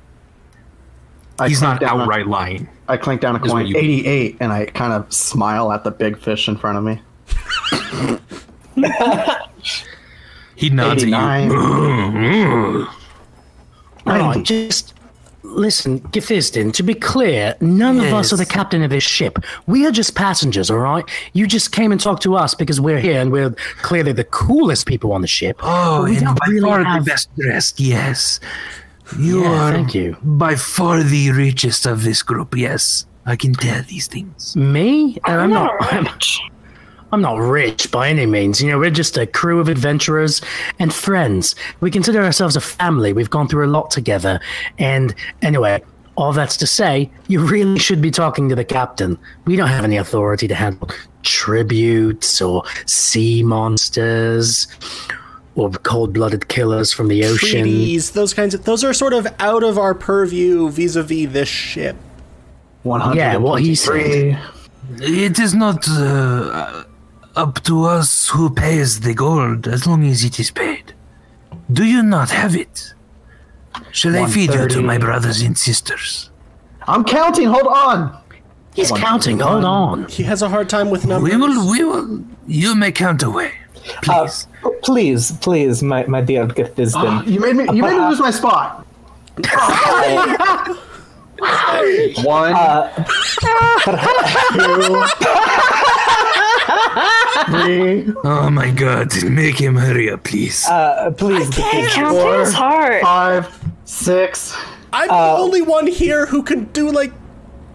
[1.39, 2.69] I He's not down a- outright lying.
[2.87, 3.75] I clink down a coin.
[3.75, 7.01] 88, and I kind of smile at the big fish in front of me.
[10.57, 11.51] He nods at 89.
[12.23, 12.87] you.
[14.07, 14.43] All right, 90.
[14.43, 14.95] just
[15.43, 19.39] listen, Gephiston, to be clear, none of us are the captain of this ship.
[19.67, 21.05] We are just passengers, all right?
[21.33, 23.51] You just came and talked to us because we're here and we're
[23.83, 25.59] clearly the coolest people on the ship.
[25.63, 28.39] Oh, we and don't by really far have- the best dressed, yes.
[29.19, 30.17] You Yeah, are thank you.
[30.23, 33.07] by far the richest of this group, yes.
[33.27, 34.55] I can tell these things.
[34.57, 35.19] Me?
[35.27, 35.73] Uh, I'm not.
[35.93, 36.41] I'm, rich.
[37.13, 38.63] I'm not rich by any means.
[38.63, 40.41] You know, we're just a crew of adventurers
[40.79, 41.57] and friends.
[41.81, 43.13] We consider ourselves a family.
[43.13, 44.41] We've gone through a lot together.
[44.79, 45.83] And anyway,
[46.17, 49.19] all that's to say, you really should be talking to the captain.
[49.45, 50.89] We don't have any authority to handle
[51.23, 54.69] tributes or sea monsters
[55.57, 57.63] or cold-blooded killers from the ocean.
[57.63, 58.65] Treaties, those kinds of.
[58.65, 61.97] Those are sort of out of our purview vis a vis this ship.
[62.85, 63.17] One hundred.
[63.17, 64.39] Yeah, what he said.
[65.01, 66.85] It is not uh,
[67.37, 70.93] up to us who pays the gold as long as it is paid.
[71.73, 72.93] Do you not have it?
[73.93, 76.31] Shall I feed you to my brothers and sisters?
[76.87, 77.49] I'm counting.
[77.49, 78.17] Hold on.
[78.75, 79.39] He's counting.
[79.41, 80.07] Hold on.
[80.09, 81.31] He has a hard time with numbers.
[81.33, 82.25] We will, we will.
[82.47, 83.53] You may count away,
[84.09, 84.47] Uh, please.
[84.63, 87.27] p- please, please, my, my dear Githizden.
[87.27, 87.65] You made me.
[87.77, 88.87] You made me lose my spot.
[92.23, 92.53] One,
[93.41, 93.49] two,
[93.81, 93.95] three,
[98.25, 99.11] oh my God!
[99.25, 100.67] Make him hurry up, please.
[100.69, 101.89] Uh, please, Hey, Githizden.
[101.91, 103.03] counting is hard.
[103.03, 104.57] five, six.
[104.93, 107.13] I'm the only one here who can do like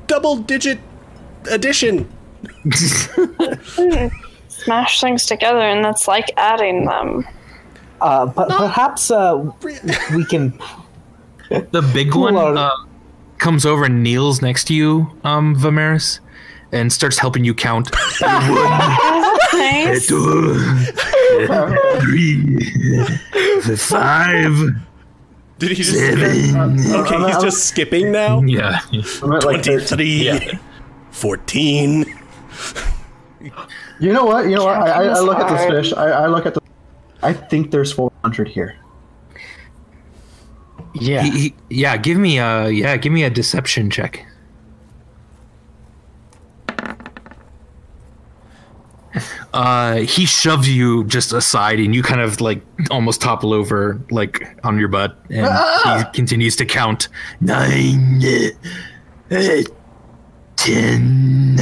[0.08, 0.80] double digit
[1.50, 2.10] addition.
[4.48, 7.26] Smash things together, and that's like adding them.
[8.02, 9.50] Uh, but perhaps uh,
[10.14, 10.60] we can.
[11.50, 12.72] The big one uh, uh,
[13.38, 16.20] comes over and kneels next to you, um, Vimeris,
[16.76, 17.90] and starts helping you count.
[19.54, 20.08] Nice.
[20.08, 20.60] Two,
[22.02, 22.60] three,
[23.78, 24.54] five,
[25.60, 26.80] Did he just seven.
[26.94, 28.42] Okay, he's just skipping now.
[28.42, 28.82] yeah.
[29.24, 30.60] I'm at like 23,
[31.12, 32.06] 14.
[34.00, 34.46] You know what?
[34.46, 34.76] You know what?
[34.76, 35.94] I, I, I look at this fish.
[35.98, 36.62] I, I look at the.
[37.24, 38.76] I think there's 400 here.
[40.96, 41.24] Yeah.
[41.24, 44.26] He, he, yeah, give me a yeah, give me a deception check.
[49.56, 52.62] Uh, he shoves you just aside, and you kind of like
[52.92, 55.48] almost topple over, like on your butt, and
[55.86, 57.08] he continues to count.
[57.40, 58.22] nine,
[59.32, 59.62] uh,
[60.58, 61.58] ten,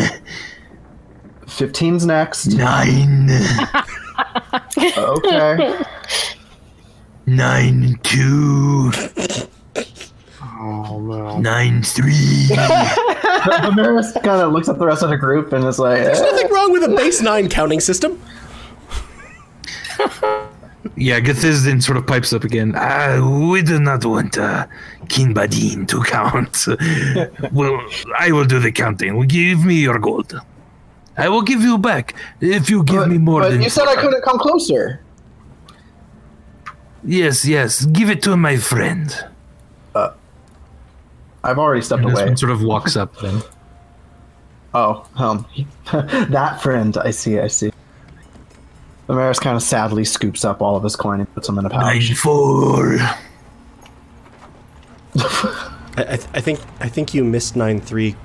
[1.45, 2.47] 15's next.
[2.47, 3.29] nine,
[4.97, 5.79] Okay.
[7.27, 8.91] nine, two,
[10.41, 11.37] Oh no.
[11.39, 12.47] nine, three.
[13.45, 16.19] Damaris kind of looks at the rest of the group and is like, eh.
[16.19, 18.21] Nothing wrong with a base nine counting system.
[20.95, 22.75] Yeah, Gethizden sort of pipes up again.
[22.75, 24.67] Uh, we do not want uh,
[25.05, 26.67] Kinbadin to count.
[27.53, 27.81] well,
[28.19, 29.19] I will do the counting.
[29.27, 30.39] Give me your gold.
[31.17, 33.61] I will give you back if you give But, me more but than.
[33.61, 35.01] you said I couldn't come closer.
[37.03, 37.85] Yes, yes.
[37.85, 39.13] Give it to my friend.
[41.43, 42.27] I've already stepped And this away.
[42.29, 43.41] one sort of walks up then.
[44.75, 45.45] Oh, um,
[46.31, 46.97] that friend.
[46.97, 47.37] I see.
[47.39, 47.71] I see.
[49.07, 51.69] Damaris kind of sadly scoops up all of his coin and puts them in a
[51.69, 52.13] Nine, pouch.
[52.17, 52.95] four.
[55.15, 58.15] I, I, I think I think you missed nine three.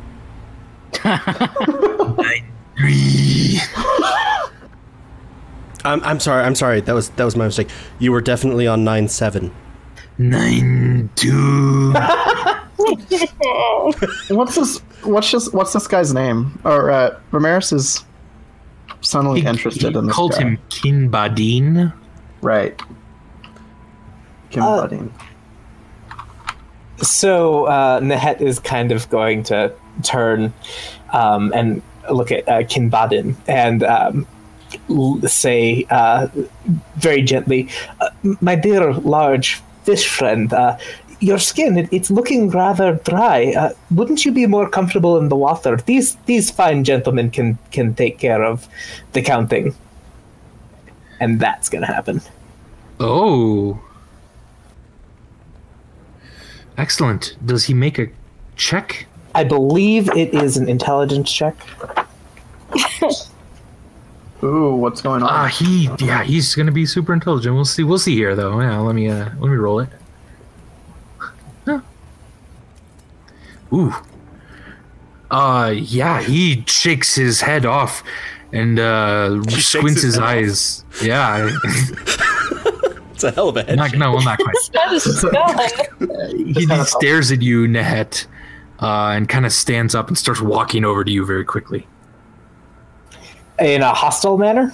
[1.05, 3.61] Nine, three.
[5.85, 6.45] I'm, I'm sorry.
[6.45, 6.81] I'm sorry.
[6.81, 7.69] That was that was my mistake.
[7.99, 9.55] You were definitely on nine seven.
[10.17, 11.93] Nine, two.
[14.31, 14.79] What's this?
[15.03, 15.53] What's this?
[15.53, 16.59] What's this guy's name?
[16.65, 18.05] Or uh, Ramirez is
[19.01, 20.41] suddenly interested he in this called guy.
[20.43, 21.93] him Kinbadin.
[22.43, 22.81] right.
[24.51, 24.89] Kim Uh,
[27.03, 30.53] So uh, Nehet is kind of going to turn
[31.13, 34.27] um, and look at uh, Kinbadin and um,
[34.91, 36.27] l- say uh,
[36.97, 37.69] very gently,
[38.01, 38.09] uh,
[38.41, 40.77] "My dear large fish friend, uh,
[41.21, 43.53] your skin it, it's looking rather dry.
[43.57, 45.77] Uh, wouldn't you be more comfortable in the water?
[45.77, 48.69] These these fine gentlemen can can take care of
[49.13, 49.75] the counting."
[51.21, 52.21] And that's gonna happen.
[53.01, 53.81] Oh.
[56.77, 57.37] Excellent.
[57.45, 58.07] Does he make a
[58.55, 59.07] check?
[59.35, 61.57] I believe it is an intelligence check.
[64.43, 65.29] Ooh, what's going on?
[65.29, 67.55] Ah, he yeah, he's gonna be super intelligent.
[67.55, 67.83] We'll see.
[67.83, 68.61] We'll see here though.
[68.61, 69.89] Yeah, let me uh let me roll it.
[73.73, 73.95] Ooh.
[75.31, 78.03] Uh yeah, he shakes his head off
[78.53, 80.29] and uh shakes squints his his, head off.
[80.31, 80.85] eyes.
[81.03, 81.51] Yeah.
[83.19, 83.79] It's a hell of a head.
[83.79, 84.55] not, no, well not quite.
[84.73, 88.27] That is he, he stares at you, Nehet,
[88.81, 91.85] uh, and kind of stands up and starts walking over to you very quickly.
[93.59, 94.73] In a hostile manner?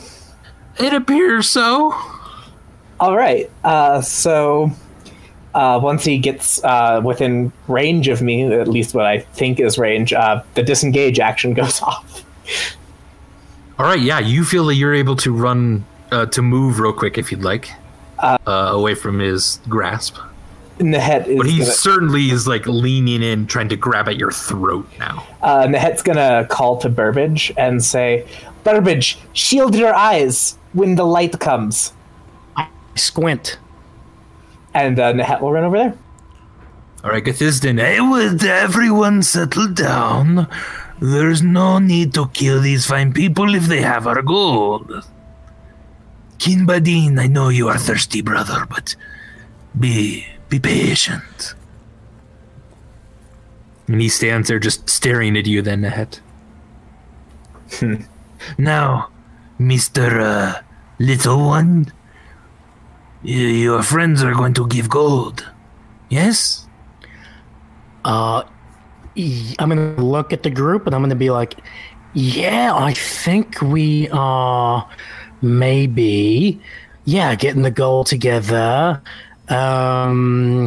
[0.78, 1.94] It appears so.
[3.00, 3.50] All right.
[3.64, 4.70] Uh, so
[5.54, 9.78] uh, once he gets uh, within range of me, at least what I think is
[9.78, 12.24] range, uh, the disengage action goes off.
[13.78, 17.18] All right, yeah, you feel that you're able to run uh, to move real quick
[17.18, 17.70] if you'd like,
[18.18, 20.16] uh, away from his grasp.
[20.78, 24.32] Nehet is But he gonna, certainly is like leaning in, trying to grab at your
[24.32, 25.24] throat now.
[25.42, 28.26] uh, head's gonna call to Burbage and say,
[28.64, 31.92] "Burbage, shield your eyes when the light comes."
[32.56, 32.66] I
[32.96, 33.58] squint.
[34.74, 35.98] And uh, Nehet will run over there.
[37.04, 37.82] All right, Gathisden.
[37.82, 40.48] I would everyone settle down.
[41.00, 44.90] There's no need to kill these fine people if they have our gold.
[46.38, 48.96] Kinbadin, I know you are thirsty, brother, but
[49.78, 51.54] be be patient.
[53.86, 56.20] And he stands there just staring at you, then, Nehet.
[58.58, 59.10] Now,
[59.58, 60.62] Mister uh,
[60.98, 61.92] Little One,
[63.24, 65.50] your friends are going to give gold.
[66.10, 66.66] Yes.
[68.04, 68.42] Uh,
[69.16, 71.58] I'm gonna look at the group and I'm gonna be like,
[72.12, 74.88] yeah, I think we are
[75.40, 76.60] maybe,
[77.04, 79.00] yeah, getting the goal together.
[79.48, 80.66] Um,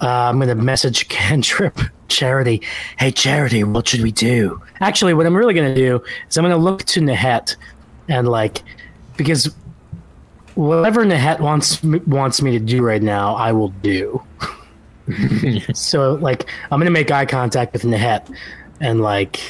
[0.00, 1.78] uh, I'm gonna message Cantrip
[2.08, 2.62] Charity.
[2.98, 4.60] Hey, Charity, what should we do?
[4.80, 7.56] Actually, what I'm really gonna do is I'm gonna look to Nehet
[8.08, 8.62] and like,
[9.16, 9.54] because
[10.60, 14.22] whatever Nehet wants me- wants me to do right now, I will do.
[15.74, 18.32] So like I'm gonna make eye contact with Nehet
[18.80, 19.40] and like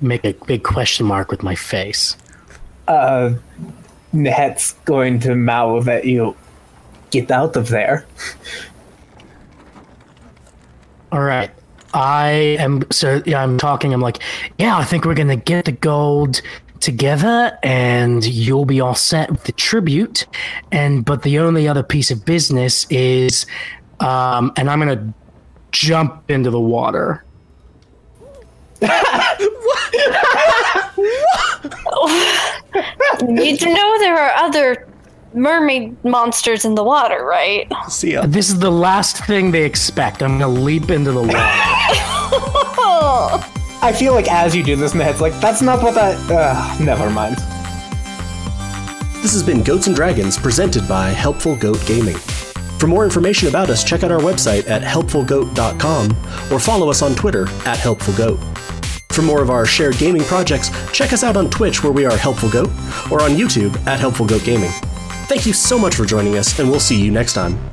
[0.00, 2.16] make a big question mark with my face.
[2.86, 3.34] Uh,
[4.14, 6.36] Nehet's going to mouth at you.
[7.10, 8.06] Get out of there.
[11.12, 11.50] All right.
[11.92, 14.20] I am so yeah, I'm talking, I'm like,
[14.58, 16.40] yeah, I think we're gonna get the gold
[16.82, 20.26] together and you'll be all set with the tribute.
[20.70, 23.46] And but the only other piece of business is
[24.00, 25.14] um and I'm gonna
[25.70, 27.24] jump into the water.
[33.28, 34.88] You do know there are other
[35.34, 37.70] mermaid monsters in the water, right?
[37.88, 38.26] See ya.
[38.26, 40.22] This is the last thing they expect.
[40.22, 41.38] I'm gonna leap into the water.
[43.84, 46.16] I feel like as you do this, Nehet's like, that's not what that.
[46.30, 47.36] Uh, never mind.
[49.22, 52.16] This has been Goats and Dragons presented by Helpful Goat Gaming.
[52.78, 56.10] For more information about us, check out our website at helpfulgoat.com
[56.52, 58.38] or follow us on Twitter at helpfulgoat.
[59.12, 62.16] For more of our shared gaming projects, check us out on Twitch where we are
[62.16, 62.70] Helpful Goat
[63.10, 64.70] or on YouTube at Helpful Goat Gaming.
[65.26, 67.71] Thank you so much for joining us, and we'll see you next time.